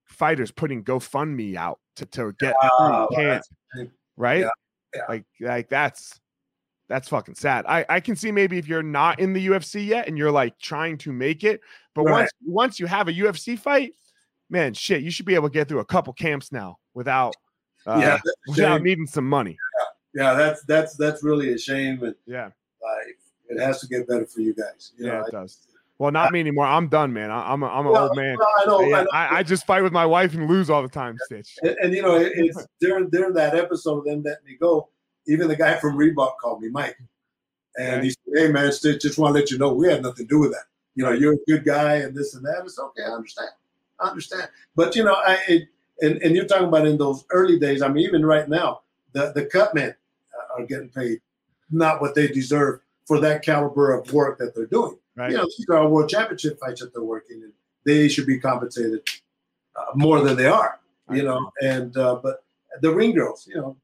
fighters 0.05 0.51
putting 0.51 0.83
GoFundMe 0.83 1.55
out 1.55 1.79
to, 1.95 2.05
to 2.05 2.33
get 2.39 2.55
oh, 2.61 3.07
right? 4.17 4.41
Yeah. 4.41 4.49
Yeah. 4.95 5.01
Like 5.09 5.25
like 5.41 5.69
that's 5.69 6.19
that's 6.87 7.09
fucking 7.09 7.35
sad. 7.35 7.65
I 7.67 7.85
I 7.89 7.99
can 7.99 8.15
see 8.15 8.31
maybe 8.31 8.57
if 8.57 8.67
you're 8.67 8.83
not 8.83 9.19
in 9.19 9.33
the 9.33 9.47
UFC 9.47 9.85
yet 9.85 10.07
and 10.07 10.17
you're 10.17 10.31
like 10.31 10.57
trying 10.59 10.97
to 10.99 11.11
make 11.11 11.43
it, 11.43 11.61
but 11.93 12.03
right. 12.03 12.11
once 12.11 12.31
once 12.45 12.79
you 12.79 12.85
have 12.85 13.07
a 13.07 13.13
UFC 13.13 13.57
fight, 13.57 13.93
man, 14.49 14.73
shit, 14.73 15.01
you 15.01 15.11
should 15.11 15.25
be 15.25 15.35
able 15.35 15.49
to 15.49 15.53
get 15.53 15.67
through 15.67 15.79
a 15.79 15.85
couple 15.85 16.13
camps 16.13 16.51
now 16.51 16.77
without 16.93 17.35
uh, 17.85 17.97
yeah, 17.99 18.19
without 18.47 18.81
needing 18.81 19.07
some 19.07 19.27
money. 19.27 19.57
Yeah. 20.13 20.23
yeah, 20.23 20.33
that's 20.33 20.63
that's 20.65 20.95
that's 20.95 21.23
really 21.23 21.53
a 21.53 21.57
shame. 21.57 22.01
And 22.03 22.15
yeah, 22.25 22.45
like 22.81 23.17
it 23.49 23.59
has 23.59 23.79
to 23.81 23.87
get 23.87 24.07
better 24.07 24.25
for 24.25 24.41
you 24.41 24.53
guys. 24.53 24.91
You 24.97 25.07
yeah, 25.07 25.13
know, 25.13 25.25
it 25.25 25.31
does. 25.31 25.67
Well, 25.97 26.11
not 26.11 26.29
I, 26.29 26.31
me 26.31 26.39
anymore. 26.41 26.65
I'm 26.65 26.87
done, 26.87 27.13
man. 27.13 27.31
I, 27.31 27.53
am 27.53 27.63
a, 27.63 27.67
I'm 27.67 27.85
an 27.85 27.93
well, 27.93 28.07
old 28.09 28.17
man. 28.17 28.37
I 28.41 28.65
know, 28.65 28.81
yeah, 28.81 28.97
I, 28.97 29.03
know. 29.03 29.09
I, 29.13 29.37
I, 29.37 29.43
just 29.43 29.65
fight 29.65 29.81
with 29.81 29.93
my 29.93 30.05
wife 30.05 30.33
and 30.33 30.49
lose 30.49 30.69
all 30.69 30.81
the 30.81 30.89
time, 30.89 31.17
Stitch. 31.25 31.57
And, 31.61 31.77
and 31.81 31.93
you 31.93 32.01
know, 32.01 32.15
it, 32.15 32.33
it's 32.35 32.65
during 32.81 33.09
during 33.09 33.33
that 33.35 33.55
episode 33.55 33.99
of 33.99 34.05
them 34.05 34.23
letting 34.23 34.45
me 34.45 34.57
go. 34.59 34.89
Even 35.27 35.47
the 35.47 35.55
guy 35.55 35.75
from 35.79 35.97
Reebok 35.97 36.33
called 36.39 36.61
me, 36.61 36.69
Mike, 36.69 36.97
and 37.79 38.03
he 38.03 38.11
said, 38.11 38.33
"Hey, 38.35 38.47
man, 38.51 38.71
Stitch, 38.71 39.01
just 39.01 39.17
want 39.17 39.33
to 39.33 39.39
let 39.39 39.49
you 39.49 39.57
know 39.57 39.73
we 39.73 39.87
had 39.87 40.03
nothing 40.03 40.27
to 40.27 40.29
do 40.29 40.39
with 40.39 40.51
that. 40.51 40.65
You 40.93 41.03
know, 41.03 41.11
you're 41.11 41.33
a 41.33 41.37
good 41.47 41.65
guy, 41.65 41.95
and 41.95 42.15
this 42.15 42.35
and 42.35 42.45
that. 42.45 42.61
It's 42.63 42.77
okay. 42.77 43.01
I 43.03 43.11
understand. 43.11 43.49
I 43.99 44.09
understand. 44.09 44.49
But 44.75 44.95
you 44.95 45.03
know, 45.03 45.15
I 45.15 45.39
it, 45.47 45.69
and 46.01 46.21
and 46.21 46.35
you're 46.35 46.45
talking 46.45 46.67
about 46.67 46.85
in 46.85 46.97
those 46.97 47.25
early 47.31 47.57
days. 47.57 47.81
I 47.81 47.87
mean, 47.87 48.05
even 48.05 48.23
right 48.23 48.47
now, 48.47 48.81
the 49.13 49.31
the 49.33 49.45
cut 49.45 49.73
men 49.73 49.95
uh, 50.35 50.61
are 50.61 50.65
getting 50.67 50.89
paid 50.89 51.21
not 51.71 52.01
what 52.01 52.13
they 52.13 52.27
deserve 52.27 52.81
for 53.05 53.19
that 53.19 53.43
caliber 53.43 53.93
of 53.93 54.11
work 54.13 54.37
that 54.39 54.55
they're 54.55 54.65
doing. 54.65 54.97
Right. 55.15 55.31
You 55.31 55.37
know, 55.37 55.45
these 55.45 55.65
are 55.69 55.87
world 55.87 56.09
championship 56.09 56.59
fights 56.59 56.81
that 56.81 56.93
they're 56.93 57.03
working, 57.03 57.41
in. 57.41 57.53
they 57.85 58.07
should 58.07 58.27
be 58.27 58.39
compensated 58.39 59.07
uh, 59.75 59.91
more 59.95 60.21
than 60.21 60.35
they 60.35 60.47
are. 60.47 60.79
You 61.11 61.21
know, 61.23 61.51
and 61.61 61.95
uh, 61.97 62.19
but 62.21 62.43
the 62.81 62.91
ring 62.91 63.13
girls, 63.13 63.47
you 63.47 63.55
know, 63.55 63.77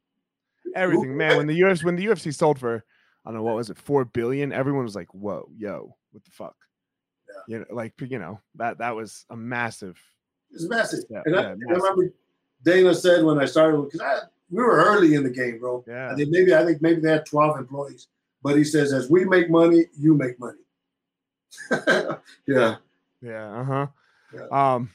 everything, 0.76 1.16
man. 1.16 1.38
When 1.38 1.46
the 1.46 1.60
UFC 1.60 1.84
when 1.84 1.96
the 1.96 2.08
UFC 2.08 2.34
sold 2.34 2.58
for, 2.58 2.84
I 3.24 3.30
don't 3.30 3.38
know 3.38 3.44
what 3.44 3.56
was 3.56 3.70
it, 3.70 3.78
four 3.78 4.06
billion, 4.06 4.52
everyone 4.52 4.84
was 4.84 4.96
like, 4.96 5.14
"Whoa, 5.14 5.48
yo, 5.56 5.96
what 6.12 6.26
the 6.26 6.32
fuck." 6.32 6.56
you 7.48 7.60
know, 7.60 7.66
like 7.70 7.94
you 8.00 8.20
know 8.20 8.40
that 8.56 8.78
that 8.80 8.96
was 8.96 9.26
a 9.30 9.36
massive. 9.36 10.00
It's 10.52 10.68
massive. 10.68 11.04
Yeah, 11.10 11.22
and, 11.26 11.36
I, 11.36 11.42
yeah, 11.42 11.56
massive. 11.58 11.84
I, 11.84 11.90
remember 11.90 12.14
Dana 12.64 12.96
said 12.96 13.24
when 13.24 13.40
I 13.40 13.46
started 13.46 13.90
because 13.92 14.24
we 14.50 14.62
were 14.64 14.84
early 14.84 15.16
in 15.16 15.24
the 15.24 15.30
game, 15.30 15.60
bro. 15.60 15.84
Yeah. 15.88 16.12
I 16.12 16.16
think 16.16 16.30
maybe 16.30 16.54
I 16.54 16.66
think 16.66 16.82
maybe 16.82 17.02
they 17.02 17.12
had 17.12 17.26
twelve 17.26 17.58
employees, 17.58 18.08
but 18.44 18.58
he 18.58 18.64
says 18.64 18.94
as 18.94 19.10
we 19.10 19.26
make 19.26 19.50
money, 19.50 19.86
you 19.98 20.16
make 20.16 20.39
money. 20.39 20.60
yeah. 22.48 22.76
Yeah. 23.22 23.60
Uh 23.60 23.64
huh. 23.64 23.88
Yeah. 24.34 24.74
Um, 24.74 24.89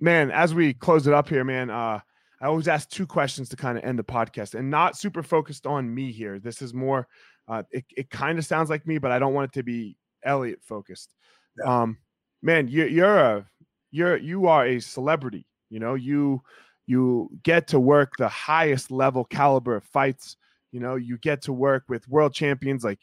man, 0.00 0.30
as 0.30 0.54
we 0.54 0.74
close 0.74 1.06
it 1.06 1.14
up 1.14 1.28
here, 1.28 1.44
man. 1.44 1.70
Uh, 1.70 2.00
I 2.40 2.46
always 2.46 2.68
ask 2.68 2.90
two 2.90 3.06
questions 3.06 3.48
to 3.48 3.56
kind 3.56 3.78
of 3.78 3.84
end 3.84 3.98
the 3.98 4.04
podcast, 4.04 4.54
and 4.54 4.68
not 4.68 4.98
super 4.98 5.22
focused 5.22 5.66
on 5.66 5.92
me 5.92 6.12
here. 6.12 6.38
This 6.38 6.60
is 6.60 6.74
more. 6.74 7.08
Uh, 7.48 7.62
it 7.70 7.84
it 7.96 8.10
kind 8.10 8.38
of 8.38 8.44
sounds 8.44 8.68
like 8.68 8.86
me, 8.86 8.98
but 8.98 9.10
I 9.10 9.18
don't 9.18 9.32
want 9.32 9.50
it 9.50 9.54
to 9.54 9.62
be 9.62 9.96
Elliot 10.24 10.60
focused. 10.62 11.14
Yeah. 11.58 11.82
Um, 11.82 11.98
man, 12.42 12.68
you, 12.68 12.84
you're 12.84 13.18
a 13.18 13.46
you're 13.90 14.16
you 14.16 14.46
are 14.46 14.66
a 14.66 14.80
celebrity. 14.80 15.46
You 15.70 15.80
know, 15.80 15.94
you 15.94 16.42
you 16.86 17.30
get 17.42 17.68
to 17.68 17.80
work 17.80 18.12
the 18.18 18.28
highest 18.28 18.90
level 18.90 19.24
caliber 19.24 19.76
of 19.76 19.84
fights. 19.84 20.36
You 20.74 20.80
know, 20.80 20.96
you 20.96 21.18
get 21.18 21.42
to 21.42 21.52
work 21.52 21.84
with 21.88 22.08
world 22.08 22.34
champions 22.34 22.82
like, 22.82 22.98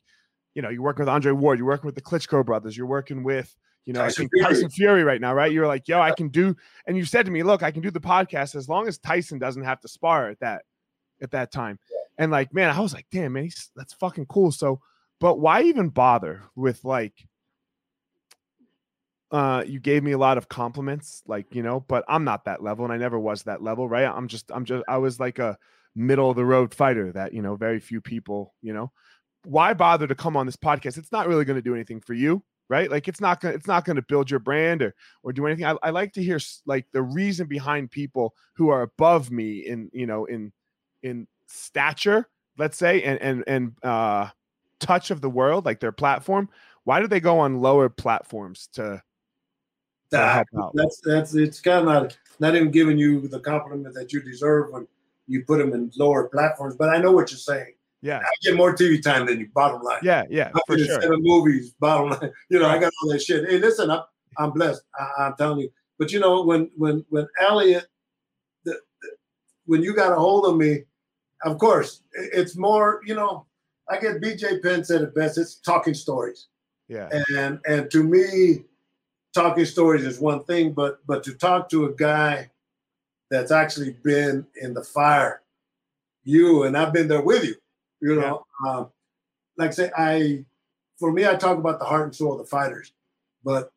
you 0.56 0.62
know, 0.62 0.68
you're 0.68 0.82
working 0.82 1.06
with 1.06 1.10
Andre 1.10 1.32
Ward, 1.32 1.58
you're 1.58 1.66
working 1.66 1.86
with 1.86 1.96
the 1.96 2.02
Klitschko 2.02 2.46
brothers, 2.46 2.76
you're 2.76 2.86
working 2.86 3.24
with, 3.24 3.56
you 3.86 3.94
know, 3.94 4.02
Tyson 4.02 4.12
I 4.12 4.28
think 4.28 4.32
Fury. 4.34 4.54
Tyson 4.54 4.70
Fury 4.72 5.04
right 5.06 5.22
now, 5.22 5.34
right? 5.34 5.54
You're 5.54 5.68
like, 5.68 5.88
yo, 5.88 6.02
I 6.02 6.12
can 6.12 6.28
do, 6.28 6.54
and 6.86 6.98
you 6.98 7.06
said 7.06 7.26
to 7.28 7.32
me, 7.32 7.44
look, 7.44 7.64
I 7.64 7.72
can 7.72 7.82
do 7.82 7.90
the 7.90 8.02
podcast 8.02 8.56
as 8.56 8.68
long 8.68 8.90
as 8.90 8.98
Tyson 8.98 9.40
doesn't 9.40 9.64
have 9.64 9.80
to 9.80 9.88
spar 9.88 10.28
at 10.28 10.42
that 10.42 10.64
at 11.22 11.32
that 11.32 11.54
time. 11.54 11.80
And 12.18 12.30
like, 12.30 12.54
man, 12.54 12.72
I 12.72 12.82
was 12.82 12.94
like, 12.94 13.06
damn, 13.10 13.32
man, 13.32 13.48
that's 13.74 13.94
fucking 13.94 14.26
cool. 14.26 14.52
So, 14.52 14.82
but 15.22 15.40
why 15.40 15.62
even 15.62 15.88
bother 15.88 16.44
with 16.58 16.84
like 16.84 17.26
uh, 19.32 19.64
you 19.66 19.80
gave 19.80 20.04
me 20.04 20.12
a 20.12 20.18
lot 20.18 20.38
of 20.38 20.50
compliments, 20.50 21.24
like 21.26 21.56
you 21.56 21.64
know, 21.64 21.80
but 21.80 22.04
I'm 22.10 22.26
not 22.26 22.44
that 22.44 22.62
level, 22.62 22.84
and 22.84 22.94
I 22.94 22.98
never 22.98 23.18
was 23.18 23.44
that 23.44 23.64
level, 23.64 23.88
right? 23.88 24.04
I'm 24.04 24.28
just, 24.28 24.52
I'm 24.52 24.66
just, 24.66 24.84
I 24.90 24.98
was 24.98 25.22
like 25.22 25.40
a 25.40 25.58
middle 25.96 26.30
of 26.30 26.36
the 26.36 26.46
road 26.46 26.74
fighter 26.74 27.12
that 27.12 27.34
you 27.34 27.42
know, 27.42 27.56
very 27.56 27.80
few 27.80 28.02
people, 28.02 28.54
you 28.62 28.74
know. 28.74 28.92
Why 29.44 29.74
bother 29.74 30.08
to 30.08 30.16
come 30.16 30.38
on 30.38 30.46
this 30.46 30.56
podcast? 30.56 30.98
It's 30.98 31.12
not 31.12 31.28
really 31.28 31.46
going 31.46 31.58
to 31.58 31.64
do 31.64 31.74
anything 31.74 32.00
for 32.00 32.14
you. 32.14 32.44
right? 32.72 32.90
Like 32.90 33.10
it's 33.10 33.20
not 33.20 33.42
gonna 33.42 33.54
it's 33.54 33.68
not 33.68 33.84
gonna 33.84 34.02
build 34.02 34.32
your 34.32 34.40
brand 34.40 34.82
or 34.82 34.96
or 35.24 35.34
do 35.34 35.46
anything. 35.46 35.66
I, 35.66 35.76
I 35.84 35.90
like 35.90 36.14
to 36.14 36.24
hear 36.24 36.40
like 36.66 36.86
the 36.94 37.02
reason 37.04 37.48
behind 37.48 37.92
people 37.92 38.34
who 38.56 38.70
are 38.70 38.84
above 38.84 39.30
me 39.30 39.68
in 39.68 39.90
you 39.92 40.06
know 40.06 40.26
in 40.26 40.54
in 41.04 41.28
stature, 41.48 42.30
let's 42.58 42.78
say, 42.78 43.04
and 43.04 43.22
and 43.22 43.44
and 43.46 43.74
uh, 43.84 44.30
touch 44.80 45.12
of 45.12 45.20
the 45.20 45.30
world, 45.30 45.66
like 45.66 45.82
their 45.82 45.92
platform. 45.92 46.48
Why 46.86 47.02
do 47.02 47.08
they 47.08 47.20
go 47.20 47.40
on 47.40 47.60
lower 47.62 47.90
platforms 47.90 48.70
to? 48.74 49.04
to 50.12 50.18
help 50.18 50.48
out? 50.58 50.72
That's 50.74 51.02
that's 51.04 51.36
it's 51.36 51.60
kind 51.60 51.80
of 51.80 51.86
not 51.86 52.18
not 52.40 52.56
even 52.56 52.72
giving 52.72 52.98
you 52.98 53.28
the 53.28 53.40
compliment 53.40 53.94
that 53.96 54.14
you 54.14 54.22
deserve 54.22 54.72
when 54.72 54.88
you 55.28 55.44
put 55.46 55.60
them 55.60 55.74
in 55.74 55.92
lower 55.98 56.28
platforms. 56.30 56.76
But 56.76 56.90
I 56.90 56.98
know 56.98 57.12
what 57.12 57.32
you're 57.32 57.38
saying. 57.38 57.74
Yeah, 58.02 58.18
I 58.18 58.30
get 58.42 58.56
more 58.56 58.76
TV 58.76 59.02
time 59.02 59.28
than 59.28 59.40
you. 59.40 59.48
Bottom 59.54 59.82
line. 59.84 60.00
Yeah, 60.02 60.24
yeah, 60.30 60.52
I 60.56 60.60
for 60.66 60.78
sure. 60.78 61.14
Of 61.14 61.22
movies, 61.22 61.72
bottom 61.80 62.10
line. 62.10 62.32
You 62.50 62.60
know, 62.60 62.68
I 62.68 62.80
got 62.80 62.92
all 63.02 63.12
that 63.12 63.22
shit. 63.22 63.48
Hey, 63.48 63.60
listen, 63.60 63.92
I'm, 63.92 64.02
I'm 64.38 64.52
blessed. 64.52 64.82
I, 64.98 65.28
am 65.28 65.36
telling 65.38 65.60
you. 65.60 65.72
But 66.00 66.12
you 66.12 66.20
know, 66.20 66.44
when 66.44 66.72
when 66.76 67.06
when 67.10 67.28
Elliot, 67.40 67.86
the, 68.66 68.72
the, 68.72 69.10
when 69.66 69.84
you 69.84 69.96
got 69.96 70.12
a 70.12 70.16
hold 70.16 70.46
of 70.46 70.58
me, 70.58 70.84
of 71.46 71.60
course, 71.60 72.02
it's 72.14 72.58
more. 72.58 73.02
You 73.06 73.16
know, 73.16 73.46
I 73.88 74.00
get 74.00 74.22
BJ 74.22 74.64
Penn 74.64 74.84
said 74.84 75.02
it 75.02 75.14
best. 75.14 75.38
It's 75.38 75.56
talking 75.56 75.94
stories. 75.94 76.48
Yeah. 76.88 77.08
And 77.36 77.60
and 77.68 77.92
to 77.92 78.04
me, 78.04 78.64
talking 79.34 79.66
stories 79.66 80.06
is 80.06 80.20
one 80.20 80.44
thing, 80.46 80.74
but 80.74 81.06
but 81.06 81.24
to 81.24 81.34
talk 81.34 81.70
to 81.70 81.86
a 81.86 81.94
guy 81.94 82.50
that's 83.32 83.52
actually 83.52 83.96
been 84.04 84.46
in 84.62 84.76
the 84.76 84.84
fire, 84.84 85.42
you 86.24 86.64
and 86.64 86.78
I've 86.78 86.94
been 86.94 87.08
there 87.08 87.22
with 87.22 87.44
you 87.44 87.56
you 88.02 88.16
know, 88.16 88.46
yeah. 88.66 88.72
um, 88.72 88.88
like 89.58 89.70
I 89.70 89.74
say, 89.74 89.92
I 89.96 90.46
for 90.98 91.12
me, 91.12 91.26
I 91.26 91.36
talk 91.36 91.58
about 91.58 91.80
the 91.80 91.86
heart 91.86 92.04
and 92.04 92.16
soul 92.16 92.34
of 92.34 92.40
the 92.40 92.46
fighters, 92.46 92.92
but 93.44 93.72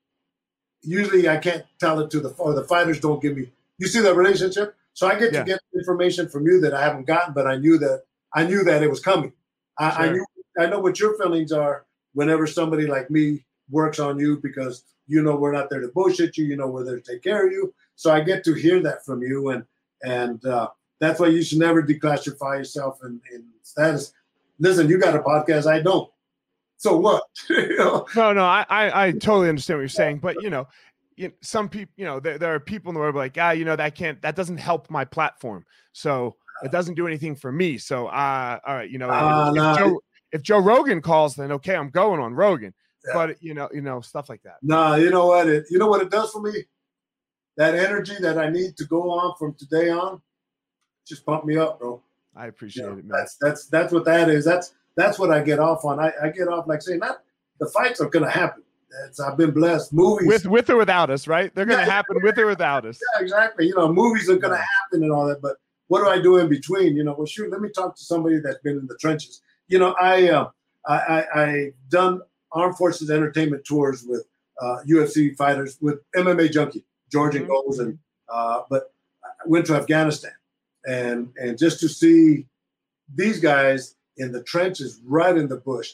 usually 0.83 1.29
I 1.29 1.37
can't 1.37 1.65
tell 1.79 2.01
it 2.01 2.11
to 2.11 2.21
the 2.21 2.31
or 2.31 2.55
the 2.55 2.65
fighters 2.65 2.99
don't 3.01 3.23
give 3.23 3.37
me. 3.37 3.51
You 3.79 3.87
see 3.87 4.01
that 4.01 4.17
relationship, 4.17 4.75
so 4.95 5.07
I 5.07 5.19
get 5.19 5.33
yeah. 5.33 5.41
to 5.41 5.45
get 5.45 5.61
information 5.75 6.29
from 6.29 6.47
you 6.47 6.61
that 6.63 6.75
I 6.75 6.83
haven't 6.83 7.07
gotten, 7.07 7.35
but 7.35 7.47
I 7.47 7.57
knew 7.57 7.79
that 7.79 8.05
I 8.33 8.45
knew 8.47 8.65
that 8.65 8.83
it 8.83 8.91
was 8.91 9.01
coming. 9.01 9.33
I, 9.79 9.91
sure. 9.91 10.03
I 10.03 10.13
knew 10.13 10.27
I 10.59 10.67
know 10.67 10.81
what 10.81 10.99
your 10.99 11.17
feelings 11.19 11.53
are 11.53 11.85
whenever 12.15 12.47
somebody 12.47 12.87
like 12.87 13.11
me 13.11 13.45
works 13.71 13.99
on 13.99 14.19
you 14.19 14.39
because 14.39 14.85
you 15.07 15.23
know 15.23 15.37
we're 15.37 15.53
not 15.53 15.69
there 15.69 15.81
to 15.81 15.89
bullshit 15.89 16.39
you. 16.39 16.47
You 16.47 16.57
know 16.57 16.69
we're 16.69 16.85
there 16.85 16.99
to 16.99 17.13
take 17.13 17.23
care 17.23 17.47
of 17.47 17.53
you. 17.53 17.75
So 17.97 18.11
I 18.11 18.21
get 18.21 18.45
to 18.45 18.55
hear 18.55 18.81
that 18.83 19.05
from 19.05 19.23
you, 19.23 19.51
and 19.51 19.65
and 20.03 20.45
uh, 20.45 20.69
that's 21.01 21.21
why 21.21 21.29
you 21.29 21.43
should 21.43 21.59
never 21.59 21.83
declassify 21.83 22.59
yourself 22.59 22.99
in, 23.05 23.21
in 23.33 23.45
status. 23.63 24.13
Listen, 24.59 24.89
you 24.89 24.99
got 24.99 25.17
a 25.17 25.21
podcast, 25.21 25.67
I 25.67 25.81
don't. 25.81 26.11
So 26.77 26.97
what? 26.97 27.25
you 27.49 27.77
know? 27.79 28.07
No, 28.15 28.33
no, 28.33 28.45
I, 28.45 28.65
I, 28.69 29.07
I 29.07 29.13
totally 29.13 29.49
understand 29.49 29.79
what 29.79 29.83
you're 29.83 29.89
saying, 29.89 30.19
but 30.19 30.43
you 30.43 30.51
know, 30.51 30.67
you, 31.17 31.33
some 31.41 31.69
people, 31.69 31.93
you 31.97 32.05
know, 32.05 32.21
there, 32.21 32.39
there 32.39 32.55
are 32.55 32.61
people 32.61 32.91
in 32.91 32.95
the 32.95 33.01
world 33.01 33.15
like, 33.15 33.37
ah, 33.41 33.53
you 33.53 33.65
know, 33.65 33.77
that 33.77 33.95
can't, 33.95 34.21
that 34.23 34.37
doesn't 34.37 34.59
help 34.59 34.91
my 34.91 35.05
platform. 35.05 35.65
So 35.93 36.37
it 36.63 36.73
doesn't 36.73 36.95
do 36.95 37.07
anything 37.07 37.37
for 37.37 37.53
me. 37.53 37.79
So, 37.79 38.07
uh, 38.09 38.59
all 38.67 38.75
right, 38.75 38.91
you 38.91 38.99
know, 38.99 39.09
uh, 39.09 39.49
if, 39.51 39.55
nah. 39.55 39.79
Joe, 39.79 40.01
if 40.33 40.43
Joe 40.43 40.59
Rogan 40.59 41.01
calls, 41.01 41.35
then 41.37 41.53
okay, 41.53 41.77
I'm 41.77 41.91
going 41.91 42.21
on 42.21 42.35
Rogan. 42.35 42.75
Yeah. 43.07 43.13
But 43.15 43.43
you 43.43 43.55
know, 43.55 43.69
you 43.73 43.83
know, 43.83 44.01
stuff 44.01 44.29
like 44.29 44.43
that. 44.43 44.57
Nah, 44.63 44.95
you 44.95 45.11
know 45.11 45.27
what? 45.27 45.47
It, 45.47 45.67
you 45.71 45.79
know 45.79 45.89
what 45.89 46.01
it 46.01 46.11
does 46.11 46.31
for 46.31 46.41
me? 46.41 46.65
That 47.57 47.75
energy 47.75 48.17
that 48.21 48.39
I 48.39 48.51
need 48.51 48.77
to 48.79 48.85
go 48.85 49.11
on 49.11 49.35
from 49.39 49.55
today 49.55 49.91
on, 49.91 50.21
just 51.07 51.25
pump 51.25 51.45
me 51.45 51.57
up, 51.57 51.79
bro. 51.79 52.03
I 52.35 52.47
appreciate 52.47 52.85
you 52.85 52.91
know, 52.91 52.99
it, 52.99 53.05
man. 53.05 53.19
That's 53.19 53.37
that's 53.41 53.67
that's 53.67 53.93
what 53.93 54.05
that 54.07 54.29
is. 54.29 54.45
That's 54.45 54.75
that's 54.97 55.19
what 55.19 55.31
I 55.31 55.43
get 55.43 55.59
off 55.59 55.85
on. 55.85 56.01
I, 56.01 56.13
I 56.23 56.29
get 56.31 56.49
off 56.49 56.67
like 56.67 56.83
saying 56.83 56.99
not 56.99 57.23
the 57.61 57.67
fights 57.67 58.01
are 58.01 58.09
gonna 58.09 58.31
happen. 58.31 58.63
It's, 59.07 59.21
I've 59.21 59.37
been 59.37 59.51
blessed. 59.51 59.93
Movies 59.93 60.27
with 60.27 60.47
with 60.47 60.71
or 60.71 60.77
without 60.77 61.11
us, 61.11 61.27
right? 61.27 61.55
They're 61.55 61.65
gonna 61.65 61.83
yeah, 61.83 61.93
happen 61.93 62.17
with 62.23 62.39
or 62.39 62.47
without 62.47 62.85
us. 62.85 62.99
Yeah, 63.15 63.23
exactly. 63.23 63.67
You 63.67 63.75
know, 63.77 63.93
movies 63.93 64.29
are 64.29 64.37
gonna 64.37 64.57
happen 64.57 65.03
and 65.03 65.13
all 65.13 65.27
that, 65.27 65.41
but 65.41 65.57
what 65.89 66.01
do 66.01 66.09
I 66.09 66.21
do 66.21 66.39
in 66.39 66.49
between? 66.49 66.97
You 66.97 67.05
know, 67.05 67.15
well, 67.17 67.27
shoot, 67.27 67.51
let 67.51 67.61
me 67.61 67.69
talk 67.69 67.97
to 67.97 68.03
somebody 68.03 68.41
that's 68.41 68.59
been 68.59 68.79
in 68.79 68.87
the 68.87 68.97
trenches. 68.97 69.43
You 69.69 69.79
know, 69.79 69.95
I 70.01 70.31
uh, 70.31 70.51
I, 70.87 70.97
I 70.97 71.43
I 71.43 71.73
done 71.89 72.21
armed 72.53 72.77
forces 72.77 73.11
entertainment 73.11 73.65
tours 73.65 74.05
with 74.07 74.27
uh, 74.61 74.79
UFC 74.89 75.37
fighters 75.37 75.79
with 75.81 76.01
MMA 76.17 76.53
junkie 76.53 76.85
Georgian 77.15 77.43
mm-hmm. 77.43 77.53
goals, 77.53 77.79
and 77.79 77.97
uh, 78.29 78.63
but 78.69 78.93
I 79.25 79.47
went 79.47 79.67
to 79.67 79.77
Afghanistan 79.77 80.33
and 80.85 81.33
and 81.37 81.57
just 81.57 81.79
to 81.81 81.89
see 81.89 82.47
these 83.15 83.39
guys 83.39 83.95
in 84.17 84.33
the 84.33 84.43
trenches, 84.43 85.01
right 85.05 85.37
in 85.37 85.47
the 85.49 85.59
bush, 85.59 85.93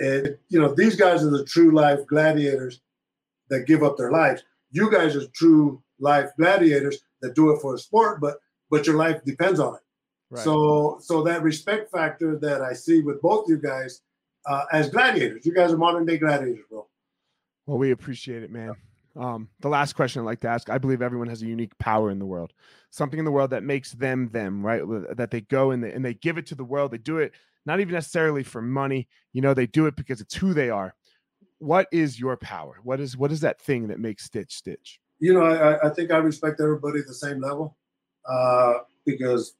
and 0.00 0.36
you 0.48 0.60
know 0.60 0.74
these 0.74 0.96
guys 0.96 1.22
are 1.22 1.30
the 1.30 1.44
true 1.44 1.70
life 1.70 2.04
gladiators 2.08 2.80
that 3.48 3.66
give 3.66 3.84
up 3.84 3.96
their 3.96 4.10
lives. 4.10 4.42
You 4.72 4.90
guys 4.90 5.14
are 5.14 5.26
true 5.28 5.80
life 6.00 6.30
gladiators 6.36 6.98
that 7.20 7.36
do 7.36 7.52
it 7.52 7.60
for 7.60 7.76
a 7.76 7.78
sport, 7.78 8.20
but 8.20 8.38
but 8.68 8.88
your 8.88 8.96
life 8.96 9.24
depends 9.24 9.60
on 9.60 9.76
it. 9.76 9.84
Right. 10.30 10.42
So 10.42 10.98
so 11.00 11.22
that 11.22 11.42
respect 11.42 11.92
factor 11.92 12.36
that 12.38 12.60
I 12.60 12.72
see 12.72 13.02
with 13.02 13.22
both 13.22 13.48
you 13.48 13.58
guys 13.58 14.02
uh, 14.46 14.64
as 14.72 14.90
gladiators, 14.90 15.46
you 15.46 15.54
guys 15.54 15.72
are 15.72 15.78
modern 15.78 16.06
day 16.06 16.18
gladiators, 16.18 16.64
bro. 16.68 16.88
Well, 17.66 17.78
we 17.78 17.92
appreciate 17.92 18.42
it, 18.42 18.50
man. 18.50 18.74
Um, 19.18 19.48
the 19.60 19.68
last 19.68 19.94
question 19.94 20.20
I'd 20.20 20.26
like 20.26 20.40
to 20.40 20.48
ask 20.48 20.68
I 20.68 20.78
believe 20.78 21.00
everyone 21.00 21.28
has 21.28 21.42
a 21.42 21.46
unique 21.46 21.76
power 21.78 22.10
in 22.10 22.18
the 22.18 22.26
world, 22.26 22.52
something 22.90 23.18
in 23.18 23.24
the 23.24 23.32
world 23.32 23.50
that 23.50 23.62
makes 23.62 23.92
them 23.92 24.28
them, 24.28 24.64
right? 24.64 24.82
That 25.16 25.30
they 25.30 25.40
go 25.40 25.70
and 25.70 25.82
they, 25.82 25.92
and 25.92 26.04
they 26.04 26.14
give 26.14 26.38
it 26.38 26.46
to 26.46 26.54
the 26.54 26.64
world. 26.64 26.90
They 26.90 26.98
do 26.98 27.18
it 27.18 27.32
not 27.66 27.80
even 27.80 27.94
necessarily 27.94 28.44
for 28.44 28.62
money, 28.62 29.08
you 29.32 29.42
know, 29.42 29.52
they 29.52 29.66
do 29.66 29.86
it 29.86 29.96
because 29.96 30.20
it's 30.20 30.34
who 30.34 30.54
they 30.54 30.70
are. 30.70 30.94
What 31.58 31.88
is 31.90 32.18
your 32.18 32.36
power? 32.36 32.78
What 32.82 33.00
is 33.00 33.16
what 33.16 33.32
is 33.32 33.40
that 33.40 33.60
thing 33.60 33.88
that 33.88 33.98
makes 33.98 34.24
Stitch 34.24 34.54
Stitch? 34.54 35.00
You 35.18 35.34
know, 35.34 35.42
I, 35.42 35.88
I 35.88 35.90
think 35.90 36.10
I 36.10 36.18
respect 36.18 36.60
everybody 36.60 37.00
at 37.00 37.06
the 37.06 37.14
same 37.14 37.40
level 37.40 37.76
uh, 38.28 38.74
because, 39.04 39.56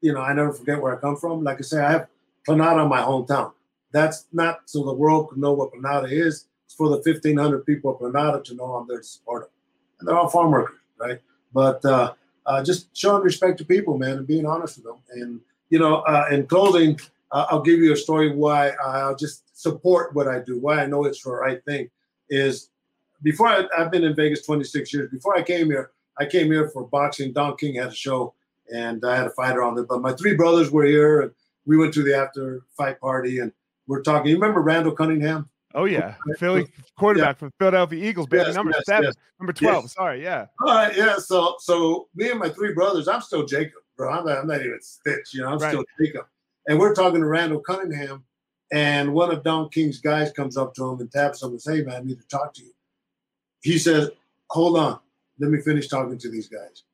you 0.00 0.12
know, 0.12 0.20
I 0.20 0.32
never 0.32 0.52
forget 0.52 0.80
where 0.80 0.96
I 0.96 1.00
come 1.00 1.16
from. 1.16 1.42
Like 1.42 1.58
I 1.58 1.62
say, 1.62 1.80
I 1.80 1.90
have 1.90 2.06
Planada 2.48 2.84
in 2.84 2.88
my 2.88 3.00
hometown. 3.00 3.52
That's 3.92 4.26
not 4.32 4.60
so 4.66 4.84
the 4.84 4.94
world 4.94 5.30
can 5.30 5.40
know 5.40 5.52
what 5.52 5.72
Planada 5.72 6.10
is 6.10 6.46
for 6.72 6.88
the 6.88 6.96
1,500 6.96 7.64
people 7.66 7.90
of 7.92 8.00
Planada 8.00 8.42
to 8.44 8.54
know 8.54 8.74
I'm 8.74 8.86
there 8.88 8.98
to 8.98 9.04
support 9.04 9.42
them. 9.42 9.50
And 10.00 10.08
they're 10.08 10.18
all 10.18 10.28
farm 10.28 10.50
workers, 10.50 10.78
right? 10.98 11.20
But 11.52 11.84
uh, 11.84 12.14
uh, 12.46 12.64
just 12.64 12.96
showing 12.96 13.22
respect 13.22 13.58
to 13.58 13.64
people, 13.64 13.98
man, 13.98 14.18
and 14.18 14.26
being 14.26 14.46
honest 14.46 14.76
with 14.76 14.86
them. 14.86 14.96
And, 15.12 15.40
you 15.70 15.78
know, 15.78 15.96
uh, 16.00 16.26
in 16.30 16.46
closing, 16.46 16.98
I'll 17.32 17.62
give 17.62 17.78
you 17.78 17.92
a 17.92 17.96
story 17.96 18.34
why 18.34 18.72
I'll 18.84 19.16
just 19.16 19.58
support 19.58 20.14
what 20.14 20.28
I 20.28 20.40
do, 20.40 20.58
why 20.58 20.82
I 20.82 20.86
know 20.86 21.04
it's 21.04 21.22
the 21.22 21.30
right 21.30 21.64
thing. 21.64 21.88
Is 22.28 22.70
before 23.22 23.48
I, 23.48 23.64
I've 23.76 23.90
been 23.90 24.04
in 24.04 24.14
Vegas 24.14 24.44
26 24.44 24.92
years, 24.92 25.10
before 25.10 25.36
I 25.36 25.42
came 25.42 25.66
here, 25.66 25.92
I 26.18 26.26
came 26.26 26.46
here 26.46 26.68
for 26.68 26.86
boxing. 26.86 27.32
Don 27.32 27.56
King 27.56 27.76
had 27.76 27.88
a 27.88 27.94
show, 27.94 28.34
and 28.72 29.02
I 29.04 29.16
had 29.16 29.26
a 29.26 29.30
fighter 29.30 29.62
on 29.62 29.74
there. 29.74 29.84
But 29.84 30.02
my 30.02 30.12
three 30.12 30.34
brothers 30.34 30.70
were 30.70 30.84
here, 30.84 31.22
and 31.22 31.30
we 31.64 31.78
went 31.78 31.94
to 31.94 32.02
the 32.02 32.16
after 32.16 32.64
fight 32.76 33.00
party, 33.00 33.38
and 33.38 33.52
we're 33.86 34.02
talking. 34.02 34.30
You 34.30 34.36
remember 34.36 34.60
Randall 34.60 34.92
Cunningham? 34.92 35.48
Oh 35.74 35.84
yeah, 35.84 36.14
Philly 36.38 36.66
quarterback 36.96 37.36
yeah. 37.36 37.48
for 37.48 37.52
Philadelphia 37.58 38.08
Eagles, 38.08 38.26
baby 38.26 38.44
yes, 38.46 38.54
number 38.54 38.72
yes, 38.74 38.84
seven, 38.86 39.04
yes. 39.04 39.14
number 39.40 39.52
twelve. 39.52 39.90
Sorry, 39.90 40.22
yeah. 40.22 40.46
All 40.60 40.74
right, 40.74 40.96
yeah. 40.96 41.16
So, 41.16 41.56
so 41.60 42.08
me 42.14 42.30
and 42.30 42.38
my 42.38 42.48
three 42.48 42.74
brothers, 42.74 43.08
I'm 43.08 43.20
still 43.20 43.44
Jacob, 43.46 43.80
bro. 43.96 44.10
I'm 44.10 44.26
not, 44.26 44.38
I'm 44.38 44.46
not 44.46 44.60
even 44.60 44.78
Stitch, 44.80 45.34
you 45.34 45.42
know. 45.42 45.48
I'm 45.48 45.58
right. 45.58 45.70
still 45.70 45.84
Jacob, 46.00 46.26
and 46.66 46.78
we're 46.78 46.94
talking 46.94 47.20
to 47.20 47.26
Randall 47.26 47.60
Cunningham, 47.60 48.24
and 48.72 49.12
one 49.14 49.30
of 49.30 49.42
Don 49.42 49.68
King's 49.70 50.00
guys 50.00 50.32
comes 50.32 50.56
up 50.56 50.74
to 50.74 50.88
him 50.90 51.00
and 51.00 51.10
taps 51.10 51.42
him 51.42 51.50
and 51.50 51.62
says, 51.62 51.76
"Hey, 51.76 51.82
man, 51.82 52.02
I 52.02 52.04
need 52.04 52.18
to 52.18 52.28
talk 52.28 52.52
to 52.54 52.62
you." 52.62 52.72
He 53.62 53.78
says, 53.78 54.10
"Hold 54.50 54.78
on, 54.78 54.98
let 55.38 55.50
me 55.50 55.60
finish 55.60 55.88
talking 55.88 56.18
to 56.18 56.30
these 56.30 56.48
guys, 56.48 56.84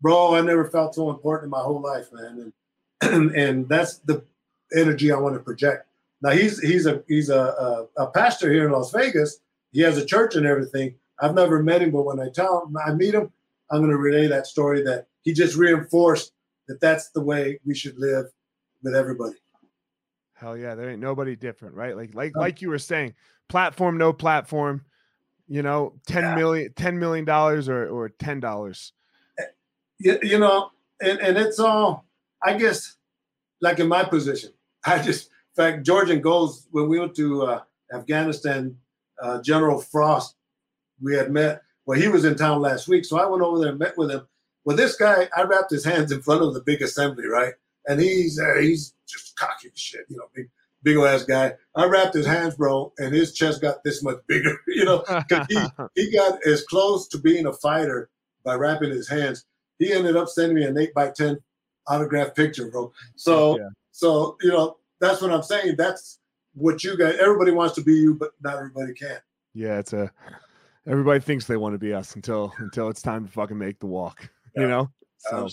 bro. 0.00 0.34
I 0.34 0.40
never 0.40 0.64
felt 0.70 0.94
so 0.94 1.10
important 1.10 1.44
in 1.44 1.50
my 1.50 1.60
whole 1.60 1.80
life, 1.80 2.08
man, 2.12 2.52
and 3.00 3.12
and, 3.12 3.30
and 3.36 3.68
that's 3.68 3.98
the 3.98 4.24
energy 4.76 5.12
I 5.12 5.18
want 5.18 5.34
to 5.34 5.40
project." 5.40 5.86
Now 6.22 6.30
he's 6.30 6.60
he's 6.60 6.86
a 6.86 7.02
he's 7.08 7.28
a, 7.28 7.40
a, 7.96 8.04
a 8.04 8.06
pastor 8.08 8.52
here 8.52 8.66
in 8.66 8.72
Las 8.72 8.92
Vegas. 8.92 9.40
He 9.72 9.80
has 9.80 9.98
a 9.98 10.06
church 10.06 10.36
and 10.36 10.46
everything. 10.46 10.94
I've 11.20 11.34
never 11.34 11.62
met 11.62 11.82
him, 11.82 11.90
but 11.90 12.04
when 12.04 12.20
I 12.20 12.28
tell 12.28 12.66
him 12.66 12.76
I 12.76 12.92
meet 12.92 13.14
him, 13.14 13.30
I'm 13.70 13.80
going 13.80 13.90
to 13.90 13.98
relay 13.98 14.26
that 14.28 14.46
story 14.46 14.82
that 14.82 15.06
he 15.22 15.32
just 15.32 15.56
reinforced 15.56 16.32
that 16.68 16.80
that's 16.80 17.10
the 17.10 17.20
way 17.20 17.60
we 17.64 17.74
should 17.74 17.98
live 17.98 18.26
with 18.82 18.94
everybody. 18.94 19.36
Hell 20.34 20.56
yeah, 20.56 20.74
there 20.74 20.90
ain't 20.90 21.00
nobody 21.00 21.36
different, 21.36 21.74
right? 21.74 21.96
Like 21.96 22.14
like 22.14 22.36
like 22.36 22.62
you 22.62 22.68
were 22.68 22.78
saying, 22.78 23.14
platform, 23.48 23.98
no 23.98 24.12
platform. 24.12 24.84
You 25.46 25.62
know, 25.62 25.94
ten 26.06 26.22
yeah. 26.22 26.34
million, 26.34 26.72
ten 26.74 26.98
million 26.98 27.24
dollars 27.24 27.68
or 27.68 27.88
or 27.88 28.08
ten 28.08 28.40
dollars. 28.40 28.92
Eh, 29.38 29.44
you, 29.98 30.18
you 30.22 30.38
know, 30.38 30.70
and 31.00 31.18
and 31.20 31.36
it's 31.36 31.58
all. 31.58 32.06
I 32.42 32.58
guess, 32.58 32.96
like 33.60 33.78
in 33.78 33.88
my 33.88 34.04
position, 34.04 34.52
I 34.84 35.00
just 35.00 35.30
fact, 35.56 35.84
George 35.84 36.10
and 36.10 36.22
Goze 36.22 36.66
when 36.70 36.88
we 36.88 36.98
went 36.98 37.14
to 37.16 37.42
uh, 37.42 37.60
Afghanistan, 37.92 38.76
uh, 39.20 39.40
General 39.42 39.80
Frost, 39.80 40.36
we 41.00 41.14
had 41.14 41.30
met. 41.30 41.62
Well, 41.86 42.00
he 42.00 42.08
was 42.08 42.24
in 42.24 42.36
town 42.36 42.60
last 42.60 42.88
week, 42.88 43.04
so 43.04 43.18
I 43.18 43.26
went 43.26 43.42
over 43.42 43.58
there 43.58 43.70
and 43.70 43.78
met 43.78 43.98
with 43.98 44.10
him. 44.10 44.26
Well, 44.64 44.76
this 44.76 44.96
guy, 44.96 45.28
I 45.36 45.42
wrapped 45.42 45.70
his 45.70 45.84
hands 45.84 46.12
in 46.12 46.22
front 46.22 46.42
of 46.42 46.54
the 46.54 46.62
big 46.62 46.80
assembly, 46.80 47.26
right? 47.26 47.52
And 47.86 48.00
he's 48.00 48.40
uh, 48.40 48.54
he's 48.60 48.94
just 49.06 49.36
cocky 49.36 49.70
shit, 49.74 50.06
you 50.08 50.16
know, 50.16 50.24
big 50.34 50.48
big 50.82 50.96
old 50.96 51.08
ass 51.08 51.24
guy. 51.24 51.54
I 51.74 51.86
wrapped 51.86 52.14
his 52.14 52.26
hands, 52.26 52.54
bro, 52.54 52.92
and 52.98 53.14
his 53.14 53.32
chest 53.32 53.60
got 53.60 53.82
this 53.84 54.02
much 54.02 54.18
bigger. 54.28 54.56
You 54.68 54.84
know, 54.84 55.04
because 55.06 55.46
he 55.48 55.58
he 55.94 56.12
got 56.12 56.44
as 56.46 56.62
close 56.64 57.08
to 57.08 57.18
being 57.18 57.46
a 57.46 57.52
fighter 57.52 58.10
by 58.44 58.54
wrapping 58.54 58.90
his 58.90 59.08
hands. 59.08 59.44
He 59.78 59.92
ended 59.92 60.16
up 60.16 60.28
sending 60.28 60.56
me 60.56 60.64
an 60.64 60.78
eight 60.78 60.94
by 60.94 61.10
ten 61.10 61.38
autograph 61.86 62.34
picture, 62.34 62.70
bro. 62.70 62.92
So 63.16 63.58
yeah. 63.58 63.68
so 63.92 64.36
you 64.42 64.50
know 64.50 64.76
that's 65.04 65.20
what 65.20 65.30
I'm 65.30 65.42
saying. 65.42 65.74
That's 65.76 66.18
what 66.54 66.82
you 66.84 66.96
guys. 66.96 67.16
Everybody 67.20 67.52
wants 67.52 67.74
to 67.76 67.82
be 67.82 67.94
you, 67.94 68.14
but 68.14 68.30
not 68.42 68.56
everybody 68.56 68.94
can. 68.94 69.18
Yeah, 69.54 69.78
it's 69.78 69.92
a. 69.92 70.10
Everybody 70.86 71.20
thinks 71.20 71.46
they 71.46 71.56
want 71.56 71.74
to 71.74 71.78
be 71.78 71.94
us 71.94 72.14
until 72.14 72.52
until 72.58 72.88
it's 72.88 73.02
time 73.02 73.26
to 73.26 73.32
fucking 73.32 73.56
make 73.56 73.78
the 73.78 73.86
walk. 73.86 74.28
Yeah. 74.54 74.62
You 74.62 74.68
know. 74.68 74.90
So, 75.18 75.48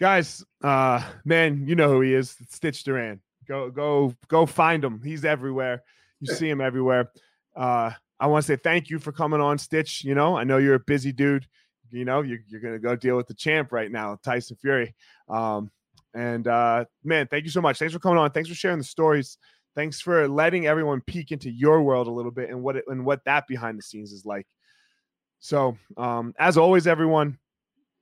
guys, 0.00 0.44
uh, 0.62 1.02
man, 1.24 1.66
you 1.68 1.76
know 1.76 1.88
who 1.88 2.00
he 2.00 2.14
is. 2.14 2.36
Stitch 2.50 2.82
Duran. 2.82 3.20
Go 3.46 3.70
go 3.70 4.14
go 4.28 4.46
find 4.46 4.84
him. 4.84 5.00
He's 5.02 5.24
everywhere. 5.24 5.82
You 6.20 6.34
see 6.34 6.48
him 6.48 6.60
everywhere. 6.60 7.10
Uh, 7.54 7.92
I 8.18 8.26
want 8.26 8.44
to 8.44 8.46
say 8.46 8.56
thank 8.56 8.90
you 8.90 8.98
for 8.98 9.12
coming 9.12 9.40
on, 9.40 9.58
Stitch. 9.58 10.04
You 10.04 10.14
know, 10.14 10.36
I 10.36 10.44
know 10.44 10.58
you're 10.58 10.74
a 10.74 10.80
busy 10.80 11.12
dude. 11.12 11.46
You 11.90 12.04
know, 12.04 12.22
you're, 12.22 12.40
you're 12.48 12.60
gonna 12.60 12.78
go 12.78 12.96
deal 12.96 13.16
with 13.16 13.28
the 13.28 13.34
champ 13.34 13.70
right 13.70 13.90
now, 13.90 14.18
Tyson 14.24 14.56
Fury. 14.60 14.94
Um, 15.28 15.70
and 16.14 16.46
uh, 16.46 16.84
man, 17.02 17.26
thank 17.28 17.44
you 17.44 17.50
so 17.50 17.60
much. 17.60 17.78
Thanks 17.78 17.92
for 17.92 18.00
coming 18.00 18.18
on. 18.18 18.30
Thanks 18.30 18.48
for 18.48 18.54
sharing 18.54 18.78
the 18.78 18.84
stories. 18.84 19.38
Thanks 19.74 20.00
for 20.00 20.28
letting 20.28 20.66
everyone 20.66 21.00
peek 21.00 21.32
into 21.32 21.50
your 21.50 21.82
world 21.82 22.06
a 22.06 22.12
little 22.12 22.30
bit 22.30 22.48
and 22.48 22.62
what 22.62 22.76
it, 22.76 22.84
and 22.86 23.04
what 23.04 23.24
that 23.24 23.46
behind 23.48 23.78
the 23.78 23.82
scenes 23.82 24.12
is 24.12 24.24
like. 24.24 24.46
So, 25.40 25.76
um, 25.96 26.32
as 26.38 26.56
always, 26.56 26.86
everyone, 26.86 27.38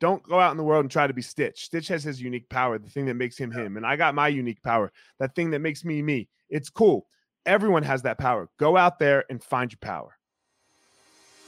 don't 0.00 0.22
go 0.24 0.38
out 0.38 0.50
in 0.50 0.56
the 0.56 0.64
world 0.64 0.84
and 0.84 0.90
try 0.90 1.06
to 1.06 1.14
be 1.14 1.22
Stitch. 1.22 1.64
Stitch 1.64 1.88
has 1.88 2.04
his 2.04 2.20
unique 2.20 2.48
power, 2.48 2.78
the 2.78 2.90
thing 2.90 3.06
that 3.06 3.14
makes 3.14 3.38
him 3.38 3.50
him. 3.50 3.76
And 3.76 3.86
I 3.86 3.96
got 3.96 4.14
my 4.14 4.28
unique 4.28 4.62
power, 4.62 4.92
that 5.18 5.34
thing 5.34 5.50
that 5.52 5.60
makes 5.60 5.84
me 5.84 6.02
me. 6.02 6.28
It's 6.50 6.70
cool. 6.70 7.06
Everyone 7.46 7.82
has 7.84 8.02
that 8.02 8.18
power. 8.18 8.48
Go 8.58 8.76
out 8.76 8.98
there 8.98 9.24
and 9.30 9.42
find 9.42 9.72
your 9.72 9.78
power. 9.80 10.16